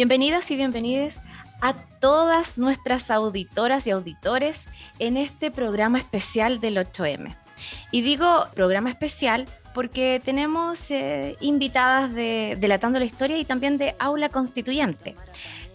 Bienvenidas 0.00 0.50
y 0.50 0.56
bienvenidas 0.56 1.20
a 1.60 1.74
todas 1.74 2.56
nuestras 2.56 3.10
auditoras 3.10 3.86
y 3.86 3.90
auditores 3.90 4.64
en 4.98 5.18
este 5.18 5.50
programa 5.50 5.98
especial 5.98 6.58
del 6.58 6.78
8M. 6.78 7.36
Y 7.90 8.00
digo 8.00 8.46
programa 8.54 8.88
especial 8.88 9.46
porque 9.74 10.22
tenemos 10.24 10.90
eh, 10.90 11.36
invitadas 11.42 12.14
de 12.14 12.56
Delatando 12.58 12.98
la 12.98 13.04
Historia 13.04 13.36
y 13.36 13.44
también 13.44 13.76
de 13.76 13.94
Aula 13.98 14.30
Constituyente. 14.30 15.16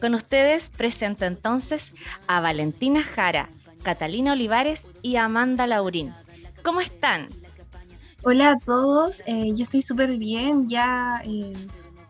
Con 0.01 0.15
ustedes 0.15 0.71
presento 0.71 1.25
entonces 1.25 1.93
a 2.25 2.42
Valentina 2.42 3.04
Jara, 3.04 3.50
Catalina 3.83 4.32
Olivares 4.32 4.87
y 5.04 5.18
Amanda 5.18 5.68
Laurín. 5.68 6.15
¿Cómo 6.64 6.82
están? 6.82 7.29
Hola 8.23 8.54
a 8.54 8.55
todos, 8.57 9.21
eh, 9.28 9.51
yo 9.54 9.65
estoy 9.65 9.83
súper 9.83 10.18
bien, 10.18 10.68
ya 10.68 11.21
eh, 11.23 11.54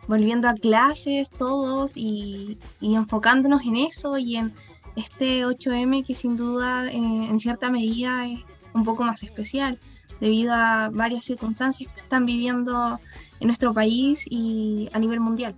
volviendo 0.08 0.48
a 0.48 0.54
clases 0.54 1.30
todos 1.30 1.94
y, 1.96 2.58
enfocándonos 2.82 3.64
en 3.64 3.78
eso 3.78 4.18
y 4.18 4.38
en 4.38 4.54
este 4.96 5.46
8M 5.46 6.06
que 6.06 6.16
sin 6.16 6.38
duda 6.38 6.86
eh, 6.88 6.96
en 6.96 7.40
cierta 7.40 7.70
medida 7.70 8.28
es 8.28 8.40
un 8.74 8.86
poco 8.86 9.04
más 9.04 9.24
especial 9.24 9.80
debido 10.20 10.54
a 10.54 10.90
varias 10.92 11.26
circunstancias 11.26 11.90
que 11.92 11.98
se 11.98 12.04
están 12.04 12.26
viviendo 12.26 13.00
en 13.40 13.48
nuestro 13.48 13.74
país 13.74 14.26
y 14.30 14.90
a 14.94 15.00
nivel 15.00 15.20
mundial. 15.20 15.56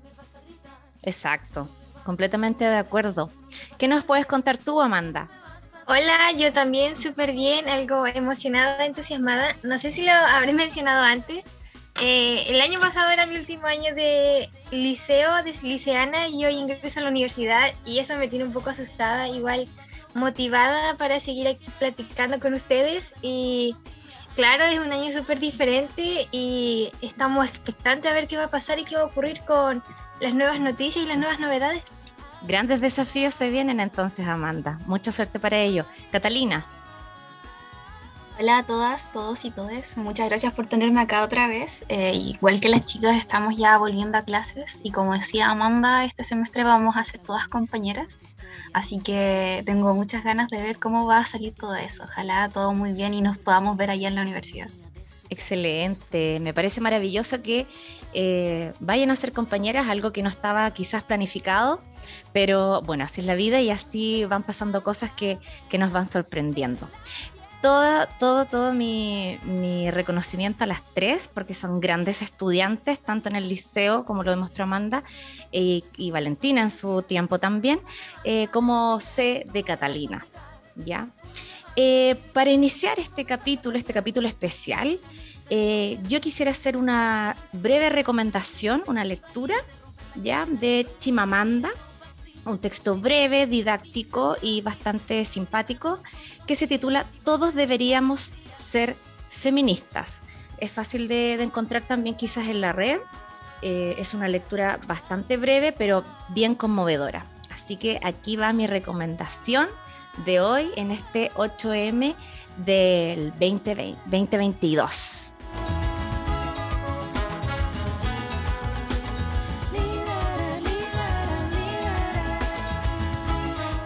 Exacto, 1.03 1.69
completamente 2.03 2.65
de 2.65 2.77
acuerdo. 2.77 3.29
¿Qué 3.77 3.87
nos 3.87 4.03
puedes 4.03 4.25
contar 4.25 4.57
tú, 4.57 4.81
Amanda? 4.81 5.29
Hola, 5.89 6.33
yo 6.37 6.51
también 6.51 6.97
súper 6.97 7.31
bien, 7.31 7.69
algo 7.69 8.05
emocionada, 8.07 8.85
entusiasmada. 8.85 9.55
No 9.63 9.79
sé 9.79 9.91
si 9.91 10.05
lo 10.05 10.11
habré 10.11 10.51
mencionado 10.51 11.01
antes. 11.01 11.47
Eh, 11.99 12.45
el 12.47 12.61
año 12.61 12.79
pasado 12.79 13.09
era 13.09 13.25
mi 13.25 13.37
último 13.37 13.65
año 13.65 13.95
de 13.95 14.49
liceo, 14.69 15.43
de 15.43 15.53
liceana, 15.63 16.27
y 16.27 16.45
hoy 16.45 16.53
ingreso 16.53 16.99
a 16.99 17.03
la 17.03 17.09
universidad 17.09 17.71
y 17.85 17.99
eso 17.99 18.15
me 18.17 18.27
tiene 18.27 18.45
un 18.45 18.53
poco 18.53 18.69
asustada, 18.69 19.27
igual 19.27 19.67
motivada 20.13 20.95
para 20.97 21.19
seguir 21.19 21.47
aquí 21.47 21.67
platicando 21.79 22.39
con 22.39 22.53
ustedes. 22.53 23.13
Y 23.21 23.75
claro, 24.35 24.65
es 24.65 24.79
un 24.79 24.91
año 24.91 25.11
súper 25.11 25.39
diferente 25.39 26.27
y 26.31 26.91
estamos 27.01 27.47
expectantes 27.47 28.11
a 28.11 28.13
ver 28.13 28.27
qué 28.27 28.37
va 28.37 28.45
a 28.45 28.51
pasar 28.51 28.77
y 28.77 28.83
qué 28.83 28.95
va 28.95 29.01
a 29.03 29.05
ocurrir 29.05 29.41
con 29.41 29.83
las 30.19 30.33
nuevas 30.35 30.59
noticias 30.59 31.03
y 31.03 31.07
las 31.07 31.17
nuevas 31.17 31.39
novedades. 31.39 31.83
Grandes 32.43 32.79
desafíos 32.79 33.33
se 33.33 33.49
vienen 33.49 33.79
entonces, 33.79 34.27
Amanda. 34.27 34.79
Mucha 34.85 35.11
suerte 35.11 35.39
para 35.39 35.57
ello. 35.57 35.85
Catalina. 36.11 36.63
Hola 38.39 38.59
a 38.59 38.63
todas, 38.63 39.11
todos 39.11 39.45
y 39.45 39.51
todes. 39.51 39.97
Muchas 39.97 40.29
gracias 40.29 40.53
por 40.53 40.67
tenerme 40.67 41.01
acá 41.01 41.23
otra 41.23 41.47
vez. 41.47 41.83
Eh, 41.89 42.13
igual 42.13 42.59
que 42.59 42.69
las 42.69 42.85
chicas, 42.85 43.17
estamos 43.17 43.57
ya 43.57 43.77
volviendo 43.79 44.15
a 44.15 44.21
clases 44.21 44.81
y 44.83 44.91
como 44.91 45.13
decía 45.13 45.49
Amanda, 45.49 46.05
este 46.05 46.23
semestre 46.23 46.63
vamos 46.63 46.97
a 46.97 47.03
ser 47.03 47.19
todas 47.19 47.47
compañeras. 47.47 48.19
Así 48.73 48.99
que 48.99 49.63
tengo 49.65 49.95
muchas 49.95 50.23
ganas 50.23 50.49
de 50.49 50.61
ver 50.61 50.77
cómo 50.77 51.07
va 51.07 51.17
a 51.17 51.25
salir 51.25 51.55
todo 51.55 51.73
eso. 51.75 52.03
Ojalá 52.03 52.47
todo 52.49 52.73
muy 52.73 52.93
bien 52.93 53.15
y 53.15 53.21
nos 53.21 53.39
podamos 53.39 53.75
ver 53.75 53.89
allá 53.89 54.07
en 54.07 54.15
la 54.15 54.21
universidad. 54.21 54.69
Excelente, 55.29 56.39
me 56.39 56.53
parece 56.53 56.79
maravilloso 56.79 57.41
que 57.41 57.67
eh, 58.13 58.71
vayan 58.79 59.11
a 59.11 59.15
ser 59.15 59.33
compañeras, 59.33 59.87
algo 59.89 60.13
que 60.13 60.23
no 60.23 60.29
estaba 60.29 60.71
quizás 60.71 61.03
planificado, 61.03 61.81
pero 62.31 62.81
bueno, 62.83 63.03
así 63.03 63.21
es 63.21 63.27
la 63.27 63.35
vida 63.35 63.59
y 63.59 63.69
así 63.69 64.23
van 64.23 64.43
pasando 64.43 64.83
cosas 64.83 65.11
que, 65.11 65.37
nos 65.77 65.91
van 65.91 66.07
sorprendiendo. 66.07 66.87
Todo, 67.61 68.07
todo, 68.19 68.45
todo 68.45 68.73
mi, 68.73 69.39
reconocimiento 69.91 70.63
a 70.63 70.67
las 70.67 70.83
tres, 70.93 71.29
porque 71.33 71.53
son 71.53 71.79
grandes 71.79 72.21
estudiantes, 72.21 72.99
tanto 72.99 73.29
en 73.29 73.35
el 73.35 73.49
liceo, 73.49 74.05
como 74.05 74.23
lo 74.23 74.31
demostró 74.31 74.63
Amanda, 74.65 75.01
y 75.51 76.11
Valentina 76.11 76.61
en 76.61 76.69
su 76.69 77.01
tiempo 77.01 77.39
también, 77.39 77.79
eh, 78.23 78.47
como 78.49 78.99
C 78.99 79.47
de 79.51 79.63
Catalina. 79.63 80.25
¿ya? 80.85 81.09
Eh, 81.75 82.15
para 82.33 82.51
iniciar 82.51 82.99
este 82.99 83.25
capítulo, 83.25 83.77
este 83.77 83.93
capítulo 83.93 84.27
especial, 84.27 84.99
eh, 85.49 85.99
yo 86.07 86.19
quisiera 86.19 86.51
hacer 86.51 86.75
una 86.75 87.35
breve 87.53 87.89
recomendación, 87.89 88.83
una 88.87 89.05
lectura 89.05 89.55
ya 90.15 90.45
de 90.45 90.87
Chimamanda, 90.99 91.69
un 92.47 92.59
texto 92.59 92.95
breve, 92.95 93.47
didáctico 93.47 94.37
y 94.41 94.61
bastante 94.61 95.25
simpático 95.25 95.99
que 96.45 96.55
se 96.55 96.67
titula 96.67 97.05
Todos 97.23 97.53
deberíamos 97.53 98.31
ser 98.55 98.95
feministas. 99.29 100.21
Es 100.57 100.71
fácil 100.71 101.07
de, 101.07 101.41
encontrar 101.43 101.83
también 101.83 102.15
quizás 102.15 102.47
en 102.47 102.61
la 102.61 102.73
red. 102.73 102.99
Eh, 103.61 103.95
es 103.97 104.13
una 104.13 104.27
lectura 104.27 104.79
bastante 104.87 105.37
breve, 105.37 105.71
pero 105.71 106.03
bien 106.29 106.55
conmovedora. 106.55 107.25
Así 107.49 107.75
que 107.75 107.99
aquí 108.03 108.35
va 108.35 108.53
mi 108.53 108.67
recomendación 108.67 109.67
de 110.25 110.39
hoy 110.39 110.71
en 110.75 110.91
este 110.91 111.31
8M 111.33 112.15
del 112.65 113.31
2022. 113.31 115.36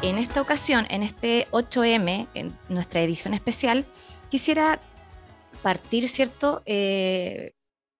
En 0.03 0.17
esta 0.17 0.41
ocasión, 0.41 0.87
en 0.89 1.03
este 1.03 1.47
8M, 1.51 2.27
en 2.33 2.57
nuestra 2.69 3.01
edición 3.01 3.35
especial, 3.35 3.85
quisiera 4.29 4.79
partir, 5.61 6.09
¿cierto?, 6.09 6.63
eh, 6.65 7.53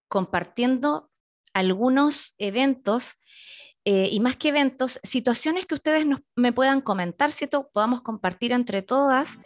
compartiendo 0.08 1.12
algunos 1.54 2.34
eventos 2.40 3.18
eh, 3.86 4.10
y 4.12 4.20
más 4.20 4.36
que 4.36 4.50
eventos, 4.50 5.00
situaciones 5.04 5.68
que 5.68 5.76
ustedes 5.76 6.06
me 6.36 6.52
puedan 6.52 6.82
comentar, 6.82 7.32
¿cierto? 7.32 7.70
Podamos 7.72 8.02
compartir 8.02 8.52
entre 8.52 8.82
todas 8.82 9.40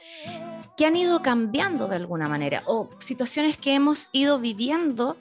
que 0.77 0.85
han 0.85 0.95
ido 0.95 1.21
cambiando 1.21 1.87
de 1.87 1.97
alguna 1.97 2.29
manera 2.29 2.63
o 2.67 2.89
situaciones 2.99 3.57
que 3.57 3.73
hemos 3.73 4.09
ido 4.13 4.39
viviendo 4.39 5.17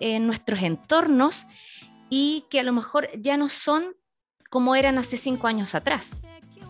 en 0.00 0.26
nuestros 0.26 0.62
entornos 0.62 1.46
y 2.10 2.44
que 2.50 2.60
a 2.60 2.62
lo 2.62 2.72
mejor 2.72 3.08
ya 3.18 3.36
no 3.36 3.48
son 3.48 3.96
como 4.50 4.76
eran 4.76 4.98
hace 4.98 5.16
cinco 5.16 5.46
años 5.46 5.74
atrás. 5.74 6.20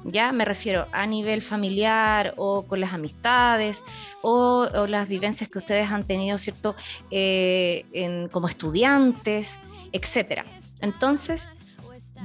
Ya 0.05 0.33
me 0.33 0.45
refiero 0.45 0.87
a 0.93 1.07
nivel 1.07 1.43
familiar 1.43 2.35
o 2.37 2.67
con 2.67 2.81
las 2.81 2.93
amistades 2.93 3.83
o, 4.23 4.69
las 4.87 5.09
vivencias 5.09 5.49
que 5.49 5.59
ustedes 5.59 5.91
han 5.91 6.05
tenido, 6.05 6.39
¿cierto? 6.39 6.77
Eh, 7.11 8.29
como 8.31 8.49
estudiantes, 8.49 9.59
etcétera. 9.93 10.45
Entonces, 10.81 11.51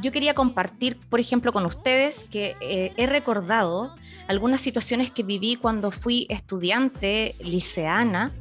yo 0.01 0.11
quería 0.11 0.33
compartir, 0.33 0.97
por 1.09 1.19
ejemplo, 1.19 1.51
con 1.53 1.65
ustedes 1.65 2.25
que 2.25 2.55
eh, 2.61 2.93
he 2.97 3.05
recordado 3.05 3.93
algunas 4.27 4.61
situaciones 4.61 5.11
que 5.11 5.23
viví 5.23 5.55
cuando 5.55 5.91
fui 5.91 6.27
estudiante 6.29 7.35
liceana, 7.39 8.31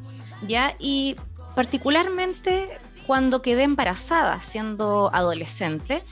¿ya? 0.46 0.74
Y 0.78 1.16
particularmente 1.54 2.68
cuando 3.06 3.40
quedé 3.40 3.62
embarazada 3.62 4.42
siendo 4.42 5.10
adolescente. 5.14 6.02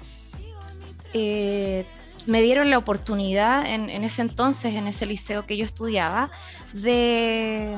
Eh, 1.12 1.84
me 2.26 2.42
dieron 2.42 2.70
la 2.70 2.78
oportunidad 2.78 3.64
en, 3.66 3.88
ese 4.04 4.22
entonces, 4.22 4.74
en 4.74 4.88
ese 4.88 5.06
liceo 5.06 5.46
que 5.46 5.56
yo 5.56 5.64
estudiaba, 5.64 6.30
de, 6.72 7.76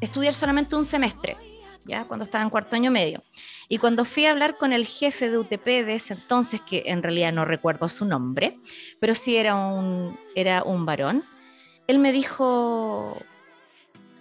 estudiar 0.00 0.34
solamente 0.34 0.74
un 0.74 0.84
semestre, 0.84 1.36
¿ya? 1.84 2.04
cuando 2.06 2.24
estaba 2.24 2.42
en 2.42 2.50
cuarto 2.50 2.76
año 2.76 2.90
medio. 2.90 3.22
Y 3.68 3.78
cuando 3.78 4.04
fui 4.06 4.24
a 4.24 4.30
hablar 4.30 4.56
con 4.56 4.72
el 4.72 4.86
jefe 4.86 5.30
de 5.30 5.38
UTP 5.38 5.64
de 5.64 5.94
ese 5.94 6.14
entonces, 6.14 6.62
que 6.62 6.84
en 6.86 7.02
realidad 7.02 7.32
no 7.32 7.44
recuerdo 7.44 7.88
su 7.88 8.06
nombre, 8.06 8.58
pero 9.00 9.14
sí 9.14 9.36
era 9.36 9.54
un, 9.54 10.18
era 10.34 10.62
un 10.62 10.86
varón, 10.86 11.24
él 11.86 11.98
me 11.98 12.12
dijo, 12.12 13.16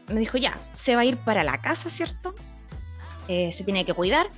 me 0.08 0.20
dijo, 0.20 0.38
ya, 0.38 0.58
se 0.74 0.96
va 0.96 1.02
a 1.02 1.06
ir 1.06 1.18
para 1.18 1.44
la 1.44 1.62
casa, 1.62 1.90
¿cierto? 1.90 2.34
Eh, 3.28 3.52
se 3.52 3.64
tiene 3.64 3.86
que 3.86 3.94
cuidar. 3.94 4.30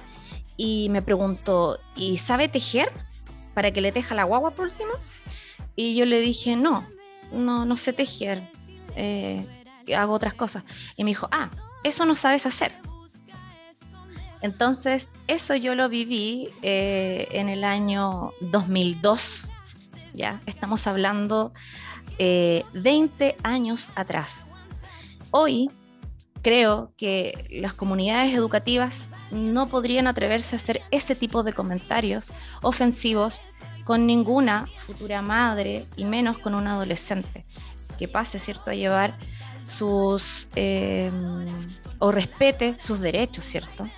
Y 0.58 0.90
me 0.90 1.02
preguntó, 1.02 1.80
¿y 1.96 2.18
sabe 2.18 2.50
tejer? 2.50 2.92
Para 3.60 3.74
que 3.74 3.82
le 3.82 3.92
teja 3.92 4.16
la 4.16 4.24
guagua 4.24 4.52
por 4.52 4.68
último. 4.68 4.92
Y 5.76 5.94
yo 5.94 6.06
le 6.06 6.22
dije, 6.22 6.56
no, 6.56 6.88
no, 7.34 7.66
no 7.66 7.76
sé 7.76 7.92
tejer. 7.92 8.42
Eh, 8.96 9.46
hago 9.94 10.14
otras 10.14 10.34
cosas. 10.34 10.64
Y 10.96 11.04
me 11.04 11.10
dijo, 11.10 11.28
ah, 11.34 11.50
eso 11.84 12.06
no 12.06 12.16
sabes 12.16 12.46
hacer. 12.46 12.72
Entonces, 14.40 15.12
eso 15.28 15.58
yo 15.58 15.76
lo 15.76 15.90
viví 15.90 16.48
eh, 16.62 17.28
en 17.32 17.50
el 17.50 17.66
año 17.66 18.32
2002, 18.40 19.50
¿ya? 20.14 20.40
Estamos 20.46 20.88
hablando 20.88 21.52
20 22.18 23.26
eh, 23.28 23.36
años 23.44 23.90
atrás. 23.96 24.48
Hoy 25.32 25.70
creo 26.42 26.94
que 26.96 27.60
las 27.60 27.74
comunidades 27.74 28.34
educativas 28.34 29.10
no 29.32 29.68
podrían 29.68 30.08
atreverse 30.08 30.56
a 30.56 30.60
hacer 30.60 30.82
ese 30.92 31.14
tipo 31.14 31.44
de 31.44 31.52
comentarios 31.52 32.32
ofensivos 32.62 33.42
con 33.90 34.06
ninguna 34.06 34.68
futura 34.86 35.24
madre 35.24 35.88
y 35.96 36.06
menos 36.06 36.38
con 36.38 36.54
un 36.54 36.68
adolescente 36.68 37.44
que 37.98 38.08
pase, 38.08 38.38
¿cierto?, 38.38 38.70
a 38.70 38.76
llevar 38.76 39.18
sus, 39.64 40.48
eh, 40.56 41.12
o 41.98 42.12
respete 42.12 42.76
sus 42.78 43.00
derechos, 43.00 43.46
¿cierto? 43.46 43.90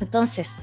Entonces, 0.00 0.58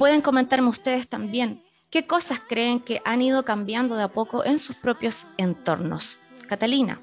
pueden 0.00 0.20
comentarme 0.20 0.68
ustedes 0.68 1.08
también 1.08 1.62
qué 1.90 2.08
cosas 2.08 2.40
creen 2.40 2.80
que 2.80 3.00
han 3.04 3.22
ido 3.22 3.44
cambiando 3.44 3.94
de 3.94 4.02
a 4.02 4.08
poco 4.08 4.44
en 4.44 4.58
sus 4.58 4.74
propios 4.74 5.28
entornos. 5.36 6.18
Catalina. 6.48 7.00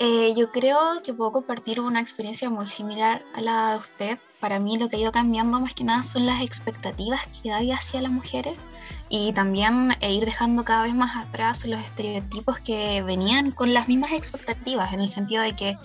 Eh, 0.00 0.32
yo 0.34 0.50
creo 0.50 1.02
que 1.04 1.12
puedo 1.12 1.30
compartir 1.30 1.78
una 1.78 2.00
experiencia 2.00 2.48
muy 2.48 2.68
similar 2.68 3.22
a 3.34 3.42
la 3.42 3.72
de 3.72 3.76
usted. 3.80 4.18
Para 4.40 4.58
mí 4.58 4.78
lo 4.78 4.88
que 4.88 4.96
ha 4.96 5.00
ido 5.00 5.12
cambiando 5.12 5.60
más 5.60 5.74
que 5.74 5.84
nada 5.84 6.02
son 6.02 6.24
las 6.24 6.40
expectativas 6.40 7.20
que 7.42 7.52
hay 7.52 7.70
hacia 7.70 8.00
las 8.00 8.10
mujeres 8.10 8.56
y 9.16 9.32
también 9.32 9.96
e 10.00 10.12
ir 10.12 10.24
dejando 10.24 10.64
cada 10.64 10.82
vez 10.82 10.92
más 10.92 11.14
atrás 11.14 11.64
los 11.66 11.80
estereotipos 11.80 12.58
que 12.58 13.00
venían 13.02 13.52
con 13.52 13.72
las 13.72 13.86
mismas 13.86 14.10
expectativas, 14.10 14.92
en 14.92 15.00
el 15.00 15.08
sentido 15.08 15.40
de 15.40 15.54
que 15.54 15.78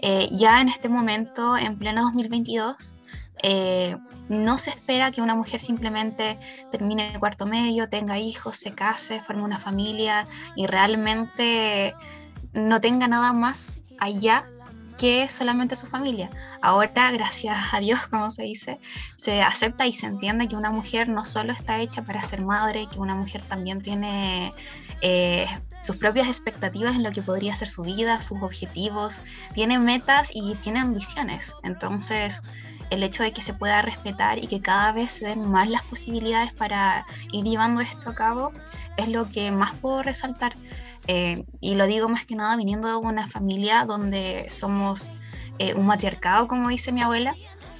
eh, 0.00 0.28
ya 0.32 0.60
en 0.60 0.68
este 0.68 0.88
momento, 0.88 1.56
en 1.56 1.78
pleno 1.78 2.02
2022, 2.02 2.96
eh, 3.44 3.96
no 4.28 4.58
se 4.58 4.70
espera 4.70 5.12
que 5.12 5.22
una 5.22 5.36
mujer 5.36 5.60
simplemente 5.60 6.36
termine 6.72 7.12
el 7.12 7.20
cuarto 7.20 7.46
medio, 7.46 7.88
tenga 7.88 8.18
hijos, 8.18 8.56
se 8.56 8.72
case, 8.72 9.20
forme 9.20 9.42
una 9.42 9.60
familia 9.60 10.26
y 10.56 10.66
realmente 10.66 11.94
no 12.52 12.80
tenga 12.80 13.06
nada 13.06 13.32
más 13.32 13.76
allá 14.00 14.44
que 15.02 15.28
solamente 15.28 15.74
su 15.74 15.88
familia. 15.88 16.30
Ahora, 16.60 17.10
gracias 17.10 17.58
a 17.72 17.80
Dios, 17.80 18.06
como 18.10 18.30
se 18.30 18.44
dice, 18.44 18.78
se 19.16 19.42
acepta 19.42 19.84
y 19.84 19.92
se 19.92 20.06
entiende 20.06 20.46
que 20.46 20.54
una 20.54 20.70
mujer 20.70 21.08
no 21.08 21.24
solo 21.24 21.52
está 21.52 21.80
hecha 21.80 22.02
para 22.04 22.22
ser 22.22 22.40
madre, 22.40 22.86
que 22.86 23.00
una 23.00 23.16
mujer 23.16 23.42
también 23.42 23.82
tiene 23.82 24.54
eh, 25.00 25.48
sus 25.80 25.96
propias 25.96 26.28
expectativas 26.28 26.94
en 26.94 27.02
lo 27.02 27.10
que 27.10 27.20
podría 27.20 27.56
ser 27.56 27.68
su 27.68 27.82
vida, 27.82 28.22
sus 28.22 28.40
objetivos, 28.42 29.22
tiene 29.54 29.80
metas 29.80 30.30
y 30.32 30.54
tiene 30.62 30.78
ambiciones. 30.78 31.52
Entonces, 31.64 32.40
el 32.90 33.02
hecho 33.02 33.24
de 33.24 33.32
que 33.32 33.42
se 33.42 33.54
pueda 33.54 33.82
respetar 33.82 34.38
y 34.38 34.46
que 34.46 34.60
cada 34.60 34.92
vez 34.92 35.14
se 35.14 35.26
den 35.26 35.50
más 35.50 35.68
las 35.68 35.82
posibilidades 35.82 36.52
para 36.52 37.04
ir 37.32 37.44
llevando 37.44 37.80
esto 37.80 38.10
a 38.10 38.14
cabo 38.14 38.52
es 38.96 39.08
lo 39.08 39.28
que 39.28 39.50
más 39.50 39.74
puedo 39.74 40.04
resaltar. 40.04 40.52
Eh, 41.06 41.44
y 41.60 41.74
lo 41.74 41.86
digo 41.86 42.08
más 42.08 42.26
que 42.26 42.36
nada 42.36 42.56
viniendo 42.56 42.88
de 42.88 42.96
una 42.96 43.26
familia 43.26 43.84
donde 43.84 44.46
somos 44.50 45.12
eh, 45.58 45.74
un 45.74 45.86
matriarcado, 45.86 46.48
como 46.48 46.68
dice 46.68 46.92
mi 46.92 47.02
abuela. 47.02 47.34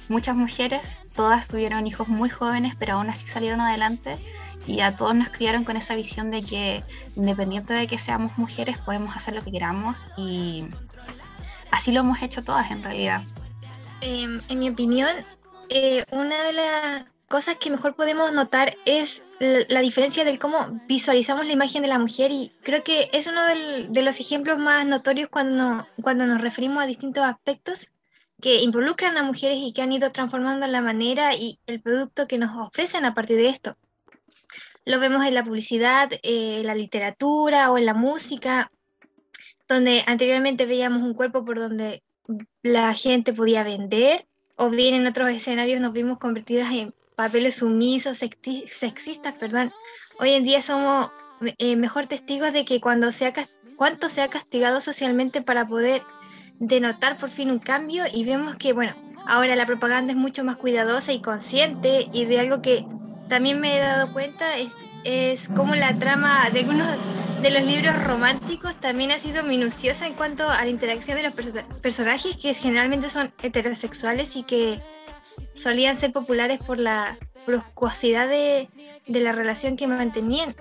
Muchas 0.09 0.35
mujeres, 0.35 0.97
todas 1.15 1.47
tuvieron 1.47 1.87
hijos 1.87 2.07
muy 2.07 2.29
jóvenes, 2.29 2.75
pero 2.77 2.93
aún 2.93 3.09
así 3.09 3.27
salieron 3.27 3.61
adelante 3.61 4.17
y 4.67 4.81
a 4.81 4.95
todos 4.95 5.15
nos 5.15 5.29
criaron 5.29 5.63
con 5.63 5.77
esa 5.77 5.95
visión 5.95 6.31
de 6.31 6.41
que 6.43 6.83
independiente 7.15 7.73
de 7.73 7.87
que 7.87 7.97
seamos 7.97 8.37
mujeres 8.37 8.77
podemos 8.77 9.15
hacer 9.15 9.33
lo 9.33 9.43
que 9.43 9.51
queramos 9.51 10.07
y 10.17 10.65
así 11.71 11.91
lo 11.91 12.01
hemos 12.01 12.21
hecho 12.21 12.43
todas 12.43 12.71
en 12.71 12.83
realidad. 12.83 13.23
Em, 14.01 14.41
en 14.49 14.59
mi 14.59 14.69
opinión, 14.69 15.15
eh, 15.69 16.03
una 16.11 16.41
de 16.43 16.53
las 16.53 17.05
cosas 17.29 17.55
que 17.55 17.69
mejor 17.69 17.95
podemos 17.95 18.31
notar 18.31 18.75
es 18.85 19.23
la 19.43 19.81
diferencia 19.81 20.23
del 20.23 20.39
cómo 20.39 20.81
visualizamos 20.87 21.45
la 21.45 21.53
imagen 21.53 21.81
de 21.81 21.89
la 21.89 21.99
mujer 21.99 22.31
y 22.31 22.51
creo 22.63 22.83
que 22.83 23.09
es 23.11 23.27
uno 23.27 23.41
de 23.45 24.01
los 24.01 24.19
ejemplos 24.19 24.57
más 24.57 24.85
notorios 24.85 25.29
cuando, 25.29 25.85
cuando 26.01 26.25
nos 26.25 26.41
referimos 26.41 26.81
a 26.81 26.87
distintos 26.87 27.23
aspectos 27.23 27.87
que 28.41 28.61
involucran 28.61 29.17
a 29.17 29.23
mujeres 29.23 29.57
y 29.59 29.73
que 29.73 29.81
han 29.81 29.91
ido 29.91 30.11
transformando 30.11 30.67
la 30.67 30.81
manera 30.81 31.35
y 31.35 31.59
el 31.65 31.81
producto 31.81 32.27
que 32.27 32.37
nos 32.37 32.55
ofrecen 32.57 33.05
a 33.05 33.13
partir 33.13 33.37
de 33.37 33.49
esto. 33.49 33.77
Lo 34.85 34.99
vemos 34.99 35.25
en 35.25 35.33
la 35.33 35.43
publicidad, 35.43 36.11
en 36.11 36.19
eh, 36.23 36.61
la 36.63 36.75
literatura 36.75 37.71
o 37.71 37.77
en 37.77 37.85
la 37.85 37.93
música, 37.93 38.69
donde 39.69 40.03
anteriormente 40.07 40.65
veíamos 40.65 41.03
un 41.03 41.13
cuerpo 41.13 41.45
por 41.45 41.57
donde 41.57 42.03
la 42.61 42.93
gente 42.93 43.33
podía 43.33 43.63
vender, 43.63 44.25
o 44.55 44.69
bien 44.69 44.93
en 44.93 45.07
otros 45.07 45.29
escenarios 45.29 45.79
nos 45.79 45.93
vimos 45.93 46.17
convertidas 46.17 46.71
en 46.71 46.93
papeles 47.15 47.55
sumisos, 47.55 48.17
sexistas, 48.17 49.33
perdón. 49.39 49.71
Hoy 50.19 50.33
en 50.33 50.43
día 50.43 50.61
somos 50.61 51.11
eh, 51.57 51.75
mejor 51.75 52.07
testigos 52.07 52.53
de 52.53 52.65
que 52.65 52.79
cuando 52.79 53.11
se 53.11 53.27
ha, 53.27 53.33
cuánto 53.75 54.09
se 54.09 54.21
ha 54.21 54.29
castigado 54.29 54.79
socialmente 54.79 55.41
para 55.41 55.67
poder 55.67 56.03
denotar 56.59 57.17
por 57.17 57.29
fin 57.29 57.51
un 57.51 57.59
cambio 57.59 58.05
y 58.11 58.23
vemos 58.23 58.55
que, 58.55 58.73
bueno, 58.73 58.93
ahora 59.25 59.55
la 59.55 59.65
propaganda 59.65 60.13
es 60.13 60.17
mucho 60.17 60.43
más 60.43 60.57
cuidadosa 60.57 61.11
y 61.13 61.21
consciente 61.21 62.09
y 62.13 62.25
de 62.25 62.39
algo 62.39 62.61
que 62.61 62.85
también 63.29 63.59
me 63.59 63.77
he 63.77 63.79
dado 63.79 64.13
cuenta 64.13 64.57
es, 64.57 64.71
es 65.03 65.49
como 65.49 65.75
la 65.75 65.97
trama 65.97 66.49
de 66.51 66.59
algunos 66.59 66.87
de 67.41 67.51
los 67.51 67.63
libros 67.63 68.01
románticos 68.05 68.79
también 68.79 69.11
ha 69.11 69.19
sido 69.19 69.43
minuciosa 69.43 70.07
en 70.07 70.13
cuanto 70.13 70.49
a 70.49 70.63
la 70.63 70.69
interacción 70.69 71.17
de 71.17 71.23
los 71.23 71.33
personajes 71.81 72.37
que 72.37 72.53
generalmente 72.53 73.09
son 73.09 73.33
heterosexuales 73.41 74.37
y 74.37 74.43
que 74.43 74.79
solían 75.53 75.99
ser 75.99 76.11
populares 76.11 76.59
por 76.59 76.79
la 76.79 77.17
bruscosidad 77.45 78.27
de, 78.27 78.67
la 79.07 79.31
relación 79.31 79.77
que 79.77 79.87
mantenían. 79.87 80.55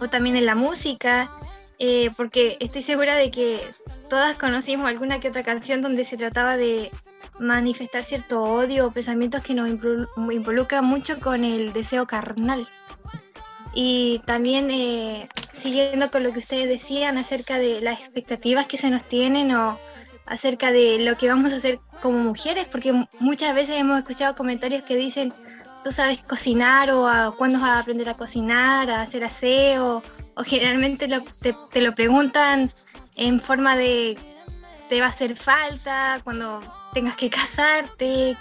O 0.00 0.08
también 0.08 0.36
en 0.36 0.46
la 0.46 0.54
música, 0.54 1.30
eh, 1.78 2.10
porque 2.16 2.56
estoy 2.60 2.82
segura 2.82 3.14
de 3.16 3.30
que 3.30 3.60
todas 4.08 4.36
conocimos 4.36 4.88
alguna 4.88 5.20
que 5.20 5.28
otra 5.28 5.42
canción 5.42 5.80
donde 5.80 6.04
se 6.04 6.16
trataba 6.16 6.56
de 6.56 6.90
manifestar 7.38 8.04
cierto 8.04 8.42
odio 8.42 8.86
o 8.86 8.92
pensamientos 8.92 9.42
que 9.42 9.54
nos 9.54 9.68
involucran 9.68 10.84
mucho 10.84 11.20
con 11.20 11.44
el 11.44 11.72
deseo 11.72 12.06
carnal. 12.06 12.68
Y 13.74 14.20
también 14.26 14.70
eh, 14.70 15.28
siguiendo 15.52 16.10
con 16.10 16.22
lo 16.22 16.32
que 16.32 16.40
ustedes 16.40 16.68
decían 16.68 17.16
acerca 17.16 17.58
de 17.58 17.80
las 17.80 18.00
expectativas 18.00 18.66
que 18.66 18.76
se 18.76 18.90
nos 18.90 19.04
tienen 19.04 19.54
o 19.54 19.78
acerca 20.26 20.72
de 20.72 20.98
lo 20.98 21.16
que 21.16 21.28
vamos 21.28 21.52
a 21.52 21.56
hacer 21.56 21.80
como 22.00 22.18
mujeres, 22.18 22.66
porque 22.70 22.92
muchas 23.20 23.54
veces 23.54 23.78
hemos 23.78 23.98
escuchado 23.98 24.34
comentarios 24.34 24.82
que 24.82 24.96
dicen, 24.96 25.32
tú 25.84 25.92
sabes 25.92 26.22
cocinar 26.22 26.90
o 26.90 27.06
a, 27.06 27.34
cuándo 27.36 27.60
vas 27.60 27.70
a 27.70 27.78
aprender 27.80 28.08
a 28.08 28.16
cocinar, 28.16 28.90
a 28.90 29.02
hacer 29.02 29.24
aseo, 29.24 30.02
o 30.34 30.42
generalmente 30.44 31.08
te, 31.70 31.80
lo 31.80 31.92
preguntan 31.94 32.72
en 33.16 33.40
forma 33.40 33.76
de, 33.76 34.18
te 34.88 35.00
va 35.00 35.06
a 35.06 35.10
hacer 35.10 35.36
falta 35.36 36.20
cuando 36.24 36.60
tengas 36.94 37.16
que 37.16 37.30
casarte, 37.30 38.36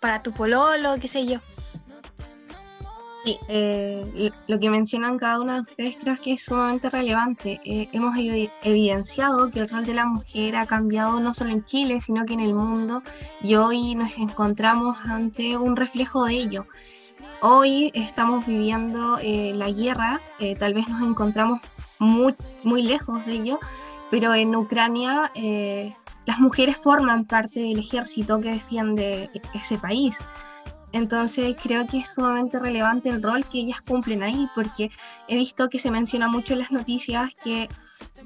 para 0.00 0.22
tu 0.22 0.32
pololo, 0.32 0.96
qué 1.00 1.08
sé 1.08 1.26
yo. 1.26 1.40
Eh, 3.26 4.30
lo 4.46 4.58
que 4.58 4.70
mencionan 4.70 5.18
cada 5.18 5.40
uno 5.40 5.54
de 5.54 5.60
ustedes 5.60 5.96
creo 6.00 6.16
que 6.20 6.32
es 6.34 6.44
sumamente 6.44 6.88
relevante. 6.88 7.60
Eh, 7.64 7.88
hemos 7.92 8.16
evidenciado 8.16 9.50
que 9.50 9.60
el 9.60 9.68
rol 9.68 9.84
de 9.84 9.94
la 9.94 10.06
mujer 10.06 10.56
ha 10.56 10.66
cambiado 10.66 11.20
no 11.20 11.34
solo 11.34 11.50
en 11.50 11.64
Chile, 11.64 12.00
sino 12.00 12.24
que 12.24 12.34
en 12.34 12.40
el 12.40 12.54
mundo 12.54 13.02
y 13.42 13.56
hoy 13.56 13.94
nos 13.94 14.16
encontramos 14.16 14.96
ante 15.04 15.56
un 15.56 15.76
reflejo 15.76 16.24
de 16.24 16.34
ello. 16.34 16.66
Hoy 17.42 17.90
estamos 17.94 18.46
viviendo 18.46 19.18
eh, 19.22 19.52
la 19.54 19.70
guerra, 19.70 20.20
tal 20.58 20.74
vez 20.74 20.88
nos 20.88 21.02
encontramos 21.02 21.60
muy, 21.98 22.34
muy 22.64 22.82
lejos 22.82 23.24
de 23.26 23.32
ello, 23.32 23.58
pero 24.10 24.34
en 24.34 24.54
Ucrania 24.56 25.30
las 26.26 26.38
mujeres 26.38 26.76
forman 26.76 27.24
parte 27.24 27.60
del 27.60 27.78
ejército 27.78 28.40
que 28.40 28.52
defiende 28.52 29.30
ese 29.54 29.78
país. 29.78 30.16
Entonces 30.92 31.56
creo 31.62 31.86
que 31.86 31.98
es 31.98 32.14
sumamente 32.14 32.58
relevante 32.58 33.08
el 33.08 33.22
rol 33.22 33.44
que 33.44 33.60
ellas 33.60 33.80
cumplen 33.80 34.22
ahí, 34.22 34.48
porque 34.54 34.90
he 35.28 35.36
visto 35.36 35.68
que 35.68 35.78
se 35.78 35.90
menciona 35.90 36.28
mucho 36.28 36.52
en 36.52 36.60
las 36.60 36.72
noticias 36.72 37.34
que 37.44 37.68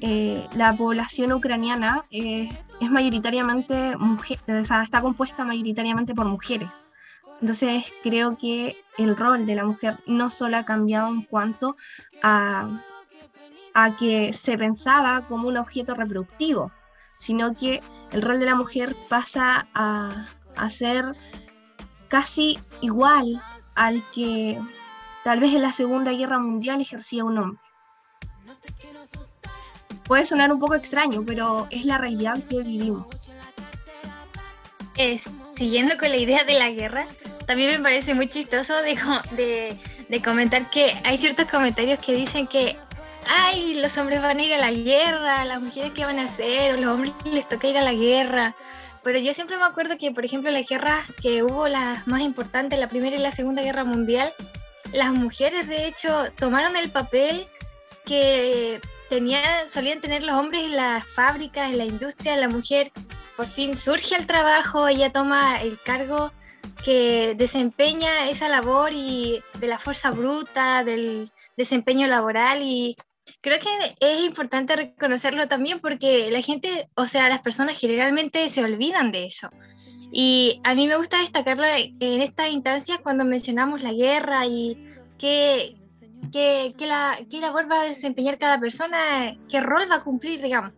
eh, 0.01 0.47
la 0.55 0.75
población 0.75 1.33
ucraniana 1.33 2.05
eh, 2.11 2.49
es 2.81 2.91
mayoritariamente 2.91 3.97
mujer, 3.97 4.39
o 4.49 4.65
sea, 4.65 4.83
está 4.83 5.03
compuesta 5.03 5.45
mayoritariamente 5.45 6.15
por 6.15 6.27
mujeres. 6.27 6.85
Entonces 7.41 7.85
creo 8.03 8.37
que 8.37 8.77
el 8.97 9.17
rol 9.17 9.45
de 9.45 9.55
la 9.55 9.65
mujer 9.65 9.99
no 10.07 10.31
solo 10.31 10.57
ha 10.57 10.65
cambiado 10.65 11.09
en 11.09 11.23
cuanto 11.23 11.77
a, 12.23 12.81
a 13.75 13.97
que 13.97 14.33
se 14.33 14.57
pensaba 14.57 15.27
como 15.27 15.49
un 15.49 15.59
objeto 15.59 15.95
reproductivo, 15.95 16.73
sino 17.19 17.55
que 17.55 17.83
el 18.13 18.23
rol 18.23 18.41
de 18.41 18.47
la 18.47 18.55
mujer 18.55 18.97
pasa 19.09 19.69
a, 19.75 20.29
a 20.57 20.71
ser 20.71 21.15
casi 22.15 22.61
igual 22.81 23.43
al 23.75 24.01
que 24.13 24.57
tal 25.25 25.41
vez 25.41 25.53
en 25.53 25.63
la 25.63 25.73
Segunda 25.73 26.13
Guerra 26.13 26.39
Mundial 26.39 26.81
ejercía 26.81 27.25
un 27.25 27.39
hombre. 27.39 27.61
Puede 30.05 30.25
sonar 30.25 30.53
un 30.53 30.61
poco 30.61 30.77
extraño, 30.77 31.25
pero 31.27 31.67
es 31.73 31.85
la 31.85 31.99
realidad 31.99 32.41
que 32.49 32.61
vivimos. 32.61 33.07
siguiendo 35.57 35.99
con 35.99 36.11
la 36.11 36.17
idea 36.17 36.45
de 36.45 36.55
la 36.57 36.71
guerra, 36.71 37.09
también 37.49 37.73
me 37.73 37.83
parece 37.83 38.15
muy 38.15 38.29
chistoso 38.29 38.75
de, 38.83 39.77
de, 40.09 40.23
comentar 40.23 40.71
que 40.71 40.95
hay 41.03 41.19
ciertos 41.19 41.47
comentarios 41.47 41.99
que 41.99 42.15
dicen 42.15 42.47
que 42.47 42.79
ay, 43.27 43.75
los 43.83 43.99
hombres 43.99 44.23
van 44.23 44.39
a 44.39 44.43
ir 44.45 44.55
a 44.55 44.59
la 44.59 44.71
guerra, 44.71 45.45
las 45.47 45.61
mujeres 45.61 45.91
qué 45.93 46.05
van 46.05 46.21
a 46.21 46.27
hacer, 46.27 46.79
los 46.79 46.95
hombres 46.95 47.13
les 47.25 47.49
toca 47.49 47.67
ir 47.67 47.77
a 47.77 47.83
la 47.83 47.93
guerra. 47.93 48.55
Pero 49.05 49.19
yo 49.19 49.35
siempre 49.35 49.59
me 49.59 49.65
acuerdo 49.65 49.99
que, 49.99 50.11
por 50.11 50.25
ejemplo, 50.25 50.51
las 50.51 50.67
guerras 50.67 51.07
que 51.23 51.43
hubo, 51.43 51.69
las 51.69 52.07
más 52.07 52.23
importantes, 52.23 52.79
la 52.79 52.89
Primera 52.89 53.15
y 53.15 53.21
la 53.21 53.33
Segunda 53.33 53.63
Guerra 53.63 53.85
Mundial, 53.85 54.33
las 54.93 55.13
mujeres, 55.13 55.69
de 55.69 55.87
hecho, 55.87 56.33
tomaron 56.37 56.75
el 56.75 56.91
papel 56.91 57.47
que 58.07 58.81
tenía, 59.11 59.69
solían 59.69 60.01
tener 60.01 60.23
los 60.23 60.37
hombres 60.37 60.63
en 60.63 60.77
las 60.77 61.07
fábricas, 61.07 61.71
en 61.71 61.79
la 61.79 61.85
industria. 61.85 62.37
La 62.37 62.49
mujer 62.49 62.91
por 63.37 63.47
fin 63.47 63.77
surge 63.77 64.15
al 64.17 64.27
trabajo, 64.27 64.89
ella 64.89 65.13
toma 65.13 65.61
el 65.61 65.79
cargo 65.83 66.33
que 66.83 67.35
desempeña 67.37 68.29
esa 68.31 68.49
labor 68.49 68.93
y 68.93 69.43
de 69.59 69.67
la 69.67 69.79
fuerza 69.79 70.11
bruta, 70.13 70.83
del 70.83 71.31
desempeño 71.57 72.07
laboral 72.07 72.63
y 72.63 72.97
creo 73.45 73.59
que 73.59 73.97
es 74.01 74.25
importante 74.25 74.75
reconocerlo 74.75 75.47
también 75.47 75.79
porque 75.79 76.31
la 76.31 76.41
gente, 76.41 76.89
o 76.95 77.07
sea, 77.07 77.29
las 77.29 77.43
personas 77.43 77.79
generalmente 77.79 78.49
se 78.49 78.65
olvidan 78.65 79.13
de 79.13 79.27
eso. 79.27 79.51
Y 80.11 80.63
a 80.65 80.75
mí 80.75 80.87
me 80.87 80.97
gusta 80.97 81.19
destacarlo 81.19 81.65
en 81.67 82.23
estas 82.23 82.51
instancias 82.51 83.01
cuando 83.03 83.27
mencionamos 83.27 83.83
la 83.83 83.93
guerra 83.93 84.47
y 84.47 84.79
qué, 85.19 85.77
qué, 86.33 86.75
la, 86.87 87.19
qué 87.31 87.41
labor 87.41 87.71
va 87.71 87.83
a 87.83 87.85
desempeñar 87.85 88.39
cada 88.39 88.59
persona, 88.59 89.37
qué 89.51 89.61
rol 89.61 89.91
va 89.91 89.97
a 89.97 90.05
cumplir, 90.05 90.41
digamos. 90.41 90.73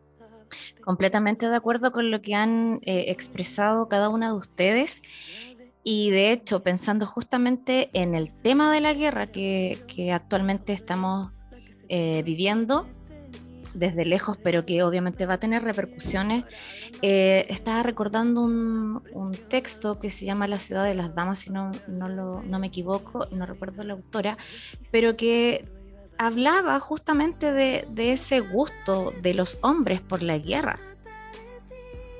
Completamente 0.84 1.48
de 1.48 1.54
acuerdo 1.54 1.92
con 1.92 2.10
lo 2.10 2.20
que 2.20 2.34
han 2.34 2.80
eh, 2.82 3.12
expresado 3.12 3.88
cada 3.88 4.08
una 4.08 4.30
de 4.30 4.38
ustedes. 4.38 5.02
Y 5.84 6.10
de 6.10 6.32
hecho, 6.32 6.64
pensando 6.64 7.06
justamente 7.06 7.90
en 7.92 8.16
el 8.16 8.32
tema 8.32 8.72
de 8.72 8.80
la 8.80 8.92
guerra 8.92 9.28
que 9.28 9.78
actualmente 10.12 10.72
estamos 10.72 11.35
eh, 11.88 12.22
viviendo 12.24 12.86
desde 13.74 14.04
lejos, 14.06 14.38
pero 14.42 14.64
que 14.64 14.82
obviamente 14.82 15.26
va 15.26 15.34
a 15.34 15.38
tener 15.38 15.62
repercusiones. 15.62 16.44
Eh, 17.02 17.46
estaba 17.50 17.82
recordando 17.82 18.42
un, 18.42 19.36
texto 19.48 19.98
que 19.98 20.10
se 20.10 20.24
llama 20.24 20.48
La 20.48 20.58
ciudad 20.58 20.84
de 20.84 20.94
las 20.94 21.14
damas, 21.14 21.40
si 21.40 21.50
no, 21.50 21.72
no, 21.86 22.08
lo, 22.08 22.42
me 22.42 22.66
equivoco, 22.66 23.26
no 23.30 23.46
recuerdo 23.46 23.84
la 23.84 23.92
autora, 23.92 24.38
pero 24.90 25.16
que 25.16 25.68
hablaba 26.18 26.80
justamente 26.80 27.52
de 27.52 28.12
ese 28.12 28.40
gusto 28.40 29.12
de 29.22 29.34
los 29.34 29.58
hombres 29.62 30.00
por 30.00 30.22
la 30.22 30.38
guerra. 30.38 30.80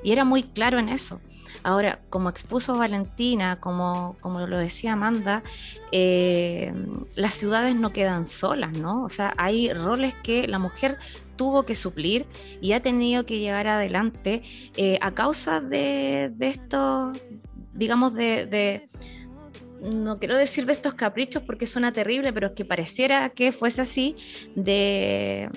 Y 0.03 0.11
era 0.11 0.23
muy 0.23 0.43
claro 0.43 0.79
en 0.79 0.89
eso. 0.89 1.19
Ahora, 1.67 1.99
como 2.09 2.29
expuso 2.29 2.77
Valentina, 2.77 3.59
como, 3.59 4.15
como 4.21 4.47
lo 4.47 4.57
decía 4.57 4.93
Amanda, 4.93 5.43
eh, 5.91 6.73
las 7.17 7.33
ciudades 7.33 7.75
no 7.75 7.91
quedan 7.91 8.25
solas, 8.25 8.71
¿no? 8.71 9.03
O 9.03 9.09
sea, 9.09 9.33
hay 9.37 9.73
roles 9.73 10.15
que 10.23 10.47
la 10.47 10.59
mujer 10.59 10.97
tuvo 11.35 11.63
que 11.63 11.75
suplir 11.75 12.25
y 12.61 12.71
ha 12.71 12.79
tenido 12.81 13.25
que 13.25 13.39
llevar 13.39 13.67
adelante 13.67 14.43
eh, 14.77 14.97
a 15.01 15.11
causa 15.13 15.59
de, 15.59 16.31
de 16.37 16.47
estos, 16.47 17.17
digamos, 17.73 18.13
de, 18.13 18.87
no 19.81 20.19
quiero 20.19 20.37
decir 20.37 20.65
de 20.67 20.71
estos 20.71 20.93
caprichos 20.93 21.43
porque 21.43 21.67
suena 21.67 21.91
terrible, 21.91 22.31
pero 22.31 22.47
es 22.47 22.53
que 22.53 22.63
pareciera 22.63 23.29
que 23.31 23.51
fuese 23.51 23.81
así, 23.81 24.15
de, 24.55 25.49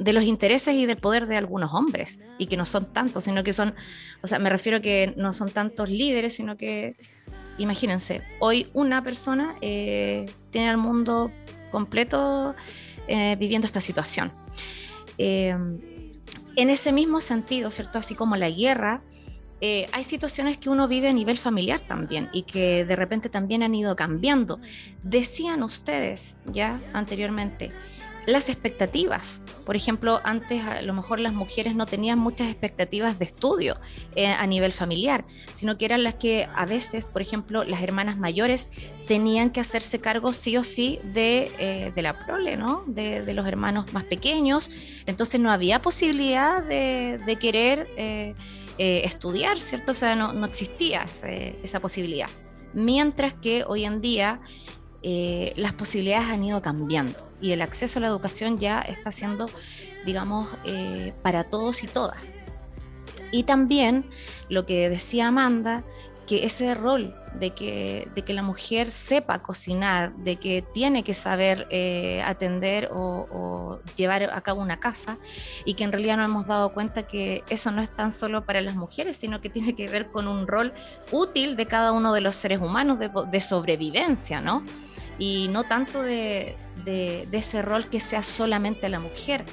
de 0.00 0.14
los 0.14 0.24
intereses 0.24 0.74
y 0.74 0.86
del 0.86 0.96
poder 0.96 1.26
de 1.26 1.36
algunos 1.36 1.74
hombres, 1.74 2.20
y 2.38 2.46
que 2.46 2.56
no 2.56 2.64
son 2.64 2.90
tantos, 2.92 3.24
sino 3.24 3.44
que 3.44 3.52
son, 3.52 3.74
o 4.22 4.26
sea, 4.26 4.38
me 4.38 4.48
refiero 4.48 4.80
que 4.80 5.12
no 5.16 5.32
son 5.34 5.50
tantos 5.50 5.90
líderes, 5.90 6.34
sino 6.34 6.56
que, 6.56 6.96
imagínense, 7.58 8.22
hoy 8.40 8.68
una 8.72 9.02
persona 9.02 9.56
eh, 9.60 10.24
tiene 10.50 10.70
al 10.70 10.78
mundo 10.78 11.30
completo 11.70 12.54
eh, 13.08 13.36
viviendo 13.38 13.66
esta 13.66 13.82
situación. 13.82 14.32
Eh, 15.18 15.54
en 16.56 16.70
ese 16.70 16.92
mismo 16.92 17.20
sentido, 17.20 17.70
¿cierto? 17.70 17.98
Así 17.98 18.14
como 18.14 18.36
la 18.36 18.48
guerra, 18.48 19.02
hay 19.92 20.04
situaciones 20.04 20.56
que 20.56 20.70
uno 20.70 20.88
vive 20.88 21.10
a 21.10 21.12
nivel 21.12 21.36
familiar 21.36 21.80
también 21.80 22.30
y 22.32 22.44
que 22.44 22.86
de 22.86 22.96
repente 22.96 23.28
también 23.28 23.62
han 23.62 23.74
ido 23.74 23.94
cambiando. 23.94 24.58
Decían 25.02 25.62
ustedes 25.62 26.38
ya 26.46 26.80
anteriormente, 26.94 27.70
las 28.26 28.48
expectativas. 28.48 29.42
Por 29.64 29.76
ejemplo, 29.76 30.20
antes 30.24 30.64
a 30.64 30.82
lo 30.82 30.92
mejor 30.94 31.20
las 31.20 31.32
mujeres 31.32 31.74
no 31.74 31.86
tenían 31.86 32.18
muchas 32.18 32.48
expectativas 32.48 33.18
de 33.18 33.24
estudio 33.24 33.78
eh, 34.14 34.26
a 34.26 34.46
nivel 34.46 34.72
familiar, 34.72 35.24
sino 35.52 35.78
que 35.78 35.84
eran 35.84 36.04
las 36.04 36.14
que 36.14 36.48
a 36.54 36.66
veces, 36.66 37.08
por 37.08 37.22
ejemplo, 37.22 37.64
las 37.64 37.82
hermanas 37.82 38.18
mayores 38.18 38.92
tenían 39.06 39.50
que 39.50 39.60
hacerse 39.60 40.00
cargo 40.00 40.32
sí 40.32 40.56
o 40.56 40.64
sí 40.64 41.00
de, 41.04 41.52
eh, 41.58 41.92
de 41.94 42.02
la 42.02 42.18
prole, 42.18 42.56
¿no? 42.56 42.84
De, 42.86 43.30
los 43.30 43.46
hermanos 43.46 43.92
más 43.92 44.04
pequeños. 44.04 44.70
Entonces 45.06 45.40
no 45.40 45.52
había 45.52 45.80
posibilidad 45.80 46.62
de, 46.62 47.38
querer 47.40 47.88
eh, 47.96 48.34
estudiar, 48.76 49.60
¿cierto? 49.60 49.92
O 49.92 49.94
sea, 49.94 50.16
no, 50.16 50.32
no 50.32 50.46
existía 50.46 51.04
esa 51.04 51.80
posibilidad. 51.80 52.28
Mientras 52.72 53.34
que 53.34 53.64
hoy 53.66 53.84
en 53.84 54.00
día 54.00 54.40
eh, 55.02 55.52
las 55.56 55.72
posibilidades 55.72 56.28
han 56.28 56.44
ido 56.44 56.60
cambiando 56.60 57.18
y 57.40 57.52
el 57.52 57.62
acceso 57.62 57.98
a 57.98 58.02
la 58.02 58.08
educación 58.08 58.58
ya 58.58 58.80
está 58.80 59.12
siendo, 59.12 59.48
digamos, 60.04 60.48
eh, 60.64 61.14
para 61.22 61.44
todos 61.44 61.82
y 61.82 61.86
todas. 61.86 62.36
Y 63.32 63.44
también 63.44 64.10
lo 64.48 64.66
que 64.66 64.88
decía 64.88 65.28
Amanda, 65.28 65.84
que 66.30 66.44
ese 66.44 66.76
rol 66.76 67.12
de 67.40 67.50
que, 67.50 68.08
de 68.14 68.22
que 68.22 68.34
la 68.34 68.44
mujer 68.44 68.92
sepa 68.92 69.42
cocinar, 69.42 70.14
de 70.14 70.36
que 70.36 70.62
tiene 70.62 71.02
que 71.02 71.12
saber 71.12 71.66
eh, 71.70 72.22
atender 72.24 72.88
o, 72.94 73.80
llevar 73.96 74.22
a 74.22 74.40
cabo 74.40 74.62
una 74.62 74.78
casa 74.78 75.18
y 75.64 75.74
que 75.74 75.82
en 75.82 75.90
realidad 75.90 76.18
no 76.18 76.24
hemos 76.24 76.46
dado 76.46 76.72
cuenta 76.72 77.02
que 77.02 77.42
eso 77.48 77.72
no 77.72 77.82
es 77.82 77.90
tan 77.90 78.12
solo 78.12 78.44
para 78.44 78.60
las 78.60 78.76
mujeres, 78.76 79.16
sino 79.16 79.40
que 79.40 79.50
tiene 79.50 79.74
que 79.74 79.88
ver 79.88 80.06
con 80.12 80.28
un 80.28 80.46
rol 80.46 80.72
útil 81.10 81.56
de 81.56 81.66
cada 81.66 81.90
uno 81.90 82.12
de 82.12 82.20
los 82.20 82.36
seres 82.36 82.60
humanos 82.60 83.00
de, 83.00 83.40
sobrevivencia, 83.40 84.40
¿no? 84.40 84.62
Y 85.18 85.48
no 85.50 85.64
tanto 85.64 86.00
de, 86.00 86.54
de, 86.84 87.26
ese 87.32 87.60
rol 87.60 87.88
que 87.88 87.98
sea 87.98 88.22
solamente 88.22 88.88
la 88.88 89.00
mujer. 89.00 89.44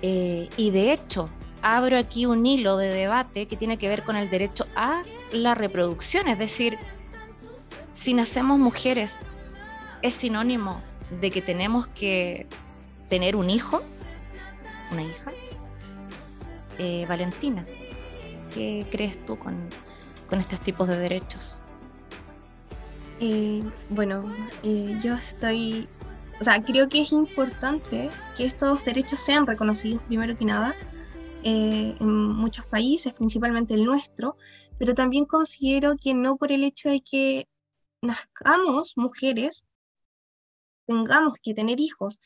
Eh, 0.00 0.48
y 0.56 0.70
de 0.70 0.92
hecho, 0.92 1.28
abro 1.60 1.98
aquí 1.98 2.24
un 2.24 2.46
hilo 2.46 2.76
de 2.76 2.90
debate 2.90 3.46
que 3.46 3.56
tiene 3.56 3.78
que 3.78 3.88
ver 3.88 4.04
con 4.04 4.14
el 4.14 4.30
derecho 4.30 4.68
a 4.76 5.02
la 5.34 5.54
reproducción, 5.54 6.28
es 6.28 6.38
decir, 6.38 6.78
si 7.92 8.14
nacemos 8.14 8.58
mujeres, 8.58 9.18
¿es 10.02 10.14
sinónimo 10.14 10.80
de 11.20 11.30
que 11.30 11.42
tenemos 11.42 11.86
que 11.88 12.46
tener 13.08 13.36
un 13.36 13.50
hijo? 13.50 13.82
¿Una 14.92 15.02
hija? 15.02 15.32
Eh, 16.78 17.04
Valentina, 17.08 17.66
¿qué 18.54 18.86
crees 18.90 19.24
tú 19.26 19.38
con, 19.38 19.68
estos 20.30 20.60
tipos 20.60 20.88
de 20.88 20.98
derechos? 20.98 21.62
Eh, 23.20 23.62
bueno, 23.90 24.24
eh, 24.64 24.98
yo 25.00 25.14
estoy, 25.14 25.86
o 26.40 26.44
sea, 26.44 26.60
creo 26.60 26.88
que 26.88 27.02
es 27.02 27.12
importante 27.12 28.10
que 28.36 28.44
estos 28.44 28.84
derechos 28.84 29.20
sean 29.20 29.46
reconocidos 29.46 30.02
primero 30.02 30.36
que 30.36 30.44
nada, 30.44 30.74
eh, 31.46 31.94
en 32.00 32.08
muchos 32.08 32.64
países, 32.64 33.12
principalmente 33.12 33.74
el 33.74 33.84
nuestro, 33.84 34.38
pero 34.78 34.94
también 34.94 35.24
considero 35.24 35.96
que 35.96 36.14
no 36.14 36.36
por 36.36 36.52
el 36.52 36.64
hecho 36.64 36.88
de 36.88 37.00
que 37.00 37.48
nazcamos 38.02 38.94
mujeres, 38.96 39.66
tengamos 40.86 41.34
que 41.42 41.54
tener 41.54 41.80
hijos. 41.80 42.20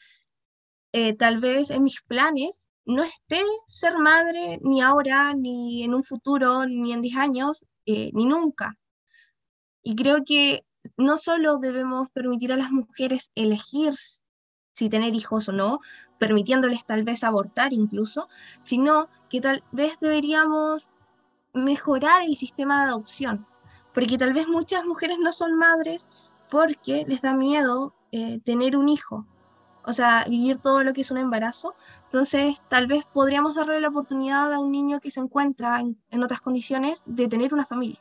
Eh, 0.93 1.15
tal 1.15 1.41
vez 1.41 1.71
en 1.71 1.85
mis 1.85 2.01
planes 2.03 2.69
no 2.85 3.05
esté 3.05 3.43
ser 3.67 3.99
madre 3.99 4.59
ni 4.63 4.81
ahora, 4.81 5.35
ni 5.35 5.85
en 5.85 5.95
un 5.95 6.03
futuro, 6.03 6.67
ni 6.67 6.93
en 6.93 7.03
10 7.03 7.17
años, 7.17 7.67
eh, 7.87 8.11
ni 8.15 8.25
nunca. 8.25 8.79
Y 9.83 9.95
creo 9.95 10.25
que 10.25 10.65
no 10.97 11.17
solo 11.17 11.59
debemos 11.59 12.09
permitir 12.11 12.53
a 12.53 12.57
las 12.57 12.71
mujeres 12.71 13.31
elegir 13.35 13.95
si 14.73 14.89
tener 14.89 15.15
hijos 15.15 15.49
o 15.49 15.53
no, 15.53 15.81
permitiéndoles 16.19 16.85
tal 16.85 17.03
vez 17.03 17.25
abortar 17.25 17.73
incluso, 17.73 18.29
sino 18.63 19.09
que 19.29 19.41
tal 19.41 19.65
vez 19.73 19.99
deberíamos 20.01 20.91
mejorar 21.65 22.23
el 22.23 22.37
sistema 22.37 22.83
de 22.85 22.91
adopción, 22.91 23.47
porque 23.95 24.19
tal 24.19 24.33
vez 24.33 24.49
muchas 24.49 24.85
mujeres 24.85 25.19
no 25.19 25.33
son 25.33 25.57
madres 25.57 26.09
porque 26.51 27.05
les 27.07 27.23
da 27.23 27.35
miedo 27.35 27.95
eh, 28.13 28.41
tener 28.45 28.77
un 28.77 28.89
hijo, 28.89 29.27
o 29.85 29.93
sea, 29.93 30.25
vivir 30.29 30.59
todo 30.59 30.83
lo 30.83 30.93
que 30.93 31.03
es 31.03 31.11
un 31.11 31.19
embarazo. 31.19 31.75
Entonces, 32.05 32.63
tal 32.69 32.87
vez 32.87 33.05
podríamos 33.07 33.55
darle 33.55 33.81
la 33.81 33.89
oportunidad 33.89 34.53
a 34.53 34.59
un 34.59 34.73
niño 34.73 35.01
que 35.01 35.11
se 35.11 35.21
encuentra 35.21 35.81
en 35.81 36.23
otras 36.23 36.41
condiciones 36.41 37.03
de 37.07 37.29
tener 37.29 37.55
una 37.55 37.67
familia. 37.67 38.01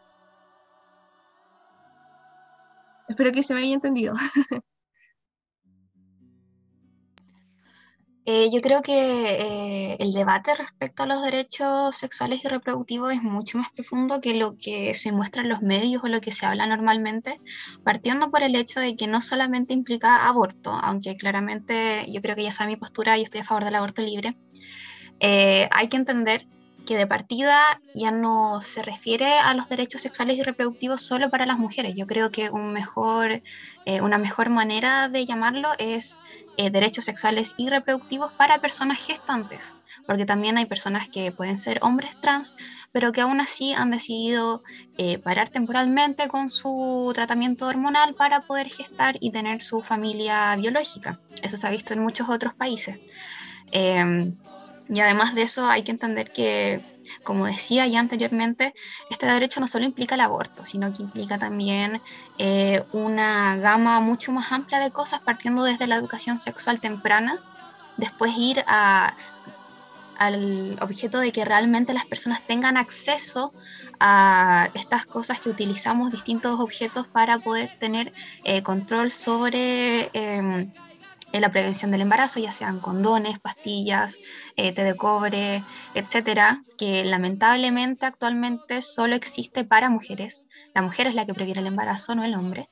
Espero 3.08 3.32
que 3.32 3.44
se 3.44 3.54
me 3.54 3.62
haya 3.62 3.74
entendido. 3.74 4.16
Eh, 8.30 8.50
yo 8.52 8.60
creo 8.60 8.82
que 8.82 8.92
eh, 8.94 9.98
el 10.02 10.12
debate 10.12 10.54
respecto 10.54 11.04
a 11.04 11.08
los 11.08 11.24
derechos 11.24 11.96
sexuales 11.96 12.44
y 12.44 12.50
reproductivos 12.50 13.14
es 13.14 13.24
mucho 13.24 13.58
más 13.58 13.72
profundo 13.72 14.20
que 14.20 14.34
lo 14.34 14.58
que 14.58 14.94
se 14.96 15.14
muestra 15.14 15.44
en 15.44 15.48
los 15.48 15.62
medios 15.62 16.04
o 16.04 16.10
lo 16.10 16.20
que 16.20 16.34
se 16.34 16.46
habla 16.46 16.68
normalmente, 16.68 17.40
partiendo 17.86 18.30
por 18.30 18.44
el 18.44 18.58
hecho 18.58 18.82
de 18.82 18.98
que 18.98 19.08
no 19.08 19.22
solamente 19.22 19.74
implica 19.74 20.28
aborto, 20.28 20.72
aunque 20.72 21.16
claramente 21.16 22.06
yo 22.12 22.20
creo 22.20 22.36
que 22.36 22.44
ya 22.44 22.52
sabe 22.52 22.72
mi 22.72 22.76
postura, 22.76 23.16
yo 23.16 23.24
estoy 23.24 23.40
a 23.40 23.46
favor 23.46 23.64
del 23.64 23.76
aborto 23.76 24.02
libre, 24.02 24.36
eh, 25.22 25.70
hay 25.72 25.88
que 25.88 25.96
entender 25.96 26.46
que 26.88 26.98
de 26.98 27.06
partida 27.06 27.60
ya 27.94 28.10
no 28.10 28.62
se 28.62 28.82
refiere 28.82 29.38
a 29.38 29.54
los 29.54 29.70
derechos 29.70 30.02
sexuales 30.02 30.38
y 30.38 30.42
reproductivos 30.42 31.02
solo 31.02 31.30
para 31.30 31.46
las 31.46 31.60
mujeres. 31.60 31.94
Yo 31.96 32.08
creo 32.08 32.32
que 32.32 32.46
eh, 32.46 34.02
una 34.02 34.18
mejor 34.18 34.50
manera 34.50 35.10
de 35.10 35.26
llamarlo 35.26 35.70
es 35.78 36.18
eh, 36.58 36.72
derechos 36.72 37.06
sexuales 37.06 37.54
y 37.58 37.70
reproductivos 37.70 38.32
para 38.34 38.60
personas 38.62 39.06
gestantes, 39.06 39.76
porque 40.08 40.26
también 40.26 40.58
hay 40.58 40.66
personas 40.66 41.10
que 41.10 41.32
pueden 41.32 41.58
ser 41.58 41.80
hombres 41.84 42.20
trans, 42.20 42.56
pero 42.92 43.12
que 43.12 43.22
aún 43.22 43.42
así 43.42 43.74
han 43.74 43.92
decidido 43.92 44.64
eh, 44.98 45.20
parar 45.20 45.50
temporalmente 45.50 46.30
con 46.30 46.50
su 46.50 47.12
tratamiento 47.14 47.68
hormonal 47.68 48.16
para 48.16 48.42
poder 48.42 48.70
gestar 48.70 49.18
y 49.20 49.32
tener 49.32 49.62
su 49.62 49.82
familia 49.82 50.56
biológica. 50.56 51.20
Eso 51.44 51.58
se 51.58 51.68
ha 51.68 51.70
visto 51.70 51.94
en 51.94 52.00
muchos 52.00 52.30
otros 52.30 52.56
países. 52.56 52.98
Y 54.90 55.00
además 55.02 55.36
de 55.36 55.44
eso 55.44 55.70
hay 55.70 55.84
que 55.84 55.92
entender 55.92 56.32
que, 56.32 56.82
como 57.24 57.46
decía 57.46 57.88
ya 57.88 58.00
anteriormente, 58.00 58.74
este 59.10 59.26
derecho 59.26 59.60
no 59.60 59.68
solo 59.68 59.86
implica 59.86 60.16
el 60.16 60.22
aborto, 60.22 60.64
sino 60.64 60.94
que 60.94 61.04
implica 61.04 61.38
también 61.38 62.02
eh, 62.38 62.84
una 62.94 63.58
gama 63.58 64.00
mucho 64.00 64.32
más 64.32 64.52
amplia 64.52 64.80
de 64.80 64.92
cosas, 64.92 65.20
partiendo 65.20 65.64
desde 65.64 65.88
la 65.88 65.96
educación 65.96 66.40
sexual 66.40 66.80
temprana, 66.80 67.44
después 67.98 68.32
ir 68.38 68.64
a, 68.68 69.14
al 70.18 70.78
objeto 70.82 71.20
de 71.20 71.32
que 71.32 71.46
realmente 71.46 71.94
las 71.94 72.06
personas 72.06 72.46
tengan 72.48 72.78
acceso 72.78 73.54
a 74.00 74.70
estas 74.74 75.06
cosas 75.06 75.40
que 75.40 75.50
utilizamos, 75.50 76.12
distintos 76.12 76.60
objetos 76.60 77.08
para 77.08 77.40
poder 77.40 77.78
tener 77.80 78.14
eh, 78.44 78.64
control 78.64 79.12
sobre 79.12 80.10
em, 80.14 80.72
en 81.38 81.42
la 81.42 81.52
prevención 81.52 81.92
del 81.92 82.02
embarazo, 82.02 82.40
ya 82.40 82.52
sean 82.52 82.80
condones, 82.80 83.40
pastillas, 83.40 84.20
eh, 84.56 84.74
té 84.74 84.84
de 84.84 84.96
cobre, 84.96 85.64
etcétera, 85.94 86.64
que 86.78 87.06
lamentablemente 87.06 88.06
actualmente 88.06 88.82
solo 88.82 89.16
existe 89.16 89.64
para 89.64 89.90
mujeres. 89.90 90.48
La 90.74 90.82
mujer 90.82 91.08
es 91.08 91.16
la 91.16 91.26
que 91.26 91.34
previene 91.34 91.62
el 91.62 91.68
embarazo, 91.68 92.16
no 92.16 92.24
el 92.24 92.36
hombre. 92.36 92.70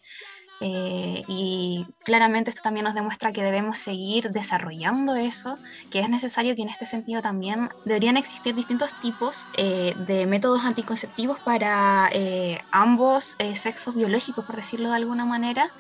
Eh, 0.62 1.24
y 1.28 1.86
claramente 2.04 2.50
esto 2.50 2.62
también 2.64 2.86
nos 2.86 2.94
demuestra 2.94 3.34
que 3.34 3.44
debemos 3.44 3.78
seguir 3.78 4.32
desarrollando 4.32 5.16
eso, 5.16 5.58
que 5.92 6.00
es 6.00 6.10
necesario 6.10 6.56
que 6.56 6.62
en 6.62 6.70
este 6.70 6.86
sentido 6.86 7.22
también 7.22 7.70
deberían 7.84 8.16
existir 8.18 8.56
distintos 8.56 8.98
tipos 9.02 9.50
eh, 9.58 9.94
de 10.08 10.26
métodos 10.26 10.64
anticonceptivos 10.64 11.40
para 11.40 12.10
eh, 12.14 12.60
ambos 12.72 13.36
sexos 13.56 13.96
biológicos, 13.96 14.46
por 14.46 14.56
decirlo 14.56 14.90
de 14.90 14.96
alguna 14.96 15.26
manera, 15.26 15.72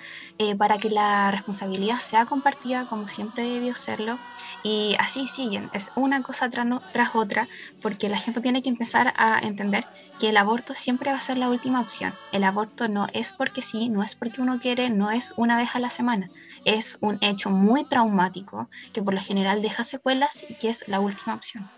para 0.57 0.77
que 0.77 0.89
la 0.89 1.31
responsabilidad 1.31 1.99
sea 1.99 2.25
compartida 2.25 2.87
como 2.87 3.07
siempre 3.07 3.45
debió 3.45 3.75
serlo. 3.75 4.19
Y 4.63 4.95
así 4.99 5.27
siguen, 5.27 5.69
es 5.73 5.91
una 5.95 6.21
cosa 6.21 6.49
tras 6.49 7.15
otra, 7.15 7.47
porque 7.81 8.09
la 8.09 8.17
gente 8.17 8.41
tiene 8.41 8.61
que 8.61 8.69
empezar 8.69 9.13
a 9.15 9.39
entender 9.39 9.85
que 10.19 10.29
el 10.29 10.37
aborto 10.37 10.73
siempre 10.73 11.11
va 11.11 11.17
a 11.17 11.21
ser 11.21 11.37
la 11.37 11.49
última 11.49 11.81
opción. 11.81 12.13
El 12.31 12.43
aborto 12.43 12.87
no 12.87 13.07
es 13.13 13.33
porque 13.33 13.61
sí, 13.61 13.89
no 13.89 14.03
es 14.03 14.15
porque 14.15 14.41
uno 14.41 14.59
no 14.89 15.11
es 15.11 15.33
una 15.37 15.57
vez 15.57 15.75
a 15.75 15.79
la 15.79 15.89
semana. 15.89 16.29
Es 16.63 16.97
un 17.01 17.19
hecho 17.21 17.51
muy 17.51 17.83
traumático 17.83 18.67
que 18.93 19.03
por 19.03 19.13
lo 19.13 19.21
general 19.21 19.61
deja 19.61 19.83
secuelas 19.83 20.45
y 20.49 20.55
que 20.55 20.69
es 20.69 20.87
la 20.87 20.99
última 20.99 21.35
opción. 21.35 21.69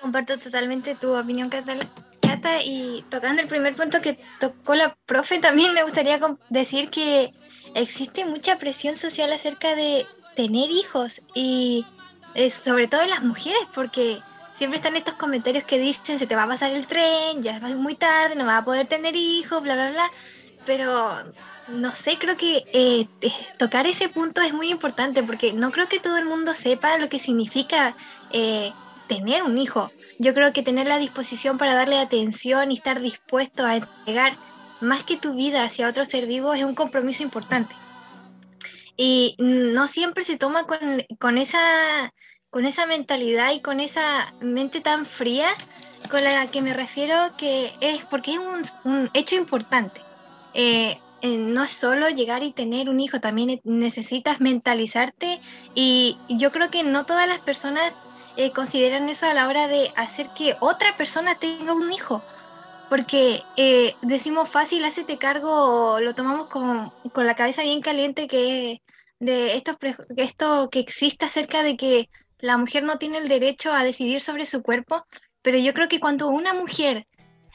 Comparto 0.00 0.36
totalmente 0.38 0.96
tu 0.96 1.16
opinión, 1.16 1.48
Cata, 1.48 2.62
y 2.64 3.04
tocando 3.08 3.40
el 3.40 3.48
primer 3.48 3.76
punto 3.76 4.00
que 4.00 4.18
tocó 4.40 4.74
la 4.74 4.96
profe, 5.06 5.38
también 5.38 5.72
me 5.72 5.84
gustaría 5.84 6.20
decir 6.50 6.90
que 6.90 7.32
existe 7.74 8.24
mucha 8.24 8.58
presión 8.58 8.96
social 8.96 9.32
acerca 9.32 9.76
de 9.76 10.04
tener 10.34 10.70
hijos 10.70 11.22
y 11.34 11.86
eh, 12.34 12.50
sobre 12.50 12.88
todo 12.88 13.02
en 13.02 13.10
las 13.10 13.22
mujeres, 13.22 13.62
porque 13.72 14.20
siempre 14.52 14.78
están 14.78 14.96
estos 14.96 15.14
comentarios 15.14 15.64
que 15.64 15.78
dicen 15.78 16.18
se 16.18 16.26
te 16.26 16.36
va 16.36 16.42
a 16.42 16.48
pasar 16.48 16.72
el 16.72 16.86
tren, 16.86 17.42
ya 17.42 17.56
es 17.56 17.76
muy 17.76 17.94
tarde, 17.94 18.34
no 18.34 18.44
vas 18.44 18.62
a 18.62 18.64
poder 18.64 18.88
tener 18.88 19.14
hijos, 19.14 19.62
bla, 19.62 19.74
bla, 19.74 19.90
bla. 19.90 20.10
Pero 20.66 21.32
no 21.68 21.92
sé, 21.92 22.18
creo 22.18 22.36
que 22.36 22.64
eh, 22.72 23.08
tocar 23.58 23.86
ese 23.86 24.08
punto 24.08 24.40
es 24.42 24.52
muy 24.52 24.70
importante 24.70 25.22
porque 25.22 25.52
no 25.52 25.70
creo 25.70 25.88
que 25.88 26.00
todo 26.00 26.16
el 26.18 26.24
mundo 26.24 26.54
sepa 26.54 26.98
lo 26.98 27.08
que 27.08 27.18
significa 27.18 27.96
eh, 28.32 28.72
tener 29.08 29.42
un 29.42 29.58
hijo. 29.58 29.90
Yo 30.18 30.34
creo 30.34 30.52
que 30.52 30.62
tener 30.62 30.86
la 30.86 30.98
disposición 30.98 31.58
para 31.58 31.74
darle 31.74 31.98
atención 31.98 32.70
y 32.70 32.76
estar 32.76 33.00
dispuesto 33.00 33.64
a 33.64 33.76
entregar 33.76 34.36
más 34.80 35.04
que 35.04 35.16
tu 35.16 35.34
vida 35.34 35.64
hacia 35.64 35.88
otro 35.88 36.04
ser 36.04 36.26
vivo 36.26 36.54
es 36.54 36.64
un 36.64 36.74
compromiso 36.74 37.22
importante. 37.22 37.74
Y 38.96 39.34
no 39.38 39.88
siempre 39.88 40.24
se 40.24 40.38
toma 40.38 40.66
con, 40.66 40.78
con 41.18 41.38
esa 41.38 42.12
con 42.54 42.66
esa 42.66 42.86
mentalidad 42.86 43.52
y 43.52 43.60
con 43.60 43.80
esa 43.80 44.32
mente 44.40 44.80
tan 44.80 45.06
fría 45.06 45.48
con 46.08 46.22
la 46.22 46.46
que 46.46 46.62
me 46.62 46.72
refiero 46.72 47.16
que 47.36 47.72
es 47.80 48.04
porque 48.04 48.34
es 48.34 48.38
un, 48.84 49.10
hecho 49.12 49.34
importante. 49.34 50.00
Eh, 50.54 50.96
eh, 51.24 51.38
no 51.38 51.64
es 51.64 51.72
solo 51.72 52.10
llegar 52.10 52.42
y 52.42 52.52
tener 52.52 52.90
un 52.90 53.00
hijo, 53.00 53.18
también 53.18 53.58
necesitas 53.64 54.42
mentalizarte 54.42 55.40
y 55.74 56.18
yo 56.28 56.52
creo 56.52 56.70
que 56.70 56.82
no 56.82 57.06
todas 57.06 57.26
las 57.26 57.38
personas 57.40 57.94
eh, 58.36 58.52
consideran 58.52 59.08
eso 59.08 59.24
a 59.24 59.32
la 59.32 59.48
hora 59.48 59.66
de 59.66 59.90
hacer 59.96 60.28
que 60.36 60.54
otra 60.60 60.98
persona 60.98 61.36
tenga 61.36 61.72
un 61.72 61.90
hijo. 61.90 62.22
Porque 62.90 63.42
decimos 64.02 64.50
fácil, 64.50 64.84
hacete 64.84 65.16
cargo, 65.16 65.98
lo 66.00 66.14
tomamos 66.14 66.48
con, 66.48 66.90
con 67.12 67.26
la 67.26 67.34
cabeza 67.34 67.62
bien 67.62 67.80
caliente 67.80 68.28
que 68.28 68.82
de 69.18 69.56
esto, 69.56 69.78
esto 70.16 70.68
que 70.70 70.80
existe 70.80 71.24
acerca 71.24 71.62
de 71.62 71.78
que 71.78 72.10
la 72.38 72.58
mujer 72.58 72.82
no 72.82 72.98
tiene 72.98 73.16
el 73.16 73.28
derecho 73.28 73.72
a 73.72 73.82
decidir 73.82 74.20
sobre 74.20 74.44
su 74.44 74.62
cuerpo, 74.62 75.06
pero 75.40 75.56
yo 75.56 75.72
creo 75.72 75.88
que 75.88 76.00
cuando 76.00 76.28
una 76.28 76.52
mujer 76.52 77.06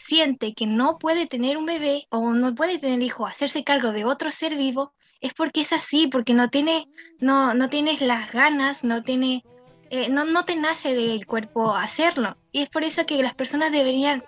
siente 0.05 0.53
que 0.53 0.65
no 0.65 0.97
puede 0.97 1.27
tener 1.27 1.57
un 1.57 1.65
bebé 1.65 2.07
o 2.09 2.33
no 2.33 2.55
puede 2.55 2.79
tener 2.79 3.01
hijo, 3.01 3.25
hacerse 3.25 3.63
cargo 3.63 3.91
de 3.91 4.05
otro 4.05 4.31
ser 4.31 4.55
vivo, 4.55 4.93
es 5.21 5.33
porque 5.33 5.61
es 5.61 5.73
así, 5.73 6.07
porque 6.07 6.33
no 6.33 6.49
tiene, 6.49 6.87
no, 7.19 7.53
no 7.53 7.69
tienes 7.69 8.01
las 8.01 8.31
ganas, 8.31 8.83
no 8.83 9.01
tiene, 9.01 9.43
eh, 9.89 10.09
no, 10.09 10.25
no 10.25 10.45
te 10.45 10.55
nace 10.55 10.95
del 10.95 11.25
cuerpo 11.25 11.75
hacerlo. 11.75 12.37
Y 12.51 12.61
es 12.61 12.69
por 12.69 12.83
eso 12.83 13.05
que 13.05 13.21
las 13.21 13.33
personas 13.33 13.71
deberían 13.71 14.23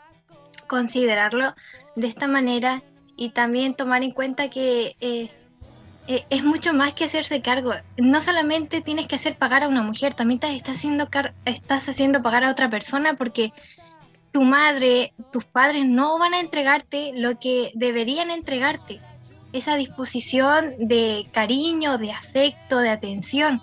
considerarlo 0.67 1.55
de 1.95 2.07
esta 2.07 2.27
manera 2.27 2.83
y 3.15 3.29
también 3.29 3.75
tomar 3.75 4.03
en 4.03 4.11
cuenta 4.11 4.49
que 4.49 4.95
eh, 4.99 5.29
eh, 6.07 6.25
es 6.29 6.43
mucho 6.43 6.73
más 6.73 6.93
que 6.93 7.05
hacerse 7.05 7.41
cargo. 7.41 7.73
No 7.97 8.21
solamente 8.21 8.81
tienes 8.81 9.07
que 9.07 9.15
hacer 9.15 9.37
pagar 9.37 9.63
a 9.63 9.67
una 9.67 9.83
mujer, 9.83 10.13
también 10.13 10.39
estás 10.43 10.77
haciendo, 10.77 11.09
estás 11.45 11.87
haciendo 11.87 12.21
pagar 12.21 12.43
a 12.43 12.51
otra 12.51 12.69
persona 12.69 13.13
porque 13.13 13.53
tu 14.31 14.43
madre, 14.43 15.13
tus 15.31 15.45
padres 15.45 15.85
no 15.85 16.17
van 16.17 16.33
a 16.33 16.39
entregarte 16.39 17.11
lo 17.15 17.39
que 17.39 17.71
deberían 17.75 18.31
entregarte. 18.31 18.99
Esa 19.53 19.75
disposición 19.75 20.75
de 20.79 21.27
cariño, 21.31 21.97
de 21.97 22.11
afecto, 22.11 22.79
de 22.79 22.89
atención. 22.89 23.61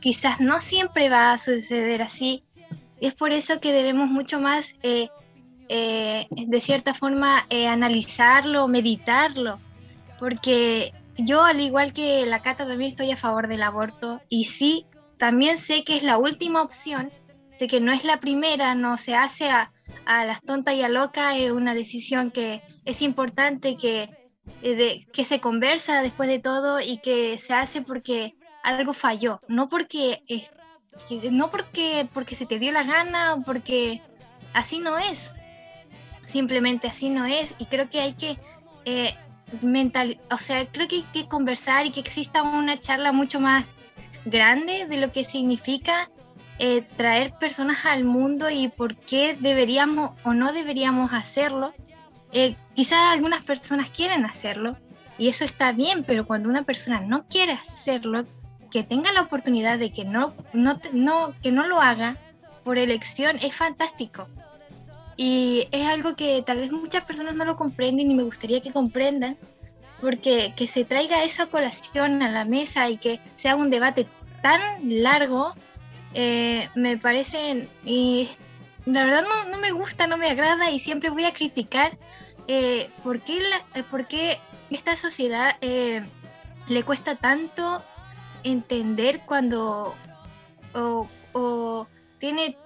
Quizás 0.00 0.40
no 0.40 0.60
siempre 0.60 1.08
va 1.08 1.32
a 1.32 1.38
suceder 1.38 2.02
así. 2.02 2.42
Es 3.00 3.14
por 3.14 3.32
eso 3.32 3.60
que 3.60 3.72
debemos 3.72 4.10
mucho 4.10 4.40
más, 4.40 4.74
eh, 4.82 5.08
eh, 5.68 6.26
de 6.30 6.60
cierta 6.60 6.92
forma, 6.92 7.46
analizarlo, 7.68 8.68
meditarlo. 8.68 9.58
Porque 10.18 10.92
yo, 11.16 11.42
al 11.42 11.60
igual 11.60 11.92
que 11.92 12.26
la 12.26 12.42
Cata, 12.42 12.66
también 12.66 12.90
estoy 12.90 13.10
a 13.10 13.16
favor 13.16 13.48
del 13.48 13.62
aborto 13.62 14.20
y 14.28 14.44
sí, 14.44 14.86
también 15.16 15.58
sé 15.58 15.84
que 15.84 15.96
es 15.96 16.02
la 16.02 16.18
última 16.18 16.62
opción, 16.62 17.10
sé 17.52 17.66
que 17.66 17.80
no 17.80 17.92
es 17.92 18.04
la 18.04 18.20
primera, 18.20 18.74
no 18.74 18.96
se 18.96 19.14
hace 19.14 19.50
a, 19.50 19.70
las 20.06 20.40
tontas 20.42 20.74
y 20.74 20.82
a 20.82 20.88
locas, 20.88 21.36
es 21.36 21.50
una 21.50 21.74
decisión 21.74 22.30
que 22.30 22.62
es 22.84 23.02
importante, 23.02 23.76
que, 23.76 24.10
eh, 24.62 25.06
que 25.12 25.24
se 25.24 25.40
conversa 25.40 26.02
después 26.02 26.28
de 26.28 26.38
todo 26.38 26.80
y 26.80 26.98
que 26.98 27.38
se 27.38 27.54
hace 27.54 27.82
porque 27.82 28.34
algo 28.62 28.92
falló, 28.92 29.40
no 29.48 29.68
porque, 29.68 30.22
no 31.30 31.50
porque, 31.50 32.08
porque 32.12 32.34
se 32.34 32.46
te 32.46 32.58
dio 32.58 32.72
la 32.72 32.82
gana 32.82 33.34
o 33.34 33.42
porque 33.42 34.02
así 34.52 34.78
no 34.78 34.98
es, 34.98 35.34
simplemente 36.26 36.88
así 36.88 37.10
no 37.10 37.24
es 37.26 37.54
y 37.58 37.66
creo 37.66 37.88
que 37.88 38.00
hay 38.00 38.14
que... 38.14 38.38
Eh, 38.84 39.14
mental, 39.62 40.20
o 40.30 40.38
sea, 40.38 40.64
creo 40.70 40.86
que 40.86 40.96
hay 40.96 41.06
que 41.12 41.28
conversar 41.28 41.86
y 41.86 41.90
que 41.90 42.00
exista 42.00 42.42
una 42.42 42.78
charla 42.78 43.10
mucho 43.10 43.40
más 43.40 43.64
grande 44.24 44.86
de 44.86 44.96
lo 44.96 45.12
que 45.12 45.24
significa 45.24 46.08
eh, 46.62 46.82
traer 46.82 47.32
personas 47.32 47.86
al 47.86 48.04
mundo 48.04 48.50
y 48.50 48.68
por 48.68 48.94
qué 48.94 49.34
deberíamos 49.34 50.10
o 50.24 50.34
no 50.34 50.52
deberíamos 50.52 51.10
hacerlo. 51.14 51.72
Eh, 52.32 52.54
quizás 52.74 52.98
algunas 53.12 53.42
personas 53.42 53.88
quieren 53.88 54.26
hacerlo 54.26 54.76
y 55.16 55.28
eso 55.28 55.46
está 55.46 55.72
bien, 55.72 56.04
pero 56.04 56.26
cuando 56.26 56.50
una 56.50 56.62
persona 56.62 57.00
no 57.00 57.26
quiere 57.28 57.52
hacerlo, 57.52 58.26
que 58.70 58.82
tenga 58.82 59.10
la 59.12 59.22
oportunidad 59.22 59.78
de 59.78 59.90
que 59.90 60.04
no, 60.04 60.34
no, 60.52 60.78
no, 60.92 61.32
que 61.42 61.50
no 61.50 61.66
lo 61.66 61.80
haga 61.80 62.18
por 62.62 62.76
elección 62.76 63.38
es 63.42 63.54
fantástico. 63.54 64.28
Y 65.16 65.66
es 65.72 65.86
algo 65.86 66.14
que 66.14 66.42
tal 66.42 66.58
vez 66.58 66.72
muchas 66.72 67.04
personas 67.04 67.34
no 67.36 67.46
lo 67.46 67.56
comprenden 67.56 68.10
y 68.10 68.14
me 68.14 68.22
gustaría 68.22 68.60
que 68.60 68.70
comprendan, 68.70 69.38
porque 70.02 70.52
que 70.54 70.68
se 70.68 70.84
traiga 70.84 71.24
esa 71.24 71.46
colación 71.46 72.22
a 72.22 72.30
la 72.30 72.44
mesa 72.44 72.90
y 72.90 72.98
que 72.98 73.18
sea 73.36 73.56
un 73.56 73.70
debate 73.70 74.06
tan 74.42 74.60
largo, 75.02 75.54
eh, 76.14 76.68
me 76.74 76.96
parece 76.96 77.68
la 78.86 79.04
verdad 79.04 79.24
no, 79.50 79.58
me 79.58 79.72
gusta, 79.72 80.06
no 80.06 80.16
me 80.16 80.30
agrada 80.30 80.70
y 80.70 80.80
siempre 80.80 81.10
voy 81.10 81.24
a 81.24 81.32
criticar 81.32 81.96
eh, 82.48 82.90
por, 83.04 83.20
qué 83.20 83.40
la, 83.40 83.84
por 83.84 84.06
qué 84.06 84.38
esta 84.70 84.96
sociedad 84.96 85.56
le 85.60 86.82
cuesta 86.84 87.14
tanto 87.16 87.82
entender 88.42 89.20
cuando 89.26 89.94
o, 90.74 91.86
tiene 92.18 92.56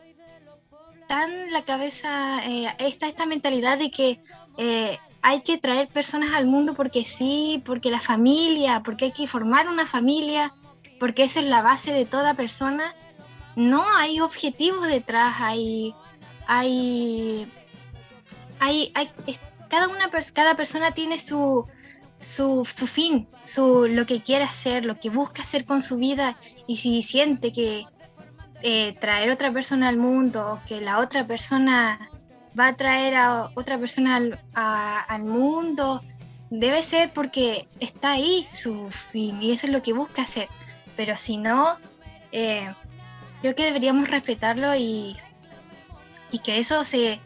tan 1.06 1.52
la 1.52 1.64
cabeza 1.64 2.44
eh, 2.44 2.74
esta, 2.78 3.06
esta 3.06 3.26
mentalidad 3.26 3.78
de 3.78 3.90
que 3.90 4.20
eh, 4.56 4.98
hay 5.22 5.42
que 5.42 5.58
traer 5.58 5.88
personas 5.88 6.34
al 6.34 6.46
mundo 6.46 6.74
porque 6.74 7.04
sí, 7.04 7.62
porque 7.64 7.90
la 7.90 8.00
familia, 8.00 8.82
porque 8.84 9.06
hay 9.06 9.12
que 9.12 9.26
formar 9.26 9.68
una 9.68 9.86
familia, 9.86 10.52
porque 10.98 11.24
esa 11.24 11.40
es 11.40 11.46
la 11.46 11.62
base 11.62 11.92
de 11.92 12.04
toda 12.04 12.34
persona. 12.34 12.92
No, 13.56 13.84
hay 13.96 14.20
objetivos 14.20 14.86
detrás, 14.86 15.36
hay, 15.38 15.94
hay, 16.46 17.48
hay, 18.60 18.92
cada, 19.68 19.88
una, 19.88 20.10
cada 20.32 20.56
persona 20.56 20.90
tiene 20.92 21.18
su, 21.18 21.66
su, 22.20 22.66
su, 22.74 22.86
fin, 22.86 23.28
su, 23.42 23.86
lo 23.86 24.06
que 24.06 24.22
quiere 24.22 24.44
hacer, 24.44 24.84
lo 24.84 24.98
que 24.98 25.10
busca 25.10 25.42
hacer 25.42 25.64
con 25.64 25.82
su 25.82 25.96
vida 25.96 26.36
y 26.66 26.78
si 26.78 27.02
siente 27.02 27.52
que 27.52 27.86
eh, 28.62 28.94
traer 28.98 29.30
otra 29.30 29.52
persona 29.52 29.88
al 29.88 29.98
mundo, 29.98 30.60
que 30.66 30.80
la 30.80 30.98
otra 30.98 31.26
persona 31.26 32.10
va 32.58 32.68
a 32.68 32.76
traer 32.76 33.14
a 33.14 33.50
otra 33.54 33.78
persona 33.78 34.16
al, 34.54 35.24
mundo, 35.24 36.02
debe 36.50 36.82
ser 36.82 37.12
porque 37.12 37.68
está 37.80 38.12
ahí 38.12 38.48
su 38.52 38.90
fin 39.12 39.42
y 39.42 39.52
eso 39.52 39.66
es 39.66 39.72
lo 39.72 39.82
que 39.82 39.92
busca 39.92 40.22
hacer. 40.22 40.48
Pero 40.96 41.18
si 41.18 41.36
no, 41.36 41.76
eh, 42.32 42.72
creo 43.44 43.54
que 43.54 43.64
deberíamos 43.64 44.08
respetarlo 44.08 44.74
y, 44.74 45.18
y 46.30 46.38
que 46.38 46.60
eso 46.60 46.82
se, 46.82 47.20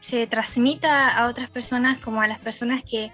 se 0.00 0.26
transmita 0.26 1.16
a 1.16 1.28
otras 1.28 1.48
personas 1.48 1.96
como 1.98 2.20
a 2.20 2.26
las 2.26 2.40
personas 2.40 2.82
que 2.82 3.12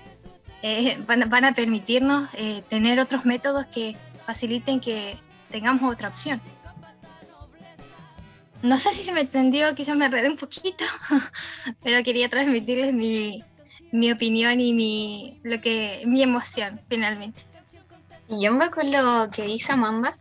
eh, 0.63 0.97
van, 1.07 1.45
a 1.45 1.53
permitirnos 1.53 2.31
tener 2.71 2.99
otros 2.99 3.27
métodos 3.27 3.67
que 3.67 3.95
faciliten 4.25 4.81
que 4.81 5.19
tengamos 5.51 5.93
otra 5.93 6.09
opción. 6.09 6.41
No 8.63 8.79
sé 8.79 8.89
si 8.95 9.05
se 9.05 9.13
me 9.13 9.21
entendió, 9.21 9.75
quizás 9.75 9.95
me 9.95 10.07
enredé 10.07 10.31
un 10.31 10.39
poquito, 10.39 10.87
pero 11.85 12.03
quería 12.03 12.31
transmitirles 12.31 12.95
mi, 12.95 13.45
mi 13.93 14.11
opinión 14.11 14.63
y 14.63 14.73
mi, 14.73 15.41
lo 15.43 15.61
que, 15.61 16.05
mi 16.07 16.23
emoción 16.23 16.81
finalmente. 16.89 17.43
Siguiendo 18.31 18.71
con 18.71 18.91
lo 18.91 19.29
que 19.31 19.43
dice 19.43 19.73
Amanda, 19.73 20.17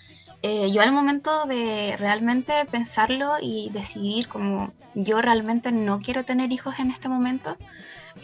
eh, 0.48 0.72
yo 0.72 0.84
al 0.84 0.92
momento 0.92 1.46
de 1.46 1.98
realmente 1.98 2.54
pensarlo 2.70 3.38
y 3.42 3.72
decidir 3.74 4.28
como 4.28 4.72
yo 4.94 5.20
realmente 5.20 5.72
no 5.72 5.98
quiero 5.98 6.24
tener 6.24 6.52
hijos 6.52 6.78
en 6.78 6.92
este 6.92 7.10
momento, 7.10 7.58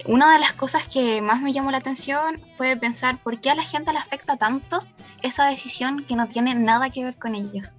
una 0.05 0.31
de 0.31 0.37
las 0.37 0.53
cosas 0.53 0.87
que 0.87 1.19
más 1.23 1.41
me 1.41 1.51
llamó 1.51 1.71
la 1.71 1.79
atención 1.79 2.39
fue 2.53 2.77
pensar 2.77 3.17
por 3.23 3.39
qué 3.41 3.49
a 3.49 3.55
la 3.55 3.63
gente 3.63 3.91
le 3.91 3.97
afecta 3.97 4.37
tanto 4.37 4.85
esa 5.23 5.47
decisión 5.47 6.03
que 6.03 6.15
no 6.15 6.27
tiene 6.27 6.53
nada 6.53 6.91
que 6.91 7.03
ver 7.03 7.15
con 7.15 7.33
ellos. 7.33 7.77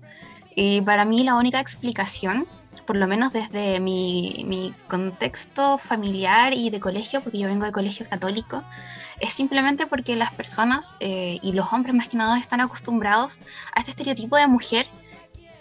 Y 0.57 0.81
para 0.81 1.05
mí 1.05 1.23
la 1.23 1.37
única 1.37 1.61
explicación, 1.61 2.45
por 2.85 2.97
lo 2.97 3.07
menos 3.07 3.33
desde 3.33 3.79
mi, 3.79 4.45
mi, 4.45 4.75
contexto 4.89 5.79
familiar 5.79 6.53
y 6.53 6.71
de 6.71 6.81
colegio, 6.81 7.21
porque 7.21 7.39
yo 7.39 7.47
vengo 7.47 7.65
de 7.65 7.71
colegio 7.71 8.09
católico, 8.11 8.65
es 9.23 9.33
simplemente 9.33 9.87
porque 9.87 10.17
las 10.17 10.33
personas 10.33 10.97
eh, 10.99 11.39
y 11.43 11.53
los 11.53 11.73
hombres 11.73 11.95
más 11.95 12.09
que 12.09 12.17
nada 12.17 12.39
están 12.39 12.61
acostumbrados 12.61 13.41
a 13.73 13.79
este 13.79 13.93
estereotipo 13.93 14.37
de 14.37 14.49
mujer 14.49 14.85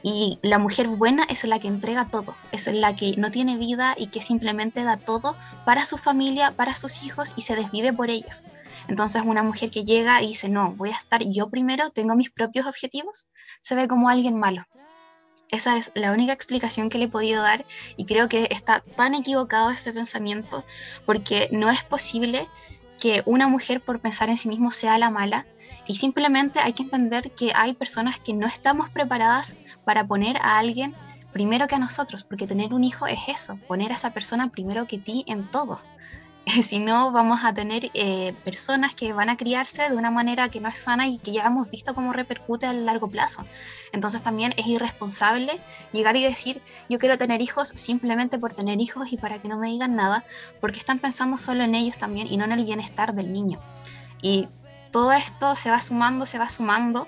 y 0.01 0.39
la 0.41 0.57
mujer 0.57 0.87
buena 0.87 1.23
es 1.29 1.43
la 1.43 1.59
que 1.59 1.67
entrega 1.67 2.09
todo, 2.09 2.35
es 2.51 2.65
la 2.65 2.95
que 2.95 3.13
no 3.17 3.29
tiene 3.29 3.57
vida 3.57 3.93
y 3.95 4.07
que 4.07 4.19
simplemente 4.19 4.83
da 4.83 4.97
todo 4.97 5.37
para 5.63 5.85
su 5.85 5.99
familia, 5.99 6.55
para 6.55 6.73
sus 6.73 7.03
hijos 7.03 7.33
y 7.35 7.43
se 7.43 7.55
desvive 7.55 7.93
por 7.93 8.09
ellos. 8.09 8.43
Entonces 8.87 9.21
una 9.23 9.43
mujer 9.43 9.69
que 9.69 9.85
llega 9.85 10.23
y 10.23 10.29
dice, 10.29 10.49
no, 10.49 10.71
voy 10.71 10.89
a 10.89 10.97
estar 10.97 11.23
yo 11.23 11.51
primero, 11.51 11.91
tengo 11.91 12.15
mis 12.15 12.31
propios 12.31 12.65
objetivos, 12.65 13.27
se 13.61 13.75
ve 13.75 13.87
como 13.87 14.09
alguien 14.09 14.39
malo. 14.39 14.65
Esa 15.49 15.77
es 15.77 15.91
la 15.93 16.13
única 16.13 16.33
explicación 16.33 16.89
que 16.89 16.97
le 16.97 17.05
he 17.05 17.09
podido 17.09 17.43
dar 17.43 17.63
y 17.95 18.05
creo 18.05 18.27
que 18.27 18.47
está 18.49 18.79
tan 18.95 19.13
equivocado 19.13 19.69
ese 19.69 19.93
pensamiento 19.93 20.63
porque 21.05 21.47
no 21.51 21.69
es 21.69 21.83
posible 21.83 22.47
que 23.01 23.23
una 23.25 23.49
mujer 23.49 23.81
por 23.81 23.99
pensar 23.99 24.29
en 24.29 24.37
sí 24.37 24.47
mismo 24.47 24.71
sea 24.71 24.97
la 24.97 25.09
mala 25.09 25.45
y 25.87 25.95
simplemente 25.95 26.59
hay 26.59 26.71
que 26.71 26.83
entender 26.83 27.31
que 27.31 27.51
hay 27.53 27.73
personas 27.73 28.19
que 28.19 28.33
no 28.33 28.45
estamos 28.47 28.89
preparadas 28.89 29.57
para 29.83 30.05
poner 30.05 30.37
a 30.37 30.59
alguien 30.59 30.93
primero 31.33 31.67
que 31.67 31.75
a 31.75 31.79
nosotros, 31.79 32.23
porque 32.23 32.45
tener 32.45 32.73
un 32.73 32.83
hijo 32.83 33.07
es 33.07 33.19
eso, 33.27 33.57
poner 33.67 33.91
a 33.91 33.95
esa 33.95 34.11
persona 34.11 34.49
primero 34.49 34.85
que 34.85 34.99
ti 34.99 35.25
en 35.27 35.49
todo. 35.49 35.81
si 36.63 36.79
no 36.79 37.11
vamos 37.11 37.41
a 37.43 37.53
tener 37.53 37.91
eh, 37.93 38.33
personas 38.43 38.95
que 38.95 39.13
van 39.13 39.29
a 39.29 39.37
criarse 39.37 39.89
de 39.89 39.95
una 39.95 40.11
manera 40.11 40.49
que 40.49 40.59
no 40.59 40.69
es 40.69 40.79
sana 40.79 41.07
y 41.07 41.17
que 41.17 41.31
ya 41.31 41.43
hemos 41.43 41.69
visto 41.69 41.93
cómo 41.93 42.13
repercute 42.13 42.65
a 42.65 42.73
largo 42.73 43.09
plazo. 43.09 43.45
Entonces 43.91 44.21
también 44.21 44.53
es 44.57 44.67
irresponsable 44.67 45.59
llegar 45.91 46.15
y 46.15 46.23
decir 46.23 46.61
yo 46.89 46.99
quiero 46.99 47.17
tener 47.17 47.41
hijos 47.41 47.69
simplemente 47.69 48.39
por 48.39 48.53
tener 48.53 48.81
hijos 48.81 49.11
y 49.11 49.17
para 49.17 49.41
que 49.41 49.47
no 49.47 49.57
me 49.57 49.67
digan 49.67 49.95
nada, 49.95 50.23
porque 50.59 50.79
están 50.79 50.99
pensando 50.99 51.37
solo 51.37 51.63
en 51.63 51.75
ellos 51.75 51.97
también 51.97 52.27
y 52.27 52.37
no 52.37 52.45
en 52.45 52.53
el 52.53 52.65
bienestar 52.65 53.13
del 53.13 53.31
niño. 53.31 53.59
Y 54.21 54.47
todo 54.91 55.13
esto 55.13 55.55
se 55.55 55.69
va 55.69 55.81
sumando, 55.81 56.25
se 56.25 56.37
va 56.37 56.49
sumando 56.49 57.07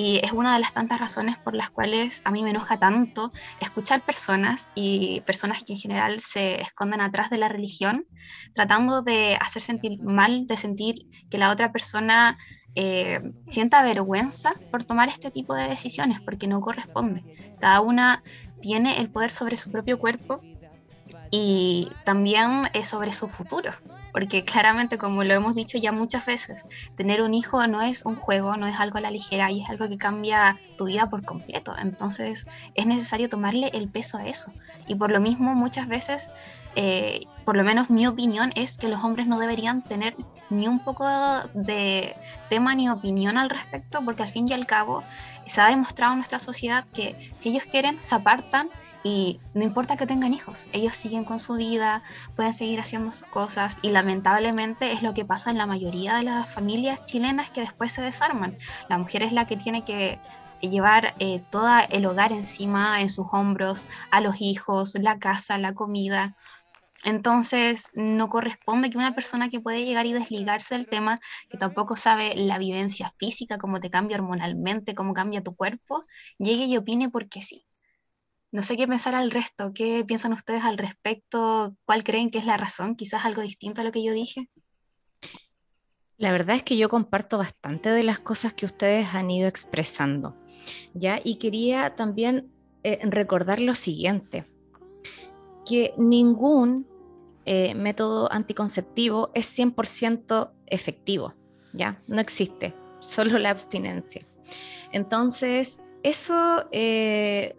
y 0.00 0.18
es 0.24 0.32
una 0.32 0.54
de 0.54 0.60
las 0.60 0.72
tantas 0.72 0.98
razones 0.98 1.36
por 1.36 1.54
las 1.54 1.68
cuales 1.68 2.22
a 2.24 2.30
mí 2.30 2.42
me 2.42 2.50
enoja 2.50 2.78
tanto 2.78 3.30
escuchar 3.60 4.00
personas 4.00 4.70
y 4.74 5.20
personas 5.26 5.62
que 5.62 5.74
en 5.74 5.78
general 5.78 6.20
se 6.20 6.62
esconden 6.62 7.02
atrás 7.02 7.28
de 7.28 7.36
la 7.36 7.50
religión, 7.50 8.06
tratando 8.54 9.02
de 9.02 9.36
hacer 9.38 9.60
sentir 9.60 10.00
mal, 10.02 10.46
de 10.46 10.56
sentir 10.56 10.94
que 11.28 11.36
la 11.36 11.50
otra 11.50 11.70
persona 11.70 12.34
eh, 12.74 13.20
sienta 13.48 13.82
vergüenza 13.82 14.54
por 14.70 14.84
tomar 14.84 15.10
este 15.10 15.30
tipo 15.30 15.54
de 15.54 15.68
decisiones, 15.68 16.18
porque 16.22 16.46
no 16.46 16.62
corresponde. 16.62 17.22
Cada 17.60 17.82
una 17.82 18.22
tiene 18.62 19.00
el 19.00 19.10
poder 19.10 19.30
sobre 19.30 19.58
su 19.58 19.70
propio 19.70 19.98
cuerpo 19.98 20.40
y 21.30 21.88
también 22.04 22.68
es 22.72 22.88
sobre 22.88 23.12
su 23.12 23.28
futuro, 23.28 23.72
porque 24.12 24.44
claramente, 24.44 24.98
como 24.98 25.22
lo 25.22 25.32
hemos 25.32 25.54
dicho 25.54 25.78
ya 25.78 25.92
muchas 25.92 26.26
veces, 26.26 26.64
tener 26.96 27.22
un 27.22 27.34
hijo 27.34 27.64
no 27.68 27.82
es 27.82 28.04
un 28.04 28.16
juego, 28.16 28.56
no 28.56 28.66
es 28.66 28.80
algo 28.80 28.98
a 28.98 29.00
la 29.00 29.12
ligera 29.12 29.50
y 29.50 29.62
es 29.62 29.70
algo 29.70 29.88
que 29.88 29.96
cambia 29.96 30.56
tu 30.76 30.86
vida 30.86 31.08
por 31.08 31.24
completo. 31.24 31.74
Entonces 31.78 32.46
es 32.74 32.86
necesario 32.86 33.28
tomarle 33.28 33.70
el 33.74 33.88
peso 33.88 34.18
a 34.18 34.26
eso. 34.26 34.52
Y 34.88 34.96
por 34.96 35.12
lo 35.12 35.20
mismo 35.20 35.54
muchas 35.54 35.86
veces, 35.86 36.30
eh, 36.74 37.26
por 37.44 37.56
lo 37.56 37.62
menos 37.62 37.90
mi 37.90 38.08
opinión 38.08 38.52
es 38.56 38.76
que 38.76 38.88
los 38.88 39.04
hombres 39.04 39.28
no 39.28 39.38
deberían 39.38 39.82
tener 39.82 40.16
ni 40.50 40.66
un 40.66 40.80
poco 40.80 41.06
de 41.54 42.16
tema 42.48 42.74
ni 42.74 42.88
opinión 42.88 43.38
al 43.38 43.50
respecto, 43.50 44.04
porque 44.04 44.24
al 44.24 44.30
fin 44.30 44.46
y 44.48 44.52
al 44.52 44.66
cabo 44.66 45.04
se 45.46 45.60
ha 45.60 45.68
demostrado 45.68 46.12
en 46.12 46.18
nuestra 46.18 46.40
sociedad 46.40 46.84
que 46.92 47.14
si 47.36 47.50
ellos 47.50 47.64
quieren, 47.70 48.02
se 48.02 48.16
apartan 48.16 48.68
y 49.02 49.40
no 49.54 49.64
importa 49.64 49.96
que 49.96 50.06
tengan 50.06 50.34
hijos, 50.34 50.68
ellos 50.72 50.96
siguen 50.96 51.24
con 51.24 51.38
su 51.38 51.54
vida, 51.54 52.02
pueden 52.36 52.52
seguir 52.52 52.80
haciendo 52.80 53.12
sus 53.12 53.26
cosas 53.26 53.78
y 53.82 53.90
lamentablemente 53.90 54.92
es 54.92 55.02
lo 55.02 55.14
que 55.14 55.24
pasa 55.24 55.50
en 55.50 55.58
la 55.58 55.66
mayoría 55.66 56.16
de 56.16 56.24
las 56.24 56.52
familias 56.52 57.02
chilenas 57.04 57.50
que 57.50 57.62
después 57.62 57.92
se 57.92 58.02
desarman. 58.02 58.56
La 58.88 58.98
mujer 58.98 59.22
es 59.22 59.32
la 59.32 59.46
que 59.46 59.56
tiene 59.56 59.84
que 59.84 60.18
llevar 60.60 61.14
eh, 61.18 61.42
todo 61.50 61.68
el 61.90 62.04
hogar 62.06 62.32
encima, 62.32 63.00
en 63.00 63.08
sus 63.08 63.26
hombros, 63.32 63.86
a 64.10 64.20
los 64.20 64.40
hijos, 64.40 64.94
la 65.00 65.18
casa, 65.18 65.56
la 65.56 65.72
comida. 65.72 66.36
Entonces, 67.02 67.88
no 67.94 68.28
corresponde 68.28 68.90
que 68.90 68.98
una 68.98 69.14
persona 69.14 69.48
que 69.48 69.60
puede 69.60 69.86
llegar 69.86 70.04
y 70.04 70.12
desligarse 70.12 70.74
del 70.76 70.86
tema, 70.86 71.18
que 71.48 71.56
tampoco 71.56 71.96
sabe 71.96 72.34
la 72.36 72.58
vivencia 72.58 73.14
física, 73.18 73.56
cómo 73.56 73.80
te 73.80 73.90
cambia 73.90 74.18
hormonalmente, 74.18 74.94
cómo 74.94 75.14
cambia 75.14 75.42
tu 75.42 75.56
cuerpo, 75.56 76.02
llegue 76.38 76.66
y 76.66 76.76
opine 76.76 77.08
porque 77.08 77.40
sí. 77.40 77.64
No 78.52 78.62
sé 78.62 78.76
qué 78.76 78.88
pensar 78.88 79.14
al 79.14 79.30
resto, 79.30 79.72
qué 79.72 80.04
piensan 80.06 80.32
ustedes 80.32 80.64
al 80.64 80.76
respecto, 80.76 81.76
cuál 81.84 82.02
creen 82.02 82.30
que 82.30 82.38
es 82.38 82.44
la 82.44 82.56
razón, 82.56 82.96
quizás 82.96 83.24
algo 83.24 83.42
distinto 83.42 83.80
a 83.80 83.84
lo 83.84 83.92
que 83.92 84.02
yo 84.02 84.12
dije. 84.12 84.48
La 86.16 86.32
verdad 86.32 86.56
es 86.56 86.62
que 86.64 86.76
yo 86.76 86.88
comparto 86.88 87.38
bastante 87.38 87.90
de 87.90 88.02
las 88.02 88.18
cosas 88.18 88.52
que 88.52 88.66
ustedes 88.66 89.14
han 89.14 89.30
ido 89.30 89.48
expresando, 89.48 90.36
¿ya? 90.94 91.20
Y 91.22 91.36
quería 91.36 91.94
también 91.94 92.50
eh, 92.82 92.98
recordar 93.04 93.60
lo 93.60 93.74
siguiente, 93.74 94.44
que 95.64 95.94
ningún 95.96 96.86
eh, 97.44 97.74
método 97.74 98.30
anticonceptivo 98.32 99.30
es 99.32 99.56
100% 99.56 100.50
efectivo, 100.66 101.34
¿ya? 101.72 101.98
No 102.08 102.20
existe, 102.20 102.74
solo 102.98 103.38
la 103.38 103.50
abstinencia. 103.50 104.26
Entonces, 104.92 105.82
eso 106.02 106.66
eh, 106.72 107.56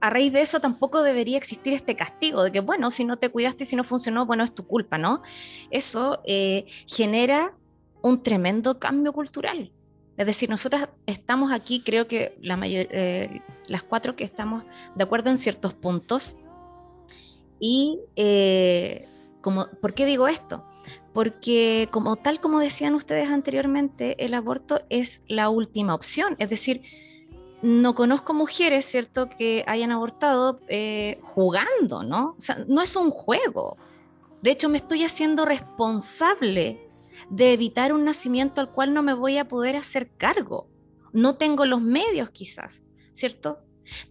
a 0.00 0.10
raíz 0.10 0.32
de 0.32 0.40
eso 0.40 0.60
tampoco 0.60 1.02
debería 1.02 1.38
existir 1.38 1.72
este 1.74 1.96
castigo 1.96 2.42
de 2.42 2.52
que, 2.52 2.60
bueno, 2.60 2.90
si 2.90 3.04
no 3.04 3.16
te 3.18 3.30
cuidaste 3.30 3.64
y 3.64 3.66
si 3.66 3.76
no 3.76 3.84
funcionó, 3.84 4.26
bueno, 4.26 4.44
es 4.44 4.54
tu 4.54 4.66
culpa, 4.66 4.98
¿no? 4.98 5.22
Eso 5.70 6.20
eh, 6.26 6.66
genera 6.86 7.54
un 8.02 8.22
tremendo 8.22 8.78
cambio 8.78 9.12
cultural. 9.12 9.72
Es 10.16 10.26
decir, 10.26 10.48
nosotras 10.48 10.88
estamos 11.06 11.52
aquí, 11.52 11.82
creo 11.82 12.08
que 12.08 12.38
la 12.40 12.56
mayor, 12.56 12.86
eh, 12.90 13.42
las 13.66 13.82
cuatro 13.82 14.16
que 14.16 14.24
estamos 14.24 14.64
de 14.94 15.04
acuerdo 15.04 15.30
en 15.30 15.38
ciertos 15.38 15.74
puntos, 15.74 16.36
Y, 17.58 18.00
eh, 18.16 19.08
como, 19.40 19.68
¿por 19.80 19.94
qué 19.94 20.04
digo 20.06 20.28
esto? 20.28 20.64
Porque 21.12 21.88
como 21.90 22.16
tal 22.16 22.40
como 22.40 22.60
decían 22.60 22.94
ustedes 22.94 23.30
anteriormente, 23.30 24.22
el 24.24 24.34
aborto 24.34 24.82
es 24.90 25.22
la 25.28 25.48
última 25.48 25.94
opción. 25.94 26.36
Es 26.38 26.50
decir, 26.50 26.82
no 27.66 27.96
conozco 27.96 28.32
mujeres, 28.32 28.84
¿cierto?, 28.84 29.28
que 29.28 29.64
hayan 29.66 29.90
abortado 29.90 30.60
eh, 30.68 31.18
jugando, 31.22 32.04
¿no? 32.04 32.36
O 32.38 32.40
sea, 32.40 32.64
no 32.68 32.80
es 32.80 32.94
un 32.94 33.10
juego. 33.10 33.76
De 34.40 34.52
hecho, 34.52 34.68
me 34.68 34.76
estoy 34.76 35.02
haciendo 35.02 35.44
responsable 35.44 36.88
de 37.28 37.52
evitar 37.52 37.92
un 37.92 38.04
nacimiento 38.04 38.60
al 38.60 38.70
cual 38.70 38.94
no 38.94 39.02
me 39.02 39.14
voy 39.14 39.38
a 39.38 39.48
poder 39.48 39.74
hacer 39.74 40.12
cargo. 40.16 40.68
No 41.12 41.38
tengo 41.38 41.64
los 41.64 41.80
medios 41.80 42.30
quizás, 42.30 42.84
¿cierto? 43.10 43.58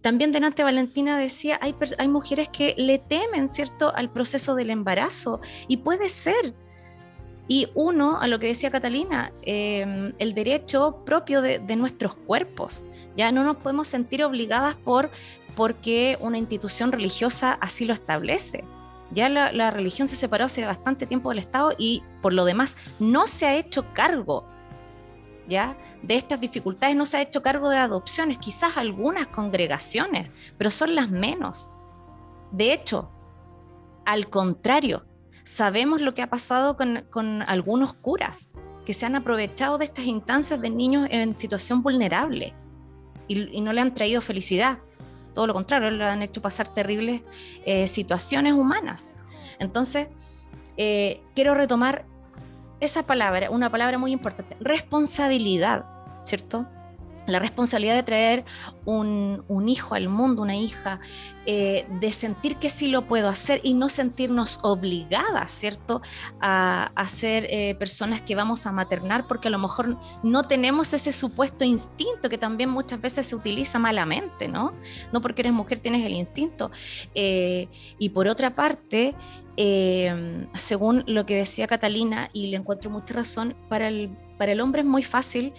También 0.02 0.32
delante 0.32 0.62
Valentina 0.62 1.16
decía, 1.16 1.58
hay, 1.62 1.74
hay 1.96 2.08
mujeres 2.08 2.50
que 2.50 2.74
le 2.76 2.98
temen, 2.98 3.48
¿cierto?, 3.48 3.90
al 3.94 4.12
proceso 4.12 4.54
del 4.54 4.68
embarazo 4.68 5.40
y 5.66 5.78
puede 5.78 6.10
ser. 6.10 6.54
Y 7.48 7.68
uno, 7.74 8.20
a 8.20 8.26
lo 8.26 8.38
que 8.38 8.48
decía 8.48 8.70
Catalina, 8.70 9.32
em, 9.42 10.12
el 10.18 10.34
derecho 10.34 11.02
propio 11.04 11.42
de, 11.42 11.76
nuestros 11.76 12.14
cuerpos. 12.14 12.84
Ya 13.16 13.30
no 13.30 13.44
nos 13.44 13.56
podemos 13.56 13.86
sentir 13.88 14.24
obligadas 14.24 14.74
por 14.76 15.10
porque 15.54 16.18
una 16.20 16.38
institución 16.38 16.92
religiosa 16.92 17.56
así 17.60 17.84
lo 17.84 17.94
establece. 17.94 18.64
Ya 19.12 19.28
la, 19.28 19.52
la, 19.52 19.70
religión 19.70 20.08
se 20.08 20.16
separó 20.16 20.46
hace 20.46 20.66
bastante 20.66 21.06
tiempo 21.06 21.30
del 21.30 21.38
Estado 21.38 21.72
y 21.78 22.02
por 22.20 22.32
lo 22.32 22.44
demás 22.44 22.76
no 22.98 23.26
se 23.28 23.46
ha 23.46 23.56
hecho 23.56 23.86
cargo 23.94 24.44
¿ya? 25.48 25.76
de 26.02 26.16
estas 26.16 26.40
dificultades, 26.40 26.96
no 26.96 27.06
se 27.06 27.16
ha 27.16 27.22
hecho 27.22 27.42
cargo 27.42 27.68
de 27.68 27.78
adopciones, 27.78 28.38
quizás 28.38 28.76
algunas 28.76 29.28
congregaciones, 29.28 30.30
pero 30.58 30.70
son 30.70 30.94
las 30.94 31.10
menos. 31.10 31.72
De 32.52 32.72
hecho, 32.72 33.10
al 34.04 34.28
contrario, 34.28 35.04
sabemos 35.46 36.02
lo 36.02 36.12
que 36.12 36.22
ha 36.22 36.26
pasado 36.28 36.76
con, 36.76 37.42
algunos 37.42 37.94
curas 37.94 38.50
que 38.84 38.92
se 38.92 39.06
han 39.06 39.14
aprovechado 39.14 39.78
de 39.78 39.84
estas 39.84 40.04
instancias 40.04 40.60
de 40.60 40.70
niños 40.70 41.06
en 41.10 41.34
situación 41.34 41.82
vulnerable 41.82 42.52
y, 43.28 43.60
no 43.60 43.72
le 43.72 43.80
han 43.80 43.94
traído 43.94 44.20
felicidad. 44.20 44.78
Todo 45.34 45.46
lo 45.46 45.54
contrario, 45.54 45.90
le 45.90 46.04
han 46.04 46.22
hecho 46.22 46.42
pasar 46.42 46.74
terribles 46.74 47.22
eh, 47.64 47.86
situaciones 47.86 48.54
humanas. 48.54 49.14
Entonces, 49.58 50.08
eh, 50.76 51.22
quiero 51.34 51.54
retomar 51.54 52.06
esa 52.80 53.06
palabra, 53.06 53.50
una 53.50 53.70
palabra 53.70 53.98
muy 53.98 54.12
importante, 54.12 54.56
responsabilidad, 54.60 55.84
¿cierto? 56.24 56.66
La 57.26 57.38
responsabilidad 57.38 57.94
de 57.94 58.02
traer 58.02 58.44
un, 58.84 59.42
hijo 59.68 59.94
al 59.94 60.08
mundo, 60.08 60.42
una 60.42 60.56
hija, 60.56 61.00
eh, 61.44 61.86
de 62.00 62.12
sentir 62.12 62.56
que 62.56 62.68
sí 62.68 62.88
lo 62.88 63.06
puedo 63.06 63.28
hacer 63.28 63.60
y 63.62 63.74
no 63.74 63.88
sentirnos 63.88 64.60
obligadas, 64.62 65.50
¿cierto? 65.50 66.02
A, 66.40 66.90
ser 67.08 67.46
eh, 67.48 67.74
personas 67.76 68.20
que 68.20 68.34
vamos 68.34 68.66
a 68.66 68.72
maternar 68.72 69.26
porque 69.26 69.48
a 69.48 69.50
lo 69.50 69.58
mejor 69.58 69.96
no 70.22 70.42
tenemos 70.42 70.92
ese 70.92 71.12
supuesto 71.12 71.64
instinto 71.64 72.28
que 72.28 72.36
también 72.36 72.68
muchas 72.70 73.00
veces 73.00 73.26
se 73.26 73.36
utiliza 73.36 73.78
malamente, 73.78 74.48
¿no? 74.48 74.72
No 75.12 75.20
porque 75.20 75.42
eres 75.42 75.52
mujer 75.52 75.78
tienes 75.80 76.04
el 76.04 76.12
instinto. 76.12 76.70
Eh, 77.14 77.68
y 77.98 78.08
por 78.10 78.28
otra 78.28 78.50
parte, 78.50 79.14
Em, 79.56 80.46
según 80.52 81.02
lo 81.06 81.24
que 81.24 81.36
decía 81.36 81.66
Catalina, 81.66 82.28
y 82.34 82.48
le 82.48 82.58
encuentro 82.58 82.90
mucha 82.90 83.14
razón, 83.14 83.56
para 83.70 83.88
el, 83.88 84.10
para 84.36 84.52
el 84.52 84.60
hombre 84.60 84.82
es 84.82 84.86
muy 84.86 85.02
fácil 85.02 85.54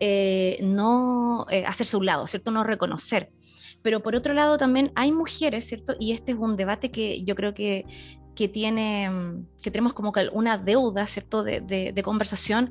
eh, 0.00 0.58
no 0.62 1.46
eh, 1.50 1.64
hacerse 1.66 1.96
un 1.96 2.06
lado, 2.06 2.26
¿cierto? 2.26 2.50
No 2.50 2.64
reconocer. 2.64 3.30
Pero 3.82 4.02
por 4.02 4.14
otro 4.14 4.34
lado 4.34 4.58
también 4.58 4.92
hay 4.94 5.12
mujeres, 5.12 5.66
¿cierto? 5.66 5.94
Y 5.98 6.12
este 6.12 6.32
es 6.32 6.38
un 6.38 6.56
debate 6.56 6.90
que 6.90 7.24
yo 7.24 7.34
creo 7.34 7.52
que, 7.52 7.84
que 8.34 8.48
tiene, 8.48 9.44
que 9.62 9.70
tenemos 9.70 9.92
como 9.92 10.12
una 10.32 10.56
deuda, 10.58 11.06
¿cierto?, 11.06 11.42
de, 11.42 11.60
de, 11.60 12.02
conversación, 12.02 12.70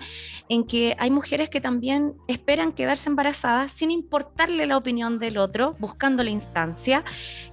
en 0.50 0.66
que 0.66 0.96
hay 0.98 1.12
mujeres 1.12 1.50
que 1.50 1.62
también 1.62 2.16
esperan 2.28 2.74
quedarse 2.74 3.10
embarazadas 3.10 3.72
sin 3.72 3.92
importarle 3.92 4.66
la 4.66 4.78
opinión 4.78 5.20
del 5.20 5.38
otro, 5.38 5.76
buscando 5.80 6.24
la 6.24 6.30
instancia, 6.30 7.04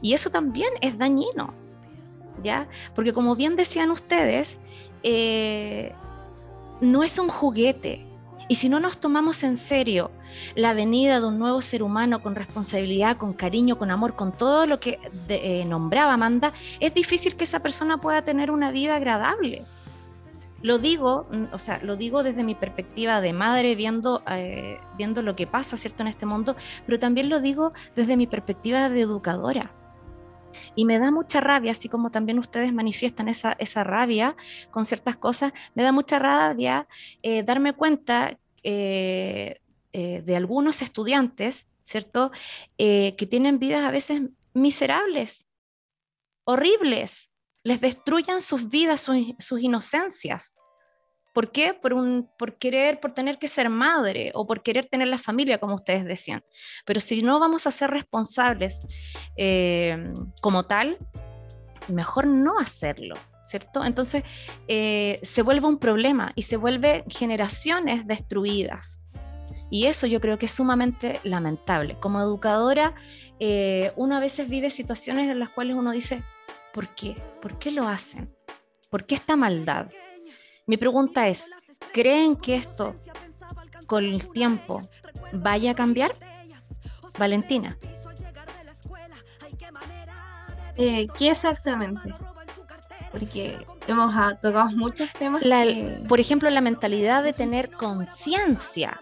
y 0.01 0.15
eso 0.15 0.31
también 0.31 0.71
es 0.81 0.97
dañino, 0.97 1.53
¿ya? 2.43 2.69
Porque 2.95 3.13
como 3.13 3.37
bien 3.37 3.57
decían 3.57 3.91
ustedes, 3.91 4.61
eh, 5.03 5.93
no 6.81 7.03
es 7.03 7.19
un 7.19 7.29
juguete. 7.29 8.07
Y 8.49 8.55
si 8.55 8.71
no 8.71 8.81
nos 8.81 8.99
tomamos 8.99 9.43
en 9.43 9.59
serio 9.59 10.11
la 10.55 10.73
venida 10.73 11.21
de 11.21 11.27
un 11.27 11.39
nuevo 11.39 11.61
ser 11.61 11.83
humano 11.83 12.23
con 12.23 12.35
responsabilidad, 12.35 13.19
con 13.19 13.35
cariño, 13.35 13.77
con 13.77 13.91
amor, 13.91 14.17
con 14.17 14.33
todo 14.33 14.67
lo 14.67 14.81
que 14.81 14.99
eh, 15.29 15.65
nombraba 15.67 16.15
Amanda, 16.15 16.53
es 16.81 16.95
difícil 16.95 17.37
que 17.37 17.45
esa 17.45 17.61
persona 17.61 17.99
pueda 17.99 18.23
tener 18.23 18.51
una 18.51 18.71
vida 18.71 18.97
agradable. 18.97 19.67
Lo 20.63 20.79
digo, 20.79 21.27
mm, 21.31 21.45
o 21.53 21.59
sea, 21.59 21.79
lo 21.83 21.97
digo 21.97 22.23
desde 22.23 22.43
mi 22.43 22.55
perspectiva 22.55 23.21
de 23.21 23.33
madre, 23.33 23.77
viendo, 23.77 24.23
eh, 24.31 24.81
viendo 24.97 25.23
lo 25.23 25.37
que 25.37 25.47
pasa, 25.47 25.77
¿cierto?, 25.77 26.03
en 26.03 26.09
este 26.09 26.27
mundo, 26.27 26.57
pero 26.87 26.99
también 26.99 27.29
lo 27.29 27.41
digo 27.41 27.73
desde 27.95 28.17
mi 28.17 28.27
perspectiva 28.27 28.89
de 28.89 29.03
educadora. 29.03 29.71
Y 30.75 30.85
me 30.85 30.99
da 30.99 31.11
mucha 31.11 31.41
rabia, 31.41 31.73
así 31.73 31.89
como 31.89 32.11
también 32.11 32.39
ustedes 32.39 32.73
manifiestan 32.73 33.29
esa, 33.29 33.53
esa 33.53 33.85
rabia 33.85 34.37
con 34.71 34.85
ciertas 34.87 35.17
cosas, 35.17 35.53
me 35.75 35.83
da 35.83 35.93
mucha 35.93 36.19
rabia 36.19 36.87
eh, 37.23 37.43
darme 37.43 37.75
cuenta 37.75 38.39
eh, 38.63 39.61
eh, 39.93 40.23
de 40.25 40.37
algunos 40.37 40.83
estudiantes, 40.83 41.69
¿cierto? 41.83 42.31
que 42.77 43.27
tienen 43.31 43.59
vidas 43.59 43.81
a 43.81 43.91
veces 43.91 44.21
miserables, 44.53 45.49
horribles, 46.45 47.33
les 47.63 47.81
destruyan 47.81 48.41
sus 48.41 48.69
vidas, 48.69 49.09
sus 49.39 49.61
inocencias. 49.61 50.55
¿Por 51.38 51.53
qué? 51.53 51.72
Por, 51.72 51.94
un, 51.94 52.29
querer, 52.59 52.98
por 52.98 53.14
tener 53.14 53.38
que 53.38 53.46
ser 53.46 53.68
madre 53.68 54.33
o 54.35 54.44
por 54.44 54.61
querer 54.61 54.87
tener 54.87 55.07
la 55.07 55.18
familia, 55.18 55.59
como 55.59 55.77
ustedes 55.77 56.05
decían. 56.05 56.42
Pero 56.85 56.98
si 56.98 57.22
no 57.22 57.38
vamos 57.38 57.64
a 57.64 57.70
ser 57.70 57.92
responsables 57.92 58.81
eh, 59.37 60.12
como 60.40 60.64
tal, 60.64 60.98
mejor 61.87 62.27
no 62.27 62.59
hacerlo, 62.59 63.14
¿cierto? 63.44 63.85
Entonces 63.85 64.24
eh, 64.66 65.20
se 65.22 65.42
vuelve 65.42 65.68
un 65.68 65.79
problema 65.79 66.33
y 66.35 66.42
se 66.42 66.57
vuelve 66.57 67.05
generaciones 67.09 68.05
destruidas. 68.05 69.01
Y 69.70 69.87
eso 69.87 70.09
yo 70.09 70.20
creo 70.20 70.40
que 70.40 70.46
es 70.46 70.53
sumamente 70.53 71.20
lamentable. 71.22 71.96
Como 72.01 72.20
educadora, 72.20 72.96
eh, 73.38 73.92
uno 73.94 74.16
a 74.16 74.20
veces 74.20 74.48
vive 74.48 74.70
situaciones 74.70 75.31
en 75.31 75.38
las 75.38 75.51
cuales 75.51 75.77
uno 75.77 75.92
dice, 75.92 76.20
¿por 76.74 76.88
qué? 76.96 77.14
¿Por 77.40 77.61
qué 77.61 77.70
lo 77.70 77.87
hacen? 77.87 78.29
¿Por 78.90 79.07
qué 79.07 79.14
esta 79.14 79.37
maldad? 79.37 79.87
Mi 80.69 80.77
pregunta 80.77 81.29
es, 81.29 81.51
¿creen 81.95 82.37
que 82.37 82.55
esto 82.55 82.95
con 83.87 84.05
el 84.05 84.29
tiempo 84.29 84.83
vaya 85.33 85.71
a 85.71 85.75
cambiar? 85.75 86.13
Valentina. 87.19 87.79
Eh, 90.77 91.07
¿Qué 91.19 91.31
exactamente? 91.31 92.15
Porque 93.11 93.57
hemos 93.87 94.15
tocado 94.43 94.71
muchos 94.77 95.11
temas. 95.15 95.43
Por 96.07 96.21
ejemplo, 96.21 96.51
la 96.51 96.61
mentalidad 96.61 97.25
de 97.25 97.33
tener 97.33 97.71
conciencia 97.71 99.01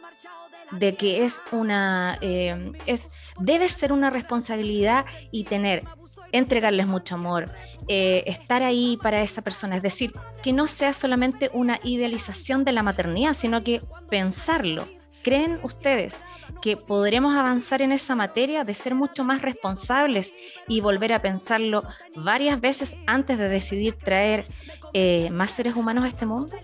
de 0.70 0.94
que 0.94 1.24
es 1.24 1.42
una 1.50 2.16
eh, 2.20 2.72
es 2.86 3.10
debe 3.38 3.68
ser 3.68 3.92
una 3.92 4.10
responsabilidad 4.10 5.04
y 5.32 5.44
tener 5.44 5.82
entregarles 6.32 6.86
mucho 6.86 7.14
amor, 7.14 7.50
eh, 7.88 8.24
estar 8.26 8.62
ahí 8.62 8.98
para 9.02 9.22
esa 9.22 9.42
persona. 9.42 9.76
Es 9.76 9.82
decir, 9.82 10.12
que 10.42 10.52
no 10.52 10.66
sea 10.66 10.92
solamente 10.92 11.50
una 11.52 11.78
idealización 11.84 12.64
de 12.64 12.72
la 12.72 12.82
maternidad, 12.82 13.34
sino 13.34 13.62
que 13.62 13.82
pensarlo. 14.08 14.86
¿Creen 15.22 15.58
ustedes 15.64 16.20
que 16.62 16.76
podremos 16.76 17.34
avanzar 17.34 17.82
en 17.82 17.90
esa 17.90 18.14
materia 18.14 18.62
de 18.62 18.74
ser 18.74 18.94
mucho 18.94 19.24
más 19.24 19.42
responsables 19.42 20.32
y 20.68 20.80
volver 20.80 21.12
a 21.12 21.20
pensarlo 21.20 21.82
varias 22.14 22.60
veces 22.60 22.96
antes 23.08 23.36
de 23.36 23.48
decidir 23.48 23.96
traer 23.96 24.46
eh, 24.92 25.28
más 25.32 25.50
seres 25.50 25.74
humanos 25.74 26.04
a 26.04 26.08
este 26.08 26.26
mundo? 26.26 26.56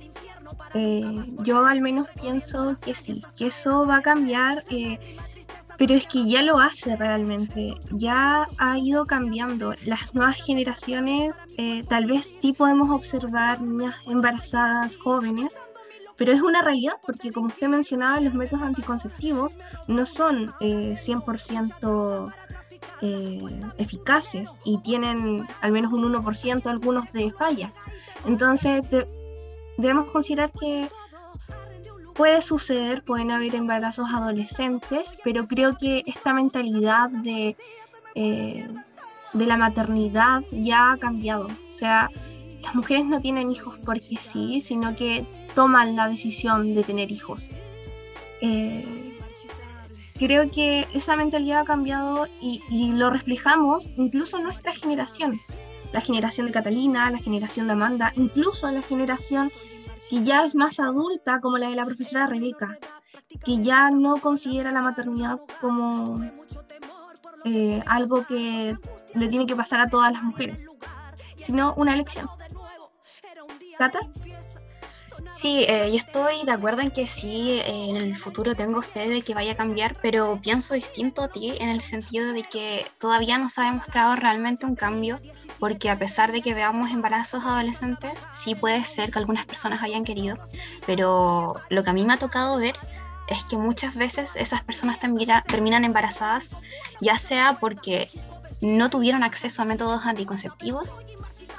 Eh, 0.75 1.03
yo 1.41 1.65
al 1.65 1.81
menos 1.81 2.07
pienso 2.21 2.77
que 2.81 2.95
sí, 2.95 3.23
que 3.37 3.49
eso 3.49 3.87
va 3.87 3.97
a 3.97 4.03
cambiar 4.03 4.65
pero 5.83 5.95
es 5.95 6.07
que 6.07 6.25
ya 6.29 6.43
lo 6.43 6.61
hace 6.61 6.95
realmente, 6.95 7.75
ya 7.91 8.47
ha 8.57 8.79
ido 8.79 9.05
cambiando. 9.05 9.75
Las 9.85 10.15
nuevas 10.15 10.37
generaciones, 10.37 11.35
eh, 11.57 11.83
tal 11.89 12.07
vez 12.07 12.25
sí 12.25 12.53
podemos 12.53 12.89
observar 12.93 13.61
niñas 13.61 13.97
embarazadas, 14.07 14.97
jóvenes, 14.97 15.57
pero 16.17 16.31
es 16.31 16.41
una 16.41 16.63
realidad 16.63 16.93
porque 17.05 17.33
como 17.33 17.49
usted 17.49 17.67
mencionaba, 17.67 18.21
los 18.21 18.33
métodos 18.33 18.63
anticonceptivos 18.63 19.59
no 19.89 20.07
son 20.07 20.53
100% 20.61 22.33
eh, 23.03 23.41
eh, 23.41 23.61
eficaces 23.79 24.53
y 24.65 24.79
tienen 24.83 25.45
al 25.63 25.73
menos 25.73 25.93
un 25.93 26.15
1% 26.15 26.65
algunos 26.67 27.13
de 27.13 27.33
falla. 27.33 27.73
Entonces 28.25 28.83
debemos 29.79 30.13
considerar 30.13 30.53
que 30.53 30.89
Puede 32.15 32.43
suceder, 32.43 33.03
pueden 33.03 33.31
haber 33.31 33.55
embarazos 33.55 34.09
adolescentes, 34.13 35.17
pero 35.25 35.47
creo 35.47 35.77
que 35.79 36.03
esta 36.07 36.35
mentalidad 36.35 37.11
de, 37.11 37.57
eh, 38.15 38.69
de 39.33 39.47
la 39.47 39.57
maternidad 39.57 40.43
ya 40.51 40.93
ha 40.93 40.97
cambiado. 40.99 41.47
O 41.47 41.73
sea, 41.73 42.11
las 42.63 42.75
mujeres 42.75 43.05
no 43.07 43.21
tienen 43.21 43.51
hijos 43.51 43.79
porque 43.85 44.17
sí, 44.19 44.61
sino 44.61 44.95
que 44.95 45.25
toman 45.55 45.97
la 45.97 46.09
decisión 46.09 46.75
de 46.75 46.85
tener 46.85 47.11
hijos. 47.11 47.51
Eh, 48.41 49.13
creo 50.19 50.51
que 50.51 50.87
esa 50.95 51.17
mentalidad 51.17 51.61
ha 51.61 51.65
cambiado 51.65 52.27
y, 52.41 52.93
lo 52.93 53.11
reflejamos 53.11 53.91
incluso 53.97 54.37
en 54.37 54.45
nuestra 54.45 54.73
generación. 54.73 55.41
La 55.93 56.01
generación 56.01 56.47
de 56.47 56.53
Catalina, 56.53 57.11
la 57.11 57.19
generación 57.19 57.67
de 57.67 57.73
Amanda, 57.73 58.13
incluso 58.17 58.71
la 58.71 58.83
generación 58.83 59.51
que 60.13 60.23
ya 60.23 60.45
es 60.45 60.55
más 60.55 60.79
adulta 60.79 61.41
como 61.41 61.57
la 61.57 61.71
de 61.71 61.75
la 61.75 61.87
profesora 61.87 62.27
Rebeca, 62.27 62.77
que 63.43 63.63
ya 63.63 63.91
no 63.91 64.19
considera 64.19 64.71
la 64.71 64.83
maternidad 64.83 65.41
como 65.59 66.23
eh, 67.47 67.83
algo 67.87 68.27
que 68.27 68.77
le 69.15 69.29
tiene 69.29 69.47
que 69.47 69.57
pasar 69.57 69.81
a 69.81 69.89
todas 69.89 70.13
las 70.13 70.23
mujeres, 70.23 70.67
sino 71.39 71.73
una 71.79 71.95
elección. 71.95 72.29
¿Cata? 73.79 74.01
Sí, 75.33 75.65
eh, 75.67 75.89
yo 75.89 75.97
estoy 75.97 76.45
de 76.45 76.53
acuerdo 76.53 76.83
en 76.83 76.91
que 76.91 77.07
sí, 77.07 77.61
eh, 77.61 77.89
en 77.89 77.97
el 77.97 78.19
futuro 78.19 78.55
tengo 78.55 78.83
fe 78.83 79.09
de 79.09 79.23
que 79.23 79.33
vaya 79.33 79.53
a 79.53 79.57
cambiar, 79.57 79.97
pero 80.03 80.39
pienso 80.43 80.75
distinto 80.75 81.23
a 81.23 81.29
ti 81.29 81.55
en 81.59 81.71
el 81.71 81.81
sentido 81.81 82.35
de 82.35 82.43
que 82.43 82.85
todavía 82.99 83.39
no 83.39 83.49
se 83.49 83.63
ha 83.63 83.71
demostrado 83.71 84.15
realmente 84.17 84.67
un 84.67 84.77
cambio, 84.77 85.19
porque 85.63 85.91
a 85.91 85.97
pesar 85.97 86.33
de 86.33 86.43
que 86.43 86.55
veamos 86.55 86.91
embarazos 86.91 87.45
adolescentes, 87.45 88.27
sí 88.33 88.57
puede 88.57 88.85
ser 88.85 89.13
que 89.13 89.21
algunas 89.21 89.47
personas 89.47 89.81
hayan 89.81 90.03
querido, 90.03 90.37
pero 90.87 91.55
lo 91.71 91.85
que 91.85 91.91
a 91.91 91.93
mí 91.93 92.05
me 92.05 92.15
ha 92.15 92.17
tocado 92.17 92.59
ver 92.59 92.75
es 93.29 93.45
que 93.45 93.57
muchas 93.57 93.95
veces 93.95 94.35
esas 94.35 94.65
personas 94.65 94.99
terminan 94.99 95.85
embarazadas, 95.85 96.51
ya 97.01 97.17
sea 97.17 97.59
porque 97.61 98.11
no 98.61 98.91
tuvieron 98.91 99.23
acceso 99.23 99.63
a 99.63 99.65
métodos 99.65 100.05
anticonceptivos 100.05 100.97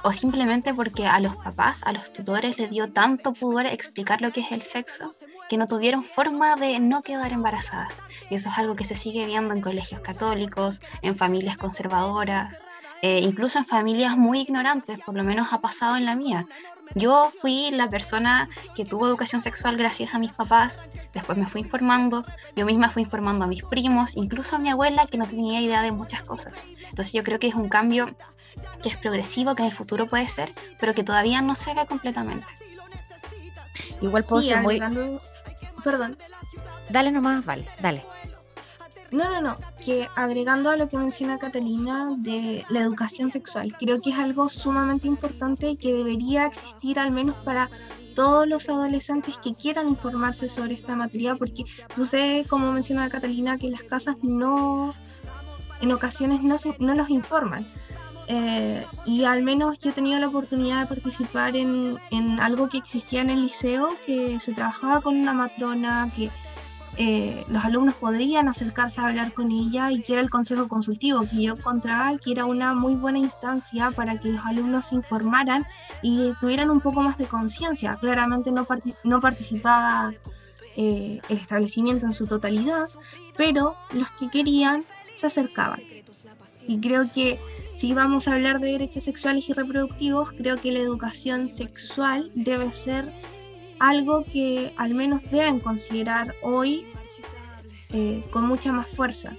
o 0.03 0.11
simplemente 0.11 0.73
porque 0.73 1.07
a 1.07 1.21
los 1.21 1.37
papás, 1.37 1.81
a 1.85 1.93
los 1.93 2.11
tutores 2.11 2.57
les 2.57 2.71
dio 2.71 2.91
tanto 2.91 3.31
pudor 3.31 3.67
explicar 3.67 4.21
lo 4.21 4.33
que 4.33 4.41
es 4.41 4.51
el 4.51 4.63
sexo 4.63 5.15
que 5.47 5.55
no 5.55 5.67
tuvieron 5.67 6.03
forma 6.03 6.57
de 6.57 6.77
no 6.81 7.03
quedar 7.03 7.31
embarazadas. 7.31 7.99
Y 8.29 8.35
eso 8.35 8.49
es 8.49 8.57
algo 8.57 8.75
que 8.75 8.83
se 8.83 8.95
sigue 8.95 9.25
viendo 9.25 9.53
en 9.53 9.61
colegios 9.61 10.01
católicos, 10.01 10.81
en 11.01 11.15
familias 11.15 11.55
conservadoras, 11.55 12.63
eh, 13.03 13.19
incluso 13.19 13.59
en 13.59 13.65
familias 13.65 14.15
muy 14.15 14.39
ignorantes, 14.39 14.97
por 15.01 15.13
lo 15.13 15.25
menos 15.25 15.51
ha 15.51 15.59
pasado 15.59 15.97
en 15.97 16.05
la 16.05 16.15
mía. 16.15 16.47
Yo 16.95 17.33
fui 17.41 17.69
la 17.71 17.89
persona 17.89 18.47
que 18.75 18.85
tuvo 18.85 19.07
educación 19.07 19.41
sexual 19.41 19.75
gracias 19.75 20.15
a 20.15 20.19
mis 20.19 20.31
papás, 20.31 20.85
después 21.13 21.37
me 21.37 21.45
fui 21.45 21.59
informando, 21.59 22.23
yo 22.55 22.65
misma 22.65 22.89
fui 22.89 23.03
informando 23.03 23.43
a 23.43 23.47
mis 23.49 23.61
primos, 23.63 24.15
incluso 24.15 24.55
a 24.55 24.59
mi 24.59 24.69
abuela 24.69 25.05
que 25.05 25.17
no 25.17 25.27
tenía 25.27 25.59
idea 25.59 25.81
de 25.81 25.91
muchas 25.91 26.23
cosas. 26.23 26.61
Entonces 26.89 27.11
yo 27.11 27.23
creo 27.23 27.39
que 27.39 27.47
es 27.47 27.55
un 27.55 27.67
cambio 27.67 28.15
que 28.81 28.87
es 28.87 28.95
progresivo, 28.95 29.53
que 29.53 29.63
en 29.63 29.69
el 29.69 29.75
futuro 29.75 30.07
puede 30.07 30.29
ser, 30.29 30.53
pero 30.79 30.93
que 30.93 31.03
todavía 31.03 31.41
no 31.41 31.55
se 31.55 31.73
ve 31.73 31.85
completamente. 31.85 32.47
Igual 34.01 34.23
puedo 34.23 34.41
ser 34.41 34.61
muy... 34.61 34.81
Perdón. 35.83 36.17
Dale 36.89 37.11
nomás, 37.11 37.43
vale, 37.43 37.67
dale. 37.81 38.05
No, 39.13 39.29
no, 39.29 39.41
no, 39.41 39.55
que 39.85 40.09
agregando 40.15 40.71
a 40.71 40.75
lo 40.75 40.89
que 40.89 40.97
menciona 40.97 41.37
Catalina 41.37 42.15
de 42.17 42.65
la 42.69 42.79
educación 42.79 43.31
sexual, 43.31 43.71
creo 43.79 44.01
que 44.01 44.09
es 44.09 44.17
algo 44.17 44.49
sumamente 44.49 45.07
importante 45.07 45.69
y 45.69 45.75
que 45.75 45.93
debería 45.93 46.47
existir 46.47 46.97
al 46.97 47.11
menos 47.11 47.35
para 47.45 47.69
todos 48.15 48.47
los 48.47 48.67
adolescentes 48.69 49.37
que 49.37 49.53
quieran 49.53 49.87
informarse 49.87 50.49
sobre 50.49 50.73
esta 50.73 50.95
materia, 50.95 51.35
porque 51.35 51.63
sucede, 51.95 52.45
como 52.45 52.71
menciona 52.71 53.07
Catalina, 53.07 53.55
que 53.59 53.69
las 53.69 53.83
casas 53.83 54.15
no, 54.23 54.95
en 55.79 55.91
ocasiones 55.91 56.41
no, 56.41 56.57
se, 56.57 56.75
no 56.79 56.95
los 56.95 57.11
informan. 57.11 57.67
Eh, 58.27 58.83
y 59.05 59.25
al 59.25 59.43
menos 59.43 59.77
yo 59.77 59.91
he 59.91 59.93
tenido 59.93 60.17
la 60.17 60.29
oportunidad 60.29 60.81
de 60.81 60.87
participar 60.87 61.55
en, 61.55 61.99
en 62.09 62.39
algo 62.39 62.67
que 62.67 62.79
existía 62.79 63.21
en 63.21 63.29
el 63.29 63.43
liceo, 63.43 63.89
que 64.07 64.39
se 64.39 64.53
trabajaba 64.53 65.01
con 65.01 65.15
una 65.15 65.33
matrona, 65.33 66.11
que 66.15 66.31
eh, 66.97 67.43
los 67.47 67.63
alumnos 67.65 67.95
podrían 67.95 68.47
acercarse 68.47 69.01
a 69.01 69.07
hablar 69.07 69.33
con 69.33 69.51
ella 69.51 69.91
y 69.91 70.01
que 70.01 70.13
era 70.13 70.21
el 70.21 70.29
consejo 70.29 70.67
consultivo, 70.67 71.21
que 71.21 71.41
yo 71.41 71.53
encontraba 71.53 72.17
que 72.17 72.31
era 72.31 72.45
una 72.45 72.75
muy 72.75 72.95
buena 72.95 73.17
instancia 73.17 73.91
para 73.91 74.19
que 74.19 74.29
los 74.29 74.45
alumnos 74.45 74.87
se 74.87 74.95
informaran 74.95 75.65
y 76.01 76.33
tuvieran 76.39 76.69
un 76.69 76.81
poco 76.81 77.01
más 77.01 77.17
de 77.17 77.25
conciencia. 77.25 77.97
Claramente 77.99 78.51
no, 78.51 78.67
no 79.03 79.21
participaba 79.21 80.13
eh, 80.75 81.19
el 81.29 81.37
establecimiento 81.37 82.05
en 82.05 82.13
su 82.13 82.27
totalidad, 82.27 82.87
pero 83.35 83.75
los 83.93 84.11
que 84.11 84.29
querían 84.29 84.85
se 85.15 85.27
acercaban. 85.27 85.81
Y 86.67 86.79
creo 86.79 87.11
que 87.11 87.39
si 87.75 87.93
vamos 87.93 88.27
a 88.27 88.33
hablar 88.33 88.59
de 88.59 88.71
derechos 88.71 89.03
sexuales 89.03 89.49
y 89.49 89.53
reproductivos, 89.53 90.31
creo 90.31 90.57
que 90.57 90.71
la 90.71 90.79
educación 90.79 91.49
sexual 91.49 92.31
debe 92.35 92.71
ser 92.71 93.11
algo 93.83 94.23
que 94.23 94.73
al 94.77 94.93
menos 94.93 95.29
deben 95.29 95.59
considerar 95.59 96.33
hoy 96.41 96.85
eh, 97.91 98.23
con 98.31 98.47
mucha 98.47 98.71
más 98.71 98.87
fuerza 98.87 99.35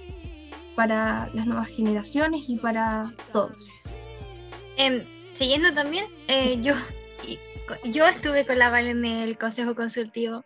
para 0.75 1.31
las 1.33 1.47
nuevas 1.47 1.67
generaciones 1.69 2.47
y 2.47 2.59
para 2.59 3.11
todos. 3.33 3.57
Em, 4.77 5.03
siguiendo 5.33 5.73
también, 5.73 6.05
eh, 6.27 6.61
yo, 6.61 6.75
yo 7.85 8.05
estuve 8.05 8.45
con 8.45 8.59
la 8.59 8.69
Val 8.69 8.85
en 8.85 9.03
el 9.03 9.35
Consejo 9.39 9.73
Consultivo 9.73 10.45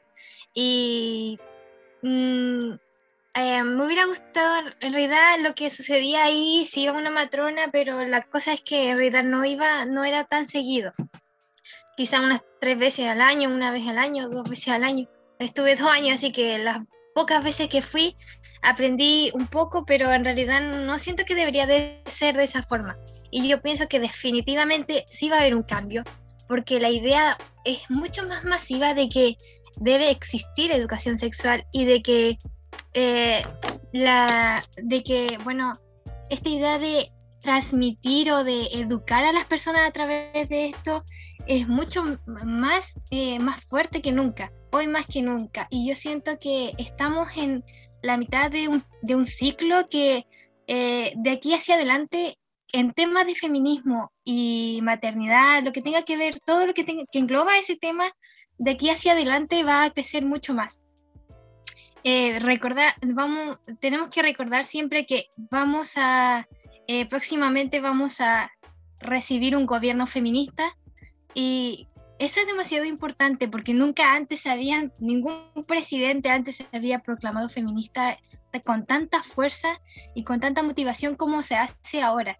y 0.53 1.37
mm, 2.01 2.71
eh, 3.33 3.63
me 3.65 3.85
hubiera 3.85 4.05
gustado, 4.05 4.69
en 4.79 4.93
realidad 4.93 5.39
lo 5.41 5.55
que 5.55 5.69
sucedía 5.69 6.23
ahí, 6.23 6.65
sí 6.65 6.83
iba 6.83 6.93
una 6.93 7.11
matrona, 7.11 7.67
pero 7.69 8.05
la 8.05 8.21
cosa 8.21 8.53
es 8.53 8.61
que 8.61 8.91
en 8.91 8.97
realidad 8.97 9.25
no 9.25 9.43
iba, 9.43 9.83
no 9.83 10.05
era 10.05 10.23
tan 10.23 10.47
seguido 10.47 10.93
quizá 11.99 12.21
unas 12.21 12.41
tres 12.61 12.79
veces 12.79 13.09
al 13.09 13.19
año, 13.19 13.49
una 13.49 13.73
vez 13.73 13.85
al 13.85 13.97
año, 13.97 14.29
dos 14.29 14.49
veces 14.49 14.69
al 14.69 14.85
año. 14.85 15.09
Estuve 15.37 15.75
dos 15.75 15.91
años, 15.91 16.15
así 16.15 16.31
que 16.31 16.57
las 16.57 16.79
pocas 17.13 17.43
veces 17.43 17.67
que 17.67 17.81
fui 17.81 18.15
aprendí 18.61 19.31
un 19.33 19.47
poco, 19.47 19.83
pero 19.85 20.09
en 20.13 20.23
realidad 20.23 20.61
no 20.61 20.97
siento 20.97 21.25
que 21.25 21.35
debería 21.35 21.65
de 21.65 22.01
ser 22.05 22.37
de 22.37 22.45
esa 22.45 22.63
forma. 22.63 22.97
Y 23.31 23.49
yo 23.49 23.61
pienso 23.61 23.89
que 23.89 23.99
definitivamente 23.99 25.03
sí 25.09 25.29
va 25.29 25.35
a 25.35 25.39
haber 25.41 25.55
un 25.55 25.63
cambio, 25.63 26.05
porque 26.47 26.79
la 26.79 26.89
idea 26.89 27.37
es 27.65 27.79
mucho 27.89 28.25
más 28.25 28.45
masiva 28.45 28.93
de 28.93 29.09
que 29.09 29.35
debe 29.75 30.09
existir 30.09 30.71
educación 30.71 31.17
sexual 31.17 31.67
y 31.73 31.83
de 31.83 32.01
que 32.01 32.37
eh, 32.93 33.43
la 33.91 34.63
de 34.77 35.03
que 35.03 35.27
bueno 35.43 35.73
esta 36.29 36.47
idea 36.47 36.79
de 36.79 37.11
transmitir 37.41 38.31
o 38.31 38.43
de 38.43 38.67
educar 38.73 39.23
a 39.23 39.31
las 39.31 39.45
personas 39.45 39.87
a 39.87 39.91
través 39.91 40.49
de 40.49 40.67
esto 40.67 41.03
es 41.47 41.67
mucho 41.67 42.03
más, 42.45 42.93
eh, 43.11 43.39
más 43.39 43.63
fuerte 43.65 44.01
que 44.01 44.11
nunca, 44.11 44.51
hoy 44.71 44.87
más 44.87 45.05
que 45.07 45.21
nunca. 45.21 45.67
Y 45.69 45.87
yo 45.87 45.95
siento 45.95 46.37
que 46.39 46.73
estamos 46.77 47.35
en 47.37 47.63
la 48.01 48.17
mitad 48.17 48.51
de 48.51 48.67
un, 48.67 48.83
de 49.01 49.15
un 49.15 49.25
ciclo 49.25 49.87
que 49.89 50.25
eh, 50.67 51.13
de 51.15 51.31
aquí 51.31 51.53
hacia 51.53 51.75
adelante, 51.75 52.37
en 52.71 52.93
temas 52.93 53.25
de 53.25 53.33
feminismo 53.33 54.11
y 54.23 54.79
maternidad, 54.83 55.63
lo 55.63 55.71
que 55.71 55.81
tenga 55.81 56.03
que 56.03 56.17
ver, 56.17 56.39
todo 56.45 56.67
lo 56.67 56.73
que, 56.73 56.83
tenga, 56.83 57.03
que 57.11 57.19
engloba 57.19 57.57
ese 57.57 57.75
tema, 57.75 58.11
de 58.59 58.71
aquí 58.71 58.89
hacia 58.89 59.13
adelante 59.13 59.63
va 59.63 59.85
a 59.85 59.91
crecer 59.91 60.23
mucho 60.23 60.53
más. 60.53 60.81
Eh, 62.03 62.39
recordar, 62.39 62.93
vamos, 63.01 63.57
tenemos 63.79 64.09
que 64.09 64.21
recordar 64.21 64.63
siempre 64.63 65.05
que 65.05 65.29
vamos 65.35 65.93
a, 65.97 66.47
próximamente 67.09 67.81
vamos 67.81 68.19
a 68.19 68.51
recibir 68.99 69.55
un 69.55 69.65
gobierno 69.65 70.07
feminista 70.07 70.75
y 71.33 71.87
eso 72.19 72.41
es 72.41 72.47
demasiado 72.47 72.85
importante 72.85 73.47
porque 73.47 73.73
nunca 73.73 74.15
antes 74.15 74.45
había, 74.45 74.91
ningún 74.99 75.41
presidente 75.65 76.29
antes 76.29 76.57
se 76.57 76.65
había 76.73 76.99
proclamado 76.99 77.47
feminista 77.47 78.17
con 78.65 78.85
tanta 78.85 79.23
fuerza 79.23 79.79
y 80.15 80.23
con 80.23 80.39
tanta 80.39 80.63
motivación 80.63 81.15
como 81.15 81.43
se 81.43 81.55
hace 81.55 82.01
ahora. 82.01 82.37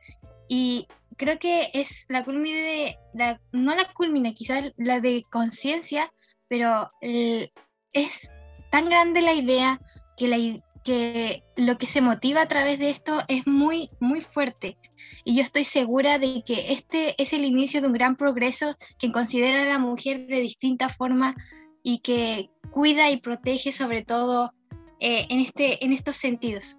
Y 0.50 0.88
creo 1.16 1.40
que 1.40 1.70
es 1.74 2.06
la 2.10 2.26
culmine, 2.26 2.98
la, 3.14 3.40
no 3.52 3.76
la 3.76 3.86
culmine, 3.94 4.34
quizás 4.34 4.74
la 4.78 5.00
de 5.00 5.24
conciencia, 5.30 6.12
pero 6.48 6.92
es 7.02 8.30
tan 8.72 8.90
grande 8.90 9.22
la 9.22 9.34
idea 9.34 9.80
que 10.18 10.28
la, 10.28 10.38
que 10.84 11.44
lo 11.56 11.78
que 11.78 11.88
se 11.88 12.02
motiva 12.02 12.42
a 12.42 12.48
través 12.48 12.80
de 12.80 12.90
esto 12.90 13.22
es 13.28 13.46
muy, 13.46 13.90
muy 14.00 14.22
fuerte. 14.22 14.78
Y 15.24 15.36
yo 15.36 15.44
estoy 15.44 15.64
segura 15.64 16.20
de 16.20 16.44
que 16.46 16.74
este 16.74 17.22
es 17.22 17.34
el 17.34 17.46
inicio 17.46 17.82
de 17.82 17.88
un 17.88 17.94
gran 17.94 18.16
progreso 18.16 18.76
que 18.98 19.12
considera 19.12 19.64
a 19.64 19.68
la 19.68 19.80
mujer 19.80 20.28
de 20.28 20.42
distinta 20.42 20.90
forma 20.90 21.36
y 21.84 22.00
que 22.00 22.50
cuida 22.72 23.10
y 23.10 23.18
protege 23.18 23.72
sobre 23.72 24.04
todo 24.04 24.54
eh, 25.00 25.26
en, 25.30 25.40
este, 25.40 25.84
en 25.84 25.94
estos 25.94 26.16
sentidos. 26.16 26.78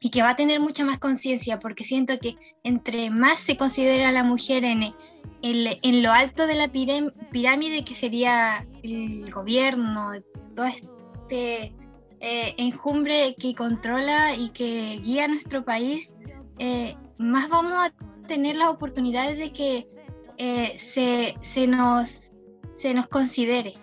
Y 0.00 0.10
que 0.10 0.22
va 0.22 0.30
a 0.30 0.36
tener 0.36 0.60
mucha 0.60 0.84
más 0.84 0.98
conciencia 0.98 1.58
porque 1.58 1.84
siento 1.84 2.18
que 2.20 2.36
entre 2.62 3.10
más 3.10 3.40
se 3.40 3.56
considera 3.56 4.10
a 4.10 4.12
la 4.12 4.22
mujer 4.22 4.64
en, 4.64 4.94
en 5.42 6.02
lo 6.02 6.12
alto 6.12 6.46
de 6.46 6.54
la 6.54 6.68
pirámide 6.68 7.84
que 7.84 7.96
sería 7.96 8.64
el 8.84 9.28
gobierno, 9.32 10.12
todo 10.54 10.66
este 10.66 11.74
eh, 12.20 12.54
enjumbre 12.58 13.34
que 13.38 13.54
controla 13.54 14.34
y 14.34 14.50
que 14.50 15.00
guía 15.02 15.28
nuestro 15.28 15.64
país, 15.64 16.10
eh, 16.58 16.96
más 17.18 17.48
vamos 17.48 17.72
a 17.74 17.92
tener 18.26 18.56
las 18.56 18.68
oportunidades 18.68 19.38
de 19.38 19.52
que 19.52 19.88
eh, 20.36 20.74
se, 20.78 21.36
se, 21.40 21.66
nos, 21.66 22.30
se 22.74 22.94
nos 22.94 23.08
considere, 23.08 23.74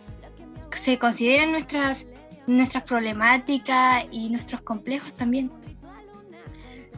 se 0.71 0.97
consideren 0.99 1.51
nuestras, 1.51 2.05
nuestras 2.47 2.83
problemáticas 2.83 4.05
y 4.11 4.29
nuestros 4.29 4.61
complejos 4.61 5.13
también. 5.13 5.51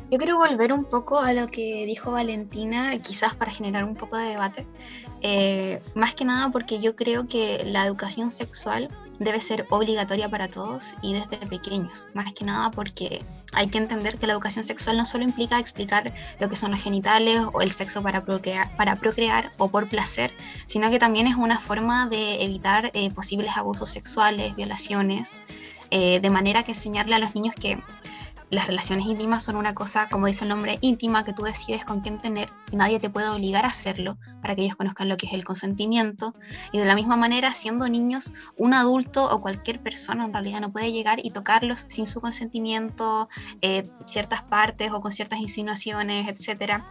Yo 0.09 0.17
quiero 0.17 0.37
volver 0.37 0.71
un 0.71 0.85
poco 0.85 1.19
a 1.19 1.33
lo 1.33 1.47
que 1.47 1.85
dijo 1.85 2.11
Valentina, 2.11 2.97
quizás 2.99 3.35
para 3.35 3.51
generar 3.51 3.83
un 3.83 3.95
poco 3.95 4.15
de 4.15 4.29
debate. 4.29 4.65
Eh, 5.21 5.81
más 5.95 6.15
que 6.15 6.23
nada 6.23 6.49
porque 6.49 6.79
yo 6.79 6.95
creo 6.95 7.27
que 7.27 7.63
la 7.65 7.85
educación 7.85 8.31
sexual 8.31 8.89
debe 9.19 9.41
ser 9.41 9.65
obligatoria 9.69 10.29
para 10.29 10.47
todos 10.47 10.95
y 11.01 11.13
desde 11.13 11.37
pequeños. 11.47 12.09
Más 12.13 12.31
que 12.33 12.45
nada 12.45 12.71
porque 12.71 13.23
hay 13.53 13.67
que 13.67 13.77
entender 13.77 14.17
que 14.17 14.27
la 14.27 14.33
educación 14.33 14.63
sexual 14.63 14.97
no 14.97 15.05
solo 15.05 15.23
implica 15.23 15.59
explicar 15.59 16.13
lo 16.39 16.49
que 16.49 16.55
son 16.55 16.71
los 16.71 16.81
genitales 16.81 17.41
o 17.53 17.61
el 17.61 17.71
sexo 17.71 18.01
para 18.01 18.25
procrear, 18.25 18.75
para 18.77 18.95
procrear 18.95 19.51
o 19.57 19.69
por 19.69 19.89
placer, 19.89 20.31
sino 20.65 20.89
que 20.89 20.99
también 20.99 21.27
es 21.27 21.35
una 21.35 21.59
forma 21.59 22.07
de 22.07 22.43
evitar 22.43 22.91
eh, 22.93 23.09
posibles 23.11 23.55
abusos 23.55 23.89
sexuales, 23.89 24.55
violaciones, 24.55 25.33
eh, 25.89 26.19
de 26.19 26.29
manera 26.29 26.63
que 26.63 26.71
enseñarle 26.71 27.15
a 27.15 27.19
los 27.19 27.33
niños 27.33 27.55
que 27.55 27.81
las 28.49 28.67
relaciones 28.67 29.05
íntimas 29.05 29.43
son 29.43 29.57
una 29.57 29.73
cosa, 29.73 30.07
como 30.09 30.27
dice 30.27 30.45
el 30.45 30.49
nombre, 30.49 30.77
íntima, 30.81 31.25
que 31.25 31.33
tú 31.33 31.43
decides 31.43 31.83
con 31.83 31.99
quién 31.99 32.19
tener, 32.19 32.49
y 32.71 32.77
nadie 32.77 32.99
te 32.99 33.09
puede 33.09 33.27
obligar 33.29 33.65
a 33.65 33.69
hacerlo 33.69 34.17
para 34.41 34.55
que 34.55 34.63
ellos 34.63 34.77
conozcan 34.77 35.09
lo 35.09 35.17
que 35.17 35.27
es 35.27 35.33
el 35.33 35.43
consentimiento. 35.43 36.33
Y 36.71 36.79
de 36.79 36.85
la 36.85 36.95
misma 36.95 37.17
manera, 37.17 37.53
siendo 37.53 37.89
niños, 37.89 38.33
un 38.57 38.73
adulto 38.73 39.29
o 39.29 39.41
cualquier 39.41 39.81
persona 39.81 40.25
en 40.25 40.33
realidad 40.33 40.61
no 40.61 40.71
puede 40.71 40.91
llegar 40.91 41.19
y 41.23 41.31
tocarlos 41.31 41.85
sin 41.89 42.05
su 42.05 42.21
consentimiento, 42.21 43.27
eh, 43.61 43.89
ciertas 44.05 44.43
partes 44.43 44.91
o 44.91 45.01
con 45.01 45.11
ciertas 45.11 45.39
insinuaciones, 45.39 46.27
etc. 46.29 46.83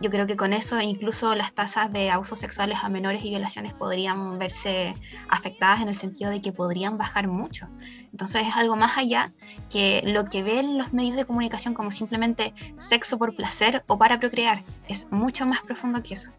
Yo 0.00 0.10
creo 0.10 0.26
que 0.26 0.36
con 0.36 0.52
eso 0.52 0.80
incluso 0.80 1.34
las 1.34 1.52
tasas 1.52 1.92
de 1.92 2.10
abusos 2.10 2.38
sexuales 2.38 2.78
a 2.82 2.88
menores 2.88 3.24
y 3.24 3.30
violaciones 3.30 3.74
podrían 3.74 4.38
verse 4.38 4.94
afectadas 5.28 5.82
en 5.82 5.88
el 5.88 5.96
sentido 5.96 6.30
de 6.30 6.40
que 6.40 6.52
podrían 6.52 6.96
bajar 6.96 7.28
mucho. 7.28 7.68
Entonces 8.12 8.46
es 8.46 8.56
algo 8.56 8.76
más 8.76 8.98
allá 8.98 9.32
que 9.70 10.02
lo 10.04 10.26
que 10.26 10.42
ven 10.42 10.76
los 10.76 10.92
medios 10.92 11.16
de 11.16 11.24
comunicación 11.24 11.72
como 11.72 11.90
simplemente 11.90 12.52
sexo 12.76 13.18
por 13.18 13.34
placer 13.34 13.82
o 13.86 13.98
para 13.98 14.20
procrear. 14.20 14.62
Es 14.86 15.10
mucho 15.10 15.46
más 15.46 15.62
profundo 15.62 16.02
que 16.02 16.14
eso. 16.14 16.30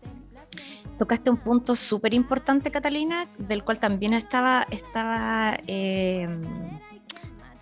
Tocaste 0.99 1.31
un 1.31 1.37
punto 1.37 1.75
súper 1.75 2.13
importante, 2.13 2.69
Catalina, 2.69 3.25
del 3.39 3.63
cual 3.63 3.79
también 3.79 4.13
estaba, 4.13 4.67
eh, 5.67 6.27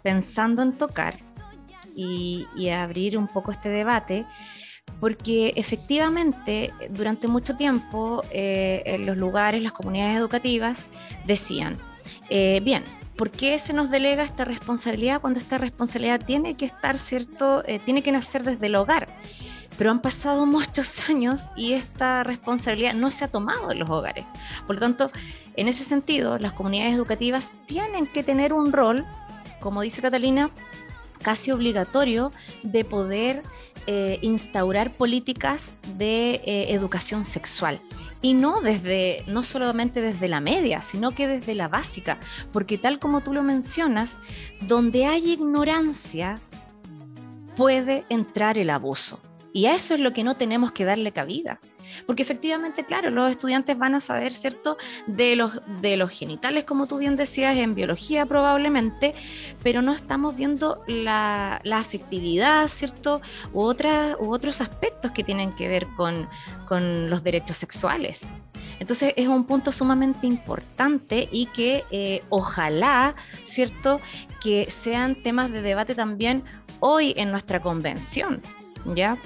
pensando 0.04 0.62
en 0.62 0.78
tocar 0.78 1.20
y, 1.96 2.48
abrir 2.70 3.18
un 3.18 3.28
poco 3.28 3.52
este 3.52 3.70
debate 3.70 4.26
porque 5.00 5.54
efectivamente 5.56 6.74
durante 6.92 7.28
mucho 7.28 7.56
tiempo 7.56 8.24
eh, 8.30 8.98
los 9.06 9.18
lugares, 9.18 9.64
las 9.64 9.72
comunidades 9.72 10.18
educativas 10.18 10.88
decían, 11.26 11.78
eh, 12.30 12.60
bien, 12.62 12.84
¿por 13.22 13.30
qué 13.30 13.60
se 13.60 13.72
nos 13.72 13.92
delega 13.92 14.24
esta 14.24 14.46
responsabilidad 14.46 15.22
cuando 15.22 15.40
esta 15.40 15.60
responsabilidad 15.60 16.26
tiene 16.26 16.58
que 16.58 16.66
estar, 16.66 16.98
cierto, 16.98 17.64
eh, 17.68 17.78
tiene 17.78 18.02
que 18.02 18.12
nacer 18.12 18.44
desde 18.44 18.66
el 18.66 18.74
hogar? 18.74 19.08
Pero 19.78 19.92
han 19.92 20.02
pasado 20.02 20.48
muchos 20.48 21.08
años 21.08 21.52
y 21.56 21.74
esta 21.74 22.24
responsabilidad 22.24 22.96
no 22.96 23.12
se 23.12 23.24
ha 23.24 23.28
tomado 23.28 23.70
en 23.70 23.78
los 23.78 23.88
hogares. 23.92 24.26
Por 24.66 24.78
lo 24.78 24.80
tanto, 24.80 25.12
en 25.56 25.68
ese 25.68 25.84
sentido, 25.84 26.40
las 26.40 26.54
comunidades 26.54 26.96
educativas 26.96 27.54
tienen 27.68 28.08
que 28.08 28.24
tener 28.24 28.54
un 28.54 28.74
rol, 28.74 29.06
como 29.60 29.82
dice 29.82 30.02
Catalina, 30.02 30.50
casi 31.22 31.52
obligatorio 31.52 32.32
de 32.64 32.84
poder 32.86 33.44
eh, 33.88 34.20
instaurar 34.22 34.96
políticas 34.96 35.76
de 35.98 36.36
eh, 36.46 36.74
educación 36.74 37.26
sexual. 37.26 37.82
Y 38.22 38.34
no 38.34 38.62
desde 38.62 39.24
no 39.28 39.42
solamente 39.42 40.02
desde 40.02 40.28
la 40.28 40.40
media 40.40 40.82
sino 40.82 41.12
que 41.12 41.28
desde 41.28 41.56
la 41.56 41.68
básica. 41.68 42.20
Porque 42.52 42.78
tal 42.78 43.00
como 43.00 43.22
tú 43.22 43.34
lo 43.34 43.44
mencionas 43.44 44.18
donde 44.62 45.06
hay 45.06 45.32
ignorancia 45.32 46.40
puede 47.56 48.06
entrar 48.10 48.58
el 48.58 48.70
abuso. 48.70 49.20
Y 49.54 49.66
a 49.66 49.74
eso 49.74 49.96
es 49.96 50.00
lo 50.00 50.14
que 50.14 50.24
no 50.24 50.36
tenemos 50.36 50.72
que 50.72 50.86
darle 50.86 51.12
cabida 51.12 51.60
porque 52.06 52.24
efectivamente, 52.24 52.86
claro, 52.86 53.10
los 53.10 53.30
estudiantes 53.32 53.78
van 53.78 53.96
a 53.96 54.00
saber, 54.00 54.34
¿cierto?, 54.34 54.78
de 55.08 55.36
los, 55.36 55.62
de 55.82 55.98
los 55.98 56.10
genitales, 56.10 56.64
como 56.64 56.88
tú 56.88 56.98
bien 56.98 57.16
decías, 57.16 57.56
en 57.58 57.76
biología 57.76 58.26
probablemente, 58.26 59.14
pero 59.64 59.82
no 59.82 59.92
estamos 59.92 60.36
viendo 60.36 60.84
la, 60.88 61.62
afectividad, 61.72 62.68
¿cierto?, 62.68 63.22
u, 63.54 63.62
otra, 63.62 64.16
u 64.20 64.34
otros 64.34 64.62
aspectos 64.62 65.12
que 65.12 65.24
tienen 65.24 65.54
que 65.54 65.68
ver 65.68 65.88
con, 65.96 66.28
los 67.10 67.22
derechos 67.22 67.58
sexuales. 67.58 68.30
Entonces 68.80 69.14
es 69.18 69.28
un 69.28 69.46
punto 69.46 69.74
sumamente 69.74 70.26
importante 70.26 71.28
y 71.30 71.48
que 71.48 71.84
eh, 71.92 72.24
ojalá, 72.30 73.14
¿cierto?, 73.44 74.00
que 74.42 74.72
sean 74.72 75.22
temas 75.22 75.52
de 75.52 75.62
debate 75.62 75.96
también 75.96 76.44
hoy 76.80 77.14
en 77.16 77.32
nuestra 77.32 77.62
convención, 77.62 78.42
¿ya? 78.96 79.18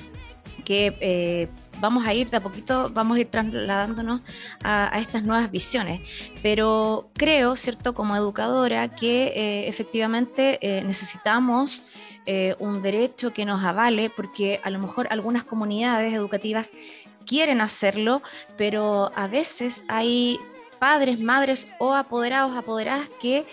Que 0.63 0.97
eh, 0.99 1.49
vamos 1.79 2.05
a 2.05 2.13
ir 2.13 2.29
de 2.29 2.37
a 2.37 2.39
poquito, 2.39 2.89
vamos 2.93 3.17
a 3.17 3.21
ir 3.21 3.27
trasladándonos 3.27 4.21
a, 4.63 4.91
estas 4.97 5.23
nuevas 5.23 5.51
visiones. 5.51 6.01
Pero 6.41 7.09
creo, 7.13 7.55
¿cierto?, 7.55 7.93
como 7.93 8.15
educadora, 8.15 8.95
que 8.95 9.27
eh, 9.27 9.67
efectivamente 9.67 10.59
eh, 10.61 10.83
necesitamos 10.83 11.83
eh, 12.25 12.55
un 12.59 12.81
derecho 12.81 13.33
que 13.33 13.45
nos 13.45 13.63
avale, 13.63 14.09
porque 14.09 14.59
a 14.63 14.69
lo 14.69 14.79
mejor 14.79 15.07
algunas 15.09 15.43
comunidades 15.43 16.13
educativas 16.13 16.73
quieren 17.25 17.61
hacerlo, 17.61 18.21
pero 18.57 19.11
a 19.15 19.27
veces 19.27 19.83
hay 19.87 20.39
padres, 20.79 21.19
madres 21.19 21.67
o 21.79 21.93
apoderados, 21.93 22.55
apoderadas 22.57 23.09
que 23.19 23.45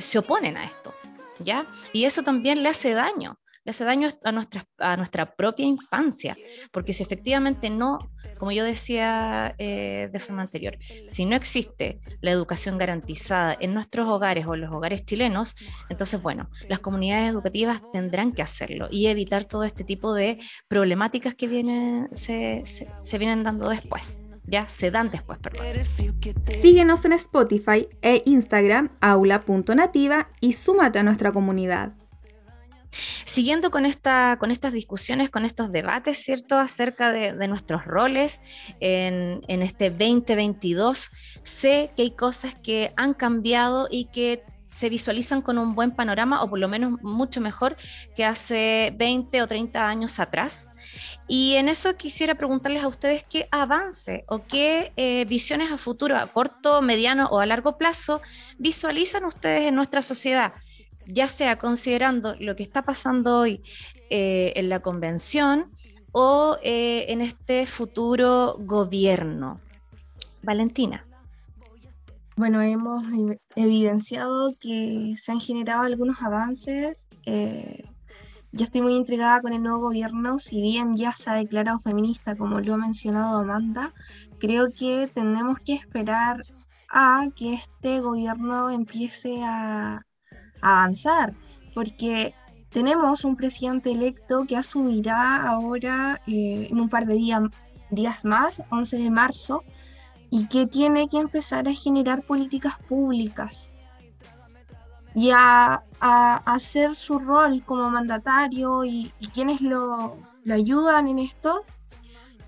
se 0.00 0.18
oponen 0.18 0.56
a 0.56 0.64
esto. 0.64 0.92
¿Ya? 1.40 1.66
Y 1.92 2.04
eso 2.04 2.24
también 2.24 2.64
le 2.64 2.70
hace 2.70 2.94
daño 2.94 3.38
hace 3.70 3.84
daño 3.84 4.08
a 4.24 4.32
nuestra, 4.32 4.66
a 4.78 4.96
nuestra 4.96 5.34
propia 5.36 5.66
infancia, 5.66 6.36
porque 6.72 6.92
si 6.92 7.02
efectivamente 7.02 7.70
no, 7.70 7.98
como 8.38 8.52
yo 8.52 8.64
decía 8.64 9.54
eh, 9.58 10.08
de 10.12 10.18
forma 10.18 10.42
anterior, 10.42 10.78
si 11.08 11.24
no 11.24 11.36
existe 11.36 12.00
la 12.20 12.30
educación 12.30 12.78
garantizada 12.78 13.56
en 13.58 13.74
nuestros 13.74 14.08
hogares 14.08 14.46
o 14.46 14.54
en 14.54 14.62
los 14.62 14.72
hogares 14.72 15.04
chilenos, 15.04 15.56
entonces, 15.88 16.20
bueno, 16.22 16.50
las 16.68 16.78
comunidades 16.78 17.30
educativas 17.30 17.82
tendrán 17.92 18.32
que 18.32 18.42
hacerlo 18.42 18.88
y 18.90 19.06
evitar 19.06 19.44
todo 19.44 19.64
este 19.64 19.84
tipo 19.84 20.14
de 20.14 20.38
problemáticas 20.68 21.34
que 21.34 21.48
vienen, 21.48 22.08
se, 22.12 22.62
se 22.64 23.18
vienen 23.18 23.42
dando 23.42 23.68
después 23.68 24.20
ya 24.48 24.68
se 24.68 24.90
dan 24.90 25.10
después, 25.10 25.38
perdón. 25.40 25.66
Síguenos 26.62 27.04
en 27.04 27.12
Spotify 27.12 27.88
e 28.02 28.22
Instagram 28.24 28.90
aula.nativa 29.00 30.28
y 30.40 30.54
súmate 30.54 30.98
a 30.98 31.02
nuestra 31.02 31.32
comunidad. 31.32 31.92
Siguiendo 33.24 33.70
con, 33.70 33.84
esta, 33.84 34.36
con 34.38 34.50
estas 34.50 34.72
discusiones, 34.72 35.30
con 35.30 35.44
estos 35.44 35.70
debates, 35.70 36.18
¿cierto?, 36.18 36.58
acerca 36.58 37.12
de, 37.12 37.48
nuestros 37.48 37.84
roles 37.84 38.40
en, 38.80 39.62
este 39.62 39.90
2022, 39.90 41.10
sé 41.42 41.90
que 41.96 42.02
hay 42.02 42.10
cosas 42.10 42.54
que 42.54 42.92
han 42.96 43.14
cambiado 43.14 43.88
y 43.90 44.06
que 44.06 44.42
se 44.66 44.90
visualizan 44.90 45.40
con 45.40 45.56
un 45.56 45.74
buen 45.74 45.92
panorama 45.92 46.42
o 46.42 46.50
por 46.50 46.58
lo 46.58 46.68
menos 46.68 47.00
mucho 47.02 47.40
mejor 47.40 47.76
que 48.14 48.24
hace 48.26 48.94
20 48.96 49.40
o 49.40 49.46
30 49.46 49.88
años 49.88 50.20
atrás. 50.20 50.68
Y 51.26 51.54
en 51.54 51.68
eso 51.68 51.96
quisiera 51.96 52.34
preguntarles 52.34 52.84
a 52.84 52.88
ustedes 52.88 53.24
qué 53.24 53.48
avance 53.50 54.24
o 54.28 54.44
qué 54.46 54.92
eh, 54.96 55.24
visiones 55.24 55.72
a 55.72 55.78
futuro, 55.78 56.16
a 56.16 56.26
corto, 56.26 56.82
mediano 56.82 57.28
o 57.30 57.40
a 57.40 57.46
largo 57.46 57.78
plazo, 57.78 58.20
visualizan 58.58 59.24
ustedes 59.24 59.62
en 59.62 59.74
nuestra 59.74 60.02
sociedad 60.02 60.52
ya 61.08 61.26
sea 61.26 61.58
considerando 61.58 62.36
lo 62.38 62.54
que 62.54 62.62
está 62.62 62.82
pasando 62.82 63.38
hoy 63.38 63.62
eh, 64.10 64.52
en 64.56 64.68
la 64.68 64.80
convención 64.80 65.72
o 66.12 66.58
eh, 66.62 67.06
en 67.08 67.22
este 67.22 67.66
futuro 67.66 68.56
gobierno. 68.60 69.60
Valentina. 70.42 71.04
Bueno, 72.36 72.62
hemos 72.62 73.04
evidenciado 73.56 74.54
que 74.60 75.14
se 75.20 75.32
han 75.32 75.40
generado 75.40 75.82
algunos 75.82 76.22
avances. 76.22 77.08
Eh, 77.24 77.84
yo 78.52 78.64
estoy 78.64 78.82
muy 78.82 78.94
intrigada 78.94 79.40
con 79.40 79.52
el 79.52 79.62
nuevo 79.62 79.80
gobierno, 79.80 80.38
si 80.38 80.60
bien 80.60 80.96
ya 80.96 81.12
se 81.12 81.30
ha 81.30 81.34
declarado 81.34 81.80
feminista, 81.80 82.36
como 82.36 82.60
lo 82.60 82.74
ha 82.74 82.78
mencionado 82.78 83.38
Amanda, 83.38 83.92
creo 84.38 84.72
que 84.72 85.10
tenemos 85.12 85.58
que 85.58 85.74
esperar 85.74 86.44
a 86.88 87.26
que 87.34 87.54
este 87.54 88.00
gobierno 88.00 88.70
empiece 88.70 89.42
a, 89.42 90.06
avanzar, 90.60 91.34
porque 91.74 92.34
tenemos 92.70 93.24
un 93.24 93.36
presidente 93.36 93.92
electo 93.92 94.44
que 94.46 94.56
asumirá 94.56 95.42
ahora 95.48 96.20
eh, 96.26 96.68
en 96.70 96.80
un 96.80 96.88
par 96.88 97.06
de 97.06 97.14
días, 97.14 97.42
días 97.90 98.24
más, 98.24 98.62
11 98.70 98.98
de 98.98 99.10
marzo, 99.10 99.64
y 100.30 100.46
que 100.46 100.66
tiene 100.66 101.08
que 101.08 101.18
empezar 101.18 101.68
a 101.68 101.72
generar 101.72 102.22
políticas 102.22 102.78
públicas 102.88 103.74
y 105.14 105.30
a, 105.32 105.82
hacer 106.00 106.94
su 106.94 107.18
rol 107.18 107.64
como 107.64 107.90
mandatario 107.90 108.84
y, 108.84 109.12
quienes 109.32 109.60
lo, 109.60 110.16
lo 110.44 110.54
ayudan 110.54 111.08
en 111.08 111.18
esto, 111.18 111.64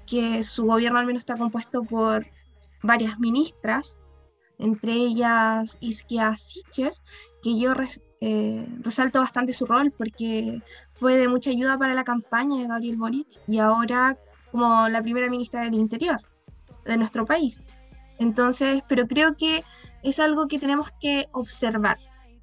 que 0.06 0.44
su 0.44 0.66
gobierno 0.66 0.98
al 0.98 1.06
menos 1.06 1.22
está 1.22 1.36
compuesto 1.36 1.82
por 1.82 2.26
varias 2.82 3.18
ministras, 3.18 3.98
entre 4.58 4.92
ellas 4.92 5.78
Isquia 5.80 6.36
Siches, 6.36 7.02
que 7.42 7.58
yo 7.58 7.72
eh, 8.20 8.66
resalto 8.80 9.20
bastante 9.20 9.52
su 9.52 9.66
rol 9.66 9.92
porque 9.96 10.62
fue 10.92 11.16
de 11.16 11.28
mucha 11.28 11.50
ayuda 11.50 11.78
para 11.78 11.94
la 11.94 12.04
campaña 12.04 12.60
de 12.60 12.68
Gabriel 12.68 12.96
Boric 12.96 13.28
y 13.48 13.58
ahora 13.58 14.18
como 14.50 14.88
la 14.88 15.02
primera 15.02 15.30
ministra 15.30 15.62
del 15.62 15.74
Interior 15.74 16.20
de 16.84 16.96
nuestro 16.96 17.24
país. 17.24 17.60
Entonces, 18.18 18.82
pero 18.86 19.06
creo 19.06 19.34
que 19.36 19.64
es 20.02 20.18
algo 20.18 20.46
que 20.46 20.58
tenemos 20.58 20.90
que 21.00 21.28
observar, 21.32 21.98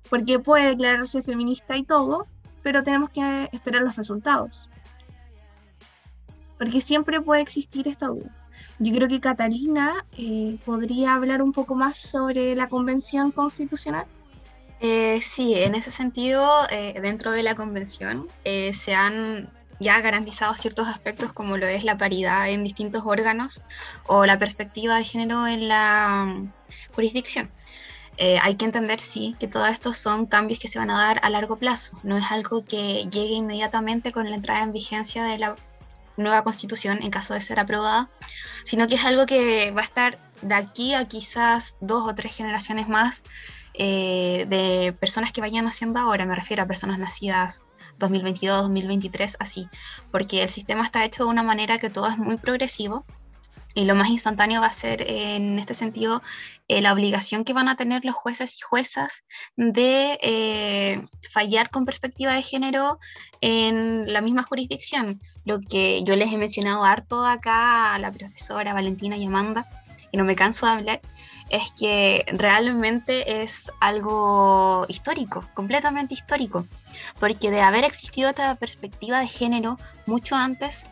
porque 0.09 0.39
puede 0.39 0.69
declararse 0.69 1.21
feminista 1.21 1.77
y 1.77 1.83
todo, 1.83 2.25
pero 2.63 2.83
tenemos 2.83 3.11
que 3.11 3.49
esperar 3.51 3.83
los 3.83 3.95
resultados. 3.95 4.67
Porque 6.57 6.81
siempre 6.81 7.21
puede 7.21 7.41
existir 7.41 7.87
esta 7.87 8.07
duda. 8.07 8.35
Yo 8.79 8.93
creo 8.93 9.07
que 9.07 9.19
Catalina 9.19 10.05
eh, 10.17 10.57
podría 10.65 11.13
hablar 11.13 11.41
un 11.41 11.51
poco 11.51 11.75
más 11.75 11.97
sobre 11.97 12.55
la 12.55 12.69
Convención 12.69 13.31
Constitucional. 13.31 14.05
Eh, 14.80 15.21
sí, 15.21 15.55
en 15.55 15.75
ese 15.75 15.89
sentido, 15.89 16.47
eh, 16.69 16.99
dentro 17.01 17.32
de 17.32 17.41
la 17.43 17.55
convención 17.55 18.28
eh, 18.43 18.73
se 18.73 18.93
han 18.93 19.49
ya 19.80 20.01
garantizado 20.01 20.53
ciertos 20.53 20.88
aspectos 20.88 21.34
como 21.34 21.57
lo 21.57 21.67
es 21.67 21.84
la 21.84 21.97
paridad 21.97 22.49
en 22.49 22.63
distintos 22.63 23.03
órganos 23.05 23.63
o 24.07 24.25
la 24.25 24.39
perspectiva 24.39 24.97
de 24.97 25.03
género 25.03 25.47
en 25.47 25.67
la 25.67 26.25
mm, 26.28 26.53
jurisdicción. 26.93 27.51
hay 28.19 28.55
que 28.55 28.65
entender, 28.65 28.99
sí, 28.99 29.36
que 29.39 29.47
todos 29.47 29.69
estos 29.69 29.97
son 29.99 30.25
cambios 30.25 30.59
que 30.59 30.67
se 30.67 30.80
van 30.80 30.89
a 30.89 30.97
dar 30.99 31.19
a 31.23 31.30
largo 31.30 31.57
plazo. 31.57 31.99
No 32.03 32.17
es 32.17 32.25
algo 32.32 32.63
que 32.65 33.03
llegue 33.11 33.36
inmediatamente 33.36 34.11
con 34.11 34.30
la 34.30 34.36
entrada 34.36 34.63
en 34.63 34.73
vigencia 34.73 35.23
de 35.23 35.38
la 35.38 35.55
nueva 36.17 36.43
constitución 36.43 36.99
en 37.03 37.11
caso 37.11 37.34
de 37.36 37.41
ser 37.41 37.59
aprobada, 37.59 38.09
sino 38.63 38.88
que 38.88 38.95
es 38.95 39.05
algo 39.05 39.25
que 39.28 39.71
va 39.71 39.82
a 39.82 39.84
estar 39.84 40.19
de 40.41 40.55
aquí 40.55 40.93
a 40.93 41.07
quizás 41.07 41.78
dos 41.82 42.09
o 42.09 42.15
tres 42.15 42.36
generaciones 42.36 42.88
más 42.88 43.23
eh, 43.78 44.45
de 44.49 44.93
personas 44.93 45.32
que 45.32 45.41
vayan 45.41 45.65
naciendo 45.65 45.99
ahora, 45.99 46.25
me 46.25 46.36
refiero 46.36 46.63
a 46.63 46.67
personas 46.67 46.99
nacidas 46.99 47.63
2022, 47.99 48.63
2023, 48.63 49.38
así, 49.39 49.67
porque 50.11 50.43
el 50.43 50.49
sistema 50.49 50.84
está 50.84 51.03
hecho 51.05 51.23
de 51.23 51.30
una 51.30 51.43
manera 51.43 51.80
que 51.80 51.89
todo 51.89 52.07
es 52.07 52.17
muy 52.17 52.38
progresivo 52.38 53.05
y 53.78 53.86
lo 53.86 53.93
más 53.93 54.09
instantáneo 54.09 54.61
va 54.61 54.67
a 54.67 54.71
ser 54.71 55.03
en 55.07 55.59
este 55.59 55.75
sentido 55.75 56.23
eh, 56.67 56.82
la 56.82 56.93
obligación 56.93 57.43
que 57.43 57.53
van 57.53 57.69
a 57.69 57.75
tener 57.75 58.03
los 58.05 58.15
jueces 58.15 58.57
y 58.57 58.61
juezas 58.61 59.23
de 59.55 60.17
eh, 60.23 61.05
fallar 61.32 61.69
con 61.69 61.86
perspectiva 61.86 62.34
de 62.34 62.41
género 62.41 62.97
en 63.39 64.11
la 64.11 64.21
misma 64.21 64.41
jurisdicción. 64.41 65.21
Lo 65.45 65.59
que 65.59 66.03
yo 66.03 66.15
les 66.15 66.34
he 66.34 66.38
mencionado 66.38 66.84
harto 66.84 67.23
acá 67.23 67.93
a 67.93 67.99
la 67.99 68.11
profesora 68.11 68.73
Valentina 68.73 69.15
y 69.15 69.28
Amanda, 69.28 69.67
y 70.11 70.17
no 70.17 70.23
me 70.23 70.35
canso 70.35 70.65
de 70.65 70.71
hablar, 70.71 71.01
es 71.49 71.71
que 71.79 72.25
realmente 72.33 73.41
es 73.41 73.71
algo 73.79 74.85
histórico, 74.89 75.47
completamente 75.53 76.13
histórico, 76.13 76.65
porque 77.19 77.51
de 77.51 77.61
haber 77.61 77.83
existido 77.83 78.29
esta 78.29 78.55
perspectiva 78.55 79.19
de 79.19 79.27
género 79.27 79.77
mucho 80.05 80.35
antes, 80.35 80.85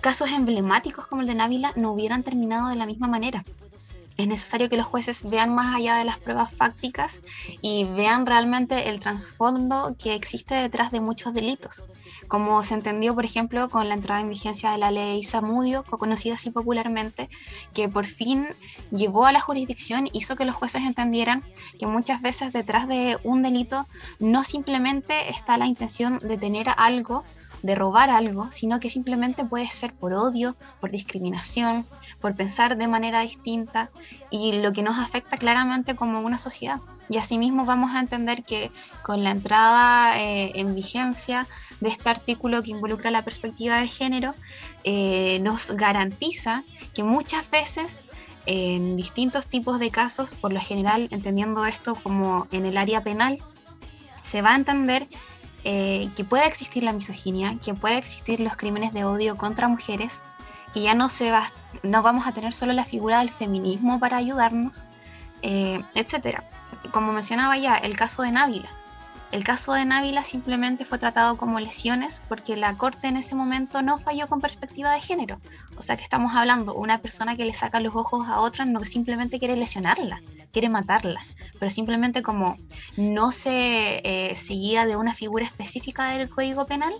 casos 0.00 0.30
emblemáticos 0.30 1.06
como 1.06 1.22
el 1.22 1.28
de 1.28 1.34
Návila 1.34 1.72
no 1.76 1.92
hubieran 1.92 2.22
terminado 2.22 2.68
de 2.68 2.76
la 2.76 2.86
misma 2.86 3.08
manera 3.08 3.44
es 4.18 4.26
necesario 4.26 4.68
que 4.68 4.76
los 4.76 4.84
jueces 4.84 5.22
vean 5.22 5.54
más 5.54 5.76
allá 5.76 5.94
de 5.94 6.04
las 6.04 6.18
pruebas 6.18 6.52
fácticas 6.52 7.22
y 7.62 7.84
vean 7.84 8.26
realmente 8.26 8.90
el 8.90 8.98
trasfondo 8.98 9.94
que 9.96 10.14
existe 10.14 10.56
detrás 10.56 10.90
de 10.90 11.00
muchos 11.00 11.32
delitos, 11.32 11.84
como 12.26 12.64
se 12.64 12.74
entendió, 12.74 13.14
por 13.14 13.24
ejemplo, 13.24 13.68
con 13.70 13.88
la 13.88 13.94
entrada 13.94 14.20
en 14.20 14.28
vigencia 14.28 14.72
de 14.72 14.78
la 14.78 14.90
ley 14.90 15.22
Samudio, 15.22 15.84
conocida 15.84 16.34
así 16.34 16.50
popularmente, 16.50 17.30
que 17.72 17.88
por 17.88 18.06
fin 18.06 18.48
llevó 18.90 19.24
a 19.24 19.32
la 19.32 19.40
jurisdicción, 19.40 20.08
hizo 20.12 20.34
que 20.34 20.44
los 20.44 20.56
jueces 20.56 20.82
entendieran 20.82 21.44
que 21.78 21.86
muchas 21.86 22.20
veces 22.20 22.52
detrás 22.52 22.88
de 22.88 23.18
un 23.22 23.42
delito 23.42 23.86
no 24.18 24.42
simplemente 24.42 25.30
está 25.30 25.58
la 25.58 25.66
intención 25.66 26.18
de 26.18 26.36
tener 26.36 26.66
algo 26.76 27.22
de 27.62 27.74
robar 27.74 28.10
algo, 28.10 28.50
sino 28.50 28.80
que 28.80 28.90
simplemente 28.90 29.44
puede 29.44 29.68
ser 29.68 29.92
por 29.92 30.12
odio, 30.14 30.56
por 30.80 30.90
discriminación, 30.90 31.86
por 32.20 32.36
pensar 32.36 32.76
de 32.76 32.88
manera 32.88 33.20
distinta 33.20 33.90
y 34.30 34.60
lo 34.60 34.72
que 34.72 34.82
nos 34.82 34.98
afecta 34.98 35.36
claramente 35.36 35.96
como 35.96 36.20
una 36.20 36.38
sociedad. 36.38 36.80
Y 37.10 37.16
asimismo 37.16 37.64
vamos 37.64 37.94
a 37.94 38.00
entender 38.00 38.44
que 38.44 38.70
con 39.02 39.24
la 39.24 39.30
entrada 39.30 40.18
eh, 40.20 40.52
en 40.56 40.74
vigencia 40.74 41.46
de 41.80 41.88
este 41.88 42.08
artículo 42.10 42.62
que 42.62 42.72
involucra 42.72 43.10
la 43.10 43.22
perspectiva 43.22 43.80
de 43.80 43.88
género, 43.88 44.34
eh, 44.84 45.38
nos 45.40 45.70
garantiza 45.70 46.64
que 46.94 47.02
muchas 47.02 47.50
veces 47.50 48.04
en 48.44 48.96
distintos 48.96 49.46
tipos 49.46 49.78
de 49.78 49.90
casos, 49.90 50.34
por 50.34 50.52
lo 50.52 50.60
general 50.60 51.08
entendiendo 51.10 51.66
esto 51.66 51.94
como 51.96 52.46
en 52.50 52.66
el 52.66 52.76
área 52.76 53.02
penal, 53.02 53.38
se 54.22 54.42
va 54.42 54.52
a 54.52 54.56
entender 54.56 55.08
eh, 55.70 56.08
que 56.16 56.24
pueda 56.24 56.46
existir 56.46 56.82
la 56.82 56.94
misoginia, 56.94 57.58
que 57.62 57.74
pueda 57.74 57.98
existir 57.98 58.40
los 58.40 58.56
crímenes 58.56 58.94
de 58.94 59.04
odio 59.04 59.36
contra 59.36 59.68
mujeres, 59.68 60.24
que 60.72 60.80
ya 60.80 60.94
no, 60.94 61.10
se 61.10 61.30
va, 61.30 61.52
no 61.82 62.02
vamos 62.02 62.26
a 62.26 62.32
tener 62.32 62.54
solo 62.54 62.72
la 62.72 62.86
figura 62.86 63.18
del 63.18 63.30
feminismo 63.30 64.00
para 64.00 64.16
ayudarnos, 64.16 64.86
eh, 65.42 65.84
etc. 65.94 66.40
Como 66.90 67.12
mencionaba 67.12 67.58
ya, 67.58 67.74
el 67.74 67.98
caso 67.98 68.22
de 68.22 68.32
Návila. 68.32 68.70
El 69.30 69.44
caso 69.44 69.74
de 69.74 69.84
Návila 69.84 70.24
simplemente 70.24 70.86
fue 70.86 70.98
tratado 70.98 71.36
como 71.36 71.60
lesiones 71.60 72.22
porque 72.28 72.56
la 72.56 72.76
corte 72.78 73.08
en 73.08 73.16
ese 73.18 73.34
momento 73.34 73.82
no 73.82 73.98
falló 73.98 74.26
con 74.26 74.40
perspectiva 74.40 74.94
de 74.94 75.02
género. 75.02 75.38
O 75.76 75.82
sea 75.82 75.98
que 75.98 76.02
estamos 76.02 76.34
hablando 76.34 76.72
de 76.72 76.78
una 76.78 77.02
persona 77.02 77.36
que 77.36 77.44
le 77.44 77.52
saca 77.52 77.80
los 77.80 77.94
ojos 77.94 78.26
a 78.28 78.40
otra 78.40 78.64
no 78.64 78.82
simplemente 78.84 79.38
quiere 79.38 79.56
lesionarla, 79.56 80.22
quiere 80.50 80.70
matarla, 80.70 81.26
pero 81.58 81.70
simplemente 81.70 82.22
como 82.22 82.56
no 82.96 83.30
se 83.32 84.00
eh, 84.02 84.34
seguía 84.34 84.86
de 84.86 84.96
una 84.96 85.12
figura 85.12 85.44
específica 85.44 86.10
del 86.12 86.30
Código 86.30 86.66
Penal, 86.66 86.94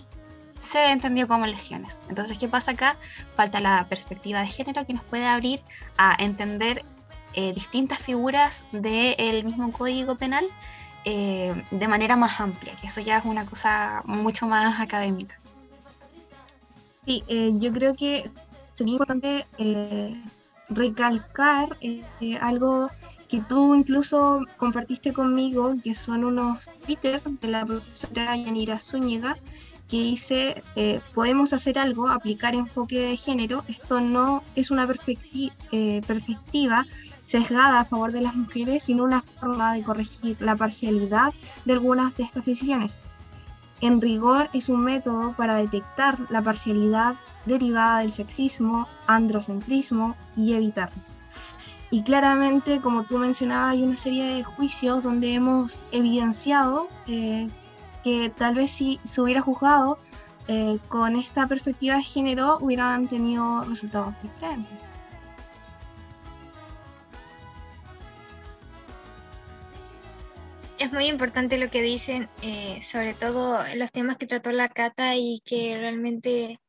se 0.59 0.91
entendió 0.91 1.27
como 1.27 1.47
lesiones. 1.47 2.03
Entonces, 2.09 2.37
¿qué 2.37 2.47
pasa 2.47 2.71
acá? 2.71 2.97
Falta 3.35 3.59
la 3.59 3.87
perspectiva 3.89 4.41
de 4.41 4.47
género 4.47 4.85
que 4.85 4.93
nos 4.93 5.03
puede 5.03 5.25
abrir 5.25 5.63
a 5.97 6.15
entender 6.19 6.85
eh, 7.33 7.53
distintas 7.53 7.97
figuras 7.97 8.65
del 8.71 9.43
mismo 9.45 9.71
Código 9.71 10.15
Penal 10.15 10.45
eh, 11.05 11.63
de 11.71 11.87
manera 11.87 12.15
más 12.15 12.39
amplia, 12.39 12.75
que 12.75 12.87
eso 12.87 13.01
ya 13.01 13.19
es 13.19 13.25
una 13.25 13.45
cosa 13.45 14.01
mucho 14.05 14.47
más 14.47 14.79
académica. 14.79 15.39
Sí, 17.05 17.23
eh, 17.27 17.51
yo 17.55 17.71
creo 17.71 17.95
que 17.95 18.29
sería 18.75 18.93
importante 18.93 19.45
eh, 19.57 20.21
recalcar 20.69 21.77
algo 22.41 22.89
que 23.27 23.41
tú 23.41 23.75
incluso 23.75 24.45
compartiste 24.57 25.13
conmigo, 25.13 25.75
que 25.83 25.93
son 25.93 26.23
unos 26.23 26.69
Twitter 26.85 27.21
de 27.23 27.47
la 27.47 27.65
profesora 27.65 28.35
Yanira 28.35 28.79
Zúñiga, 28.79 29.37
que 29.87 29.97
dice, 29.97 30.63
podemos 31.15 31.53
hacer 31.53 31.79
algo, 31.79 32.09
aplicar 32.09 32.53
enfoque 32.53 32.99
de 32.99 33.17
género, 33.17 33.63
esto 33.67 34.01
no 34.01 34.43
es 34.55 34.69
una 34.69 34.85
perspectiva 34.85 36.85
sesgada 37.29 37.81
a 37.81 37.85
favor 37.85 38.11
de 38.11 38.21
las 38.21 38.35
mujeres, 38.35 38.83
sino 38.83 39.03
una 39.03 39.21
forma 39.21 39.73
de 39.73 39.83
corregir 39.83 40.35
la 40.41 40.55
parcialidad 40.55 41.31
de 41.63 41.73
algunas 41.73 42.17
de 42.17 42.23
estas 42.23 42.43
decisiones. 42.43 43.03
En 43.81 44.01
rigor 44.01 44.49
es 44.53 44.67
un 44.67 44.83
método 44.83 45.33
para 45.33 45.55
detectar 45.55 46.17
la 46.31 46.41
parcialidad 46.41 47.15
derivada 47.45 47.99
del 47.99 48.13
sexismo, 48.13 48.87
androcentrismo 49.05 50.15
y 50.35 50.53
evitarlo. 50.53 51.01
Y 51.91 52.01
claramente, 52.01 52.81
como 52.81 53.03
tú 53.03 53.19
mencionabas, 53.19 53.73
hay 53.73 53.83
una 53.83 53.97
serie 53.97 54.25
de 54.25 54.43
juicios 54.43 55.03
donde 55.03 55.33
hemos 55.33 55.81
evidenciado 55.91 56.87
eh, 57.05 57.47
que 58.03 58.31
tal 58.35 58.55
vez 58.55 58.71
si 58.71 58.99
se 59.03 59.21
hubiera 59.21 59.41
juzgado 59.41 59.99
eh, 60.47 60.79
con 60.87 61.15
esta 61.15 61.45
perspectiva 61.45 61.97
de 61.97 62.03
género 62.03 62.57
hubieran 62.59 63.07
tenido 63.07 63.63
resultados 63.65 64.15
diferentes. 64.23 64.88
Es 70.79 70.91
muy 70.93 71.05
importante 71.07 71.57
lo 71.57 71.69
que 71.69 71.81
dicen, 71.81 72.29
eh, 72.41 72.81
sobre 72.81 73.13
todo 73.13 73.59
los 73.75 73.91
temas 73.91 74.17
que 74.17 74.25
trató 74.25 74.51
la 74.51 74.69
Cata 74.69 75.15
y 75.15 75.41
que 75.45 75.77
realmente, 75.77 76.59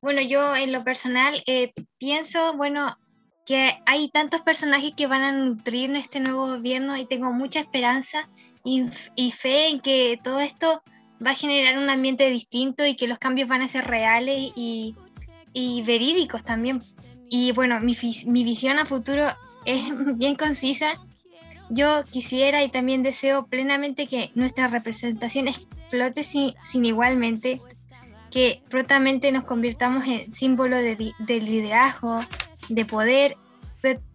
bueno, 0.00 0.20
yo 0.20 0.54
en 0.56 0.72
lo 0.72 0.82
personal 0.82 1.42
eh, 1.46 1.72
pienso, 1.98 2.56
bueno, 2.56 2.96
que 3.46 3.78
hay 3.86 4.10
tantos 4.10 4.42
personajes 4.42 4.92
que 4.96 5.06
van 5.06 5.22
a 5.22 5.32
nutrir 5.32 5.94
este 5.96 6.20
nuevo 6.20 6.48
gobierno 6.48 6.96
y 6.96 7.06
tengo 7.06 7.32
mucha 7.32 7.60
esperanza 7.60 8.28
y, 8.64 8.88
fe 9.32 9.68
en 9.68 9.80
que 9.80 10.18
todo 10.22 10.40
esto 10.40 10.82
va 11.24 11.30
a 11.30 11.36
generar 11.36 11.78
un 11.78 11.90
ambiente 11.90 12.28
distinto 12.30 12.84
y 12.84 12.96
que 12.96 13.08
los 13.08 13.18
cambios 13.18 13.48
van 13.48 13.62
a 13.62 13.68
ser 13.68 13.84
reales 13.84 14.52
y, 14.54 14.94
y 15.52 15.82
verídicos 15.82 16.44
también. 16.44 16.82
Y 17.28 17.52
bueno, 17.52 17.80
mi, 17.80 17.96
mi 18.26 18.44
visión 18.44 18.78
a 18.78 18.84
futuro 18.84 19.26
es 19.64 19.82
bien 20.18 20.34
concisa 20.34 20.98
yo 21.72 22.04
quisiera 22.04 22.62
y 22.62 22.68
también 22.68 23.02
deseo 23.02 23.46
plenamente 23.46 24.06
que 24.06 24.30
nuestra 24.34 24.68
representación 24.68 25.48
explote 25.48 26.22
sin, 26.22 26.54
igualmente 26.84 27.62
que 28.30 28.62
prontamente 28.68 29.32
nos 29.32 29.44
convirtamos 29.44 30.06
en 30.06 30.32
símbolo 30.32 30.76
de, 30.76 31.14
liderazgo, 31.26 32.20
de 32.68 32.84
poder, 32.84 33.36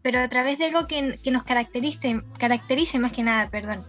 pero, 0.01 0.19
a 0.19 0.27
través 0.27 0.59
de 0.59 0.65
algo 0.65 0.87
que, 0.87 1.19
nos 1.31 1.43
caracterice, 1.43 2.21
caracterice 2.37 2.99
más 2.99 3.11
que 3.11 3.23
nada, 3.23 3.49
perdón. 3.49 3.83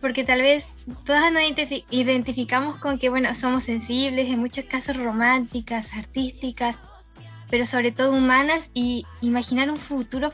Porque 0.00 0.24
tal 0.24 0.40
vez 0.40 0.66
todas 1.04 1.30
nos 1.30 1.42
identificamos 1.90 2.76
con 2.76 2.98
que, 2.98 3.10
bueno, 3.10 3.34
somos 3.34 3.64
sensibles, 3.64 4.28
en 4.28 4.38
muchos 4.38 4.64
casos 4.64 4.96
románticas, 4.96 5.92
artísticas, 5.92 6.78
pero 7.50 7.66
sobre 7.66 7.92
todo 7.92 8.12
humanas 8.12 8.70
y 8.72 9.04
imaginar 9.20 9.70
un 9.70 9.78
futuro 9.78 10.30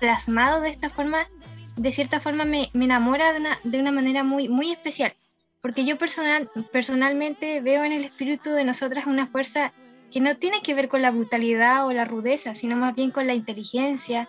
plasmado 0.00 0.60
de 0.60 0.70
esta 0.70 0.90
forma, 0.90 1.28
de 1.76 1.92
cierta 1.92 2.20
forma 2.20 2.44
me, 2.44 2.70
enamora 2.74 3.32
de 3.32 3.40
una, 3.40 3.60
de 3.62 3.78
una 3.78 3.92
manera 3.92 4.24
muy, 4.24 4.48
muy 4.48 4.72
especial. 4.72 5.14
Porque 5.60 5.84
yo 5.84 5.98
personal, 5.98 6.50
personalmente 6.72 7.60
veo 7.60 7.84
en 7.84 7.92
el 7.92 8.04
espíritu 8.04 8.50
de 8.50 8.64
nosotras 8.64 9.06
una 9.06 9.26
fuerza 9.26 9.72
que 10.10 10.20
no 10.20 10.36
tiene 10.36 10.62
que 10.62 10.74
ver 10.74 10.88
con 10.88 11.02
la 11.02 11.10
brutalidad 11.10 11.86
o 11.86 11.92
la 11.92 12.04
rudeza, 12.04 12.54
sino 12.54 12.76
más 12.76 12.94
bien 12.94 13.10
con 13.10 13.26
la 13.26 13.34
inteligencia, 13.34 14.28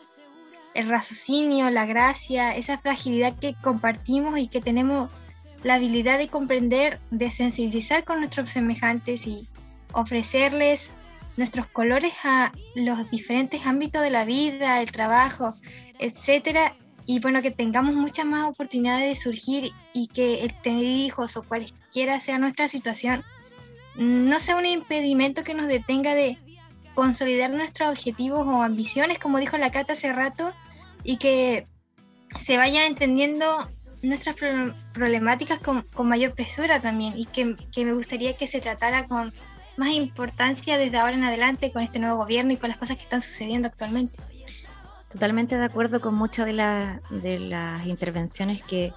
el 0.73 0.87
raciocinio, 0.87 1.69
la 1.69 1.85
gracia, 1.85 2.55
esa 2.55 2.77
fragilidad 2.77 3.37
que 3.39 3.55
compartimos 3.61 4.37
y 4.37 4.47
que 4.47 4.61
tenemos 4.61 5.09
la 5.63 5.75
habilidad 5.75 6.17
de 6.17 6.27
comprender, 6.27 6.99
de 7.11 7.31
sensibilizar 7.31 8.03
con 8.03 8.19
nuestros 8.19 8.51
semejantes 8.51 9.25
y 9.27 9.47
ofrecerles 9.93 10.93
nuestros 11.37 11.67
colores 11.67 12.13
a 12.23 12.51
los 12.75 13.09
diferentes 13.09 13.65
ámbitos 13.65 14.01
de 14.01 14.09
la 14.09 14.25
vida, 14.25 14.81
el 14.81 14.91
trabajo, 14.91 15.55
etcétera, 15.99 16.73
y 17.05 17.19
bueno, 17.19 17.41
que 17.41 17.51
tengamos 17.51 17.95
muchas 17.95 18.25
más 18.25 18.49
oportunidades 18.49 19.07
de 19.07 19.23
surgir 19.23 19.71
y 19.93 20.07
que 20.07 20.43
el 20.43 20.53
tener 20.61 20.83
hijos 20.83 21.35
o 21.35 21.43
cualquiera 21.43 22.19
sea 22.19 22.37
nuestra 22.37 22.67
situación 22.67 23.23
no 23.95 24.39
sea 24.39 24.55
un 24.55 24.65
impedimento 24.65 25.43
que 25.43 25.53
nos 25.53 25.67
detenga 25.67 26.15
de 26.15 26.37
consolidar 26.93 27.49
nuestros 27.49 27.89
objetivos 27.89 28.45
o 28.45 28.63
ambiciones, 28.63 29.19
como 29.19 29.39
dijo 29.39 29.57
la 29.57 29.71
Cata 29.71 29.93
hace 29.93 30.13
rato, 30.13 30.53
y 31.03 31.17
que 31.17 31.67
se 32.39 32.57
vaya 32.57 32.85
entendiendo 32.85 33.67
nuestras 34.01 34.35
problemáticas 34.93 35.59
con, 35.59 35.83
con, 35.93 36.07
mayor 36.07 36.33
presura 36.33 36.79
también 36.79 37.17
y 37.17 37.25
que, 37.25 37.55
que 37.71 37.85
me 37.85 37.93
gustaría 37.93 38.35
que 38.35 38.47
se 38.47 38.59
tratara 38.59 39.07
con 39.07 39.31
más 39.77 39.89
importancia 39.89 40.77
desde 40.77 40.97
ahora 40.97 41.15
en 41.15 41.23
adelante 41.23 41.71
con 41.71 41.83
este 41.83 41.99
nuevo 41.99 42.17
gobierno 42.17 42.53
y 42.53 42.57
con 42.57 42.69
las 42.69 42.77
cosas 42.77 42.97
que 42.97 43.03
están 43.03 43.21
sucediendo 43.21 43.67
actualmente. 43.67 44.17
Totalmente 45.11 45.57
de 45.57 45.65
acuerdo 45.65 45.99
con 45.99 46.15
muchas 46.15 46.45
de, 46.45 46.53
de 47.09 47.39
las 47.39 47.85
intervenciones 47.85 48.63
que, 48.63 48.93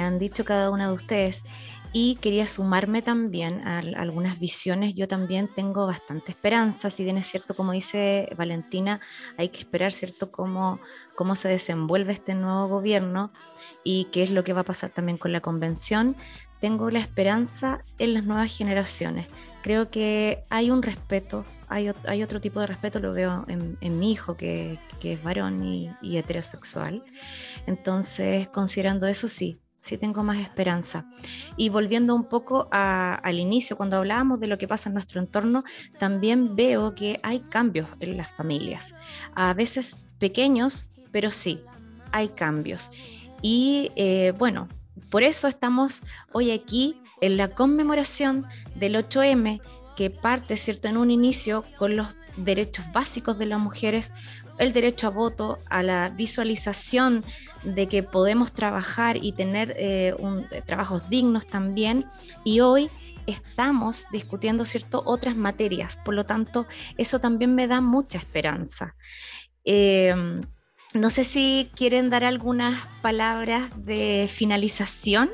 han 0.00 0.18
dicho 0.18 0.46
cada 0.46 0.70
una 0.70 0.88
de 0.88 0.94
ustedes 0.94 1.44
y 1.92 2.16
quería 2.16 2.46
sumarme 2.46 3.02
también 3.02 3.66
a, 3.68 3.78
algunas 3.78 4.38
visiones. 4.38 4.94
Yo 4.94 5.06
también 5.06 5.48
tengo 5.54 5.86
bastante 5.86 6.32
esperanza, 6.32 6.88
si 6.88 7.04
bien 7.04 7.18
es 7.18 7.26
cierto, 7.26 7.54
como 7.54 7.72
dice 7.72 8.30
Valentina, 8.38 8.98
hay 9.36 9.50
que 9.50 9.58
esperar, 9.58 9.92
¿cierto?, 9.92 10.30
cómo, 10.30 10.80
cómo 11.14 11.34
se 11.34 11.48
desenvuelve 11.48 12.14
este 12.14 12.34
nuevo 12.34 12.68
gobierno 12.68 13.30
y 13.84 14.06
qué 14.06 14.22
es 14.22 14.30
lo 14.30 14.44
que 14.44 14.54
va 14.54 14.62
a 14.62 14.64
pasar 14.64 14.88
también 14.88 15.18
con 15.18 15.32
la 15.32 15.40
convención. 15.40 16.16
Tengo 16.62 16.90
la 16.90 17.00
esperanza 17.00 17.84
en 17.98 18.14
las 18.14 18.24
nuevas 18.24 18.56
generaciones. 18.56 19.26
Creo 19.62 19.90
que 19.90 20.44
hay 20.48 20.70
un 20.70 20.82
respeto 20.82 21.44
hay, 21.72 22.22
otro 22.22 22.40
tipo 22.40 22.60
de 22.60 22.66
respeto, 22.66 23.00
lo 23.00 23.14
veo 23.14 23.46
en, 23.48 23.98
mi 23.98 24.12
hijo, 24.12 24.36
que, 24.36 24.78
es 25.02 25.22
varón 25.22 25.64
y, 25.64 26.18
heterosexual. 26.18 27.02
Entonces, 27.66 28.48
considerando 28.48 29.06
eso, 29.06 29.26
sí, 29.26 29.58
sí 29.78 29.96
tengo 29.96 30.22
más 30.22 30.38
esperanza. 30.38 31.06
Y 31.56 31.70
volviendo 31.70 32.14
un 32.14 32.24
poco 32.24 32.68
al 32.70 33.38
inicio, 33.38 33.76
cuando 33.78 33.96
hablábamos 33.96 34.38
de 34.40 34.48
lo 34.48 34.58
que 34.58 34.68
pasa 34.68 34.90
en 34.90 34.94
nuestro 34.94 35.20
entorno, 35.20 35.64
también 35.98 36.56
veo 36.56 36.94
que 36.94 37.20
hay 37.22 37.40
cambios 37.40 37.88
en 38.00 38.18
las 38.18 38.30
familias. 38.32 38.94
A 39.34 39.54
veces 39.54 40.04
pequeños, 40.18 40.86
pero 41.10 41.30
sí, 41.30 41.62
hay 42.10 42.28
cambios. 42.28 42.90
Y 43.40 43.90
eh, 43.96 44.34
bueno, 44.38 44.68
por 45.10 45.22
eso 45.22 45.48
estamos 45.48 46.02
hoy 46.32 46.50
aquí 46.50 47.00
en 47.20 47.36
la 47.36 47.48
conmemoración 47.48 48.46
del 48.74 48.96
8M, 48.96 49.60
que 49.96 50.10
parte, 50.10 50.56
¿cierto?, 50.56 50.88
en 50.88 50.96
un 50.96 51.10
inicio 51.10 51.64
con 51.78 51.96
los 51.96 52.08
derechos 52.36 52.84
básicos 52.92 53.38
de 53.38 53.46
las 53.46 53.60
mujeres, 53.60 54.12
el 54.58 54.72
derecho 54.72 55.06
a 55.06 55.10
voto, 55.10 55.58
a 55.70 55.82
la 55.82 56.08
visualización 56.10 57.24
de 57.62 57.88
que 57.88 58.02
podemos 58.02 58.52
trabajar 58.52 59.16
y 59.16 59.32
tener 59.32 59.74
eh, 59.78 60.14
eh, 60.50 60.62
trabajos 60.64 61.08
dignos 61.08 61.46
también. 61.46 62.06
Y 62.44 62.60
hoy 62.60 62.90
estamos 63.26 64.06
discutiendo 64.12 64.64
cierto 64.64 65.02
otras 65.06 65.36
materias, 65.36 65.98
por 66.04 66.14
lo 66.14 66.26
tanto, 66.26 66.66
eso 66.96 67.18
también 67.18 67.54
me 67.54 67.66
da 67.66 67.80
mucha 67.80 68.18
esperanza. 68.18 68.94
Em, 69.64 70.42
no 70.94 71.10
sé 71.10 71.24
si 71.24 71.70
quieren 71.74 72.10
dar 72.10 72.24
algunas 72.24 72.86
palabras 73.00 73.70
de 73.84 74.28
finalización. 74.30 75.30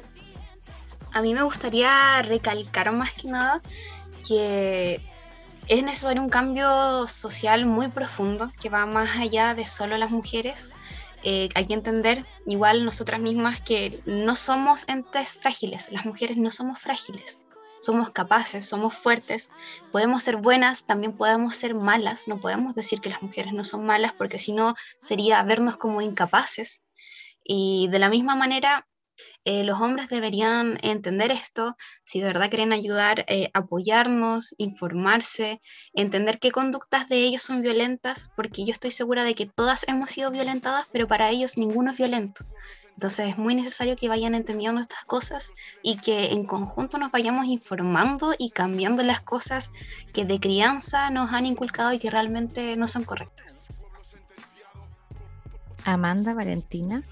A 1.13 1.23
mí 1.23 1.35
me 1.35 1.43
gustaría 1.43 2.23
recalcar 2.23 2.93
más 2.93 3.13
que 3.13 3.29
nada 3.29 3.61
que 4.27 5.01
es 5.69 5.83
necesario 5.83 6.23
un 6.23 6.29
cambio 6.29 7.07
social 7.07 7.67
muy 7.67 7.89
profundo 7.89 8.53
que 8.61 8.69
va 8.69 8.87
más 8.87 9.17
allá 9.17 9.55
de 9.55 9.67
solo 9.67 9.97
las 9.99 10.11
mujeres. 10.11 10.73
Eh, 11.25 11.49
hay 11.55 11.67
que 11.67 11.75
entender, 11.75 12.25
igual 12.47 12.85
nosotras 12.85 13.21
mismas, 13.21 13.61
que 13.61 14.01
no 14.07 14.37
somos 14.37 14.85
entes 14.87 15.37
frágiles, 15.37 15.91
las 15.91 16.07
mujeres 16.07 16.37
no 16.37 16.53
somos 16.53 16.79
frágiles, 16.79 17.41
somos 17.81 18.11
capaces, 18.11 18.67
somos 18.67 18.95
fuertes, 18.95 19.51
podemos 19.93 20.23
ser 20.23 20.37
buenas, 20.37 20.85
también 20.85 21.17
podemos 21.17 21.57
ser 21.57 21.75
malas, 21.75 22.29
no 22.29 22.41
podemos 22.41 22.75
decir 22.75 23.01
que 23.01 23.11
las 23.11 23.23
mujeres 23.23 23.53
no 23.53 23.65
son 23.65 23.85
malas 23.87 24.13
porque 24.13 24.39
si 24.39 24.53
no 24.53 24.75
sería 25.01 25.43
vernos 25.43 25.77
como 25.77 26.01
incapaces. 26.01 26.83
Y 27.45 27.89
de 27.89 27.99
la 27.99 28.11
misma 28.11 28.35
manera, 28.35 28.87
eh, 29.45 29.65
los 29.65 29.81
hombres 29.81 30.09
deberían 30.09 30.79
entender 30.83 31.31
esto, 31.31 31.77
si 32.05 32.21
de 32.21 32.27
verdad 32.27 32.51
quieren 32.51 32.73
ayudar, 32.73 33.25
eh, 33.29 33.51
apoyarnos, 33.55 34.55
informarse, 34.59 35.61
entender 35.95 36.39
qué 36.39 36.51
conductas 36.51 37.09
de 37.09 37.25
ellos 37.25 37.43
son 37.43 37.63
violentas, 37.63 38.31
porque 38.37 38.65
yo 38.65 38.73
estoy 38.73 38.91
segura 38.91 39.25
de 39.25 39.35
que 39.35 39.47
todas 39.47 39.89
hemos 39.89 40.11
sido 40.11 40.31
violentadas, 40.31 40.87
pero 40.93 41.09
para 41.09 41.31
ellos 41.31 41.57
ninguno 41.57 41.93
es 41.93 41.97
violento. 41.97 42.45
Entonces 42.99 43.29
es 43.29 43.39
muy 43.39 43.55
necesario 43.55 43.95
que 43.95 44.09
vayan 44.09 44.35
entendiendo 44.35 44.81
estas 44.81 45.05
cosas 45.05 45.53
y 45.85 45.99
que 45.99 46.33
en 46.33 46.45
conjunto 46.45 46.99
nos 46.99 47.13
vayamos 47.13 47.47
informando 47.47 48.35
y 48.37 48.51
cambiando 48.51 49.05
las 49.05 49.21
cosas 49.21 49.71
que 50.13 50.25
de 50.25 50.41
crianza 50.41 51.09
nos 51.11 51.33
han 51.33 51.47
inculcado 51.47 51.93
y 51.93 52.01
que 52.01 52.11
realmente 52.11 52.77
no 52.77 52.89
son 52.89 53.05
correctas. 53.05 53.61
Amanda, 55.85 56.35
Valentina. 56.35 57.05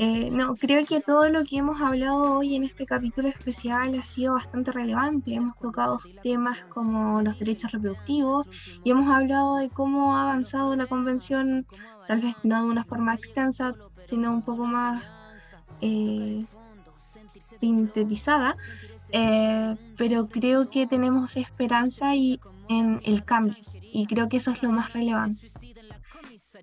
Eh, 0.00 0.30
no, 0.30 0.54
creo 0.54 0.86
que 0.86 1.00
todo 1.00 1.28
lo 1.28 1.42
que 1.42 1.56
hemos 1.56 1.80
hablado 1.80 2.38
hoy 2.38 2.54
en 2.54 2.62
este 2.62 2.86
capítulo 2.86 3.26
especial 3.26 3.98
ha 3.98 4.02
sido 4.04 4.34
bastante 4.34 4.70
relevante. 4.70 5.34
Hemos 5.34 5.58
tocado 5.58 5.98
temas 6.22 6.58
como 6.66 7.20
los 7.20 7.36
derechos 7.38 7.72
reproductivos 7.72 8.48
y 8.84 8.92
hemos 8.92 9.08
hablado 9.08 9.56
de 9.56 9.68
cómo 9.70 10.14
ha 10.14 10.22
avanzado 10.22 10.76
la 10.76 10.86
convención, 10.86 11.66
tal 12.06 12.20
vez 12.20 12.36
no 12.44 12.62
de 12.62 12.68
una 12.68 12.84
forma 12.84 13.12
extensa, 13.12 13.74
sino 14.04 14.32
un 14.32 14.42
poco 14.42 14.66
más 14.66 15.02
eh, 15.80 16.46
sintetizada. 17.34 18.54
Eh, 19.10 19.74
pero 19.96 20.28
creo 20.28 20.70
que 20.70 20.86
tenemos 20.86 21.36
esperanza 21.36 22.14
y, 22.14 22.38
en 22.68 23.00
el 23.04 23.24
cambio 23.24 23.56
y 23.92 24.06
creo 24.06 24.28
que 24.28 24.36
eso 24.36 24.52
es 24.52 24.62
lo 24.62 24.70
más 24.70 24.92
relevante. 24.92 25.50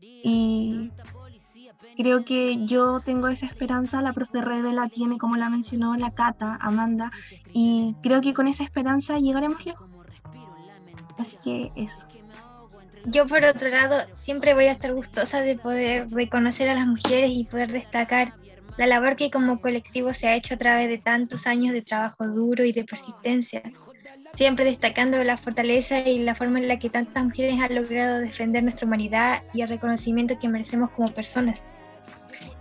Y 0.02 0.92
creo 1.96 2.26
que 2.26 2.66
yo 2.66 3.00
tengo 3.00 3.28
esa 3.28 3.46
esperanza, 3.46 4.02
la 4.02 4.14
profe 4.14 4.42
Rebe 4.42 4.74
la 4.74 4.90
tiene, 4.90 5.18
como 5.18 5.38
la 5.38 5.50
mencionó 5.50 5.96
la 5.96 6.12
Cata, 6.12 6.58
Amanda, 6.62 7.12
y 7.54 7.96
creo 8.04 8.22
que 8.22 8.34
con 8.34 8.48
esa 8.48 8.64
esperanza 8.64 9.18
llegaremos 9.18 9.66
lejos. 9.66 9.90
Así 11.18 11.38
que 11.44 11.72
eso. 11.76 12.06
Yo 13.06 13.28
por 13.28 13.46
otro 13.46 13.70
lado 13.70 13.98
siempre 14.14 14.54
voy 14.54 14.66
a 14.66 14.72
estar 14.72 14.94
gustosa 14.94 15.42
de 15.42 15.56
poder 15.58 16.10
reconocer 16.10 16.70
a 16.70 16.74
las 16.74 16.88
mujeres 16.88 17.32
y 17.32 17.46
poder 17.46 17.72
destacar 17.72 18.34
la 18.78 18.88
labor 18.88 19.16
que 19.16 19.32
como 19.32 19.62
colectivo 19.62 20.12
se 20.14 20.28
ha 20.28 20.36
hecho 20.36 20.56
a 20.56 20.58
través 20.58 20.90
de 20.90 20.98
tantos 20.98 21.48
años 21.48 21.74
de 21.74 21.82
trabajo 21.82 22.28
duro 22.28 22.66
y 22.66 22.74
de 22.74 22.84
persistencia, 22.84 23.62
siempre 24.34 24.66
destacando 24.66 25.24
la 25.24 25.38
fortaleza 25.38 26.00
y 26.00 26.20
la 26.20 26.36
forma 26.36 26.60
en 26.60 26.68
la 26.68 26.80
que 26.80 26.90
tantas 26.90 27.24
mujeres 27.24 27.62
han 27.62 27.76
logrado 27.76 28.20
defender 28.20 28.64
nuestra 28.64 28.86
humanidad 28.86 29.44
y 29.54 29.62
el 29.62 29.70
reconocimiento 29.70 30.38
que 30.38 30.50
merecemos 30.50 30.90
como 30.90 31.10
personas. 31.10 31.70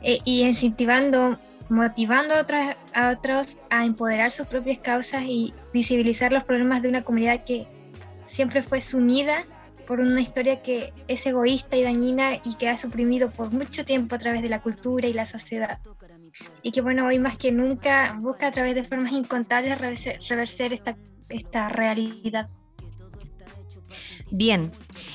Eh, 0.03 0.19
y 0.25 0.43
incentivando, 0.43 1.39
motivando 1.69 2.35
a, 2.35 2.77
a 2.93 3.11
otros 3.11 3.57
a 3.71 3.85
empoderar 3.85 4.31
sus 4.31 4.47
propias 4.47 4.79
causas 4.79 5.23
y 5.23 5.55
visibilizar 5.73 6.33
los 6.33 6.45
problemas 6.45 6.83
de 6.83 6.91
una 6.91 7.03
comunidad 7.03 7.45
que 7.45 7.67
siempre 8.27 8.63
fue 8.63 8.81
sumida 8.81 9.45
por 9.87 10.01
una 10.01 10.21
historia 10.21 10.63
que 10.63 10.93
es 11.09 11.27
egoísta 11.27 11.77
y 11.77 11.83
dañina 11.83 12.37
y 12.45 12.55
que 12.55 12.69
ha 12.69 12.79
suprimido 12.79 13.31
por 13.31 13.53
mucho 13.53 13.85
tiempo 13.85 14.15
a 14.15 14.19
través 14.19 14.43
de 14.43 14.49
la 14.49 14.63
cultura 14.63 15.07
y 15.07 15.13
la 15.13 15.27
sociedad. 15.27 15.79
Y 16.63 16.73
que 16.73 16.81
bueno, 16.81 17.07
hoy 17.07 17.19
más 17.19 17.37
que 17.37 17.53
nunca 17.53 18.17
busca 18.21 18.49
a 18.49 18.51
través 18.51 18.75
de 18.75 18.85
formas 18.85 19.13
incontables 19.13 19.79
reverser, 19.79 20.73
esta, 20.73 20.97
esta 21.29 21.69
realidad. 21.69 22.49
Bien, 24.31 24.73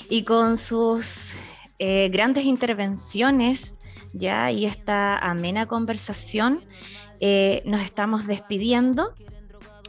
y 0.09 0.23
con 0.23 0.57
sus 0.57 1.33
eh, 1.77 2.09
grandes 2.09 2.45
intervenciones 2.45 3.77
ya 4.13 4.51
y 4.51 4.65
esta 4.65 5.17
amena 5.17 5.67
conversación, 5.67 6.63
eh, 7.19 7.61
nos 7.65 7.81
estamos 7.81 8.27
despidiendo 8.27 9.13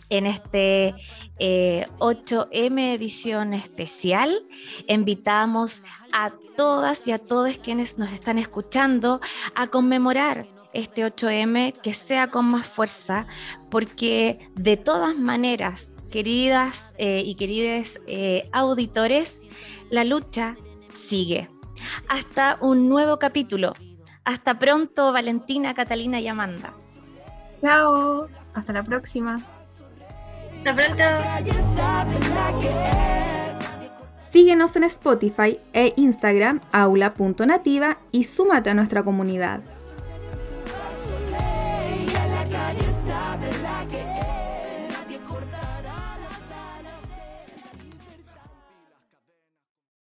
en 0.08 0.26
este 0.26 0.94
8M 1.38 2.78
eh, 2.78 2.94
edición 2.94 3.54
especial. 3.54 4.44
Invitamos 4.88 5.82
a 6.12 6.32
todas 6.56 7.06
y 7.06 7.12
a 7.12 7.18
todos 7.18 7.58
quienes 7.58 7.98
nos 7.98 8.12
están 8.12 8.38
escuchando 8.38 9.20
a 9.54 9.68
conmemorar 9.68 10.48
este 10.72 11.04
8M 11.04 11.72
que 11.80 11.94
sea 11.94 12.30
con 12.30 12.46
más 12.46 12.66
fuerza, 12.66 13.26
porque 13.70 14.50
de 14.56 14.76
todas 14.76 15.16
maneras, 15.16 15.96
queridas 16.10 16.94
eh, 16.98 17.22
y 17.24 17.36
queridos 17.36 18.00
auditores, 18.52 19.42
la 19.90 20.04
lucha 20.04 20.56
sigue. 20.94 21.48
Hasta 22.08 22.58
un 22.60 22.88
nuevo 22.88 23.18
capítulo. 23.18 23.74
Hasta 24.30 24.60
pronto, 24.60 25.12
Valentina, 25.12 25.74
Catalina 25.74 26.20
y 26.20 26.28
Amanda. 26.28 26.72
Chao, 27.60 28.28
hasta 28.54 28.72
la 28.72 28.84
próxima. 28.84 29.40
Hasta 30.58 30.72
pronto. 30.72 31.02
Síguenos 34.32 34.76
en 34.76 34.84
Spotify 34.84 35.58
e 35.72 35.94
Instagram 35.96 36.60
aula.nativa 36.70 37.98
y 38.12 38.22
súmate 38.22 38.70
a 38.70 38.74
nuestra 38.74 39.02
comunidad. 39.02 39.62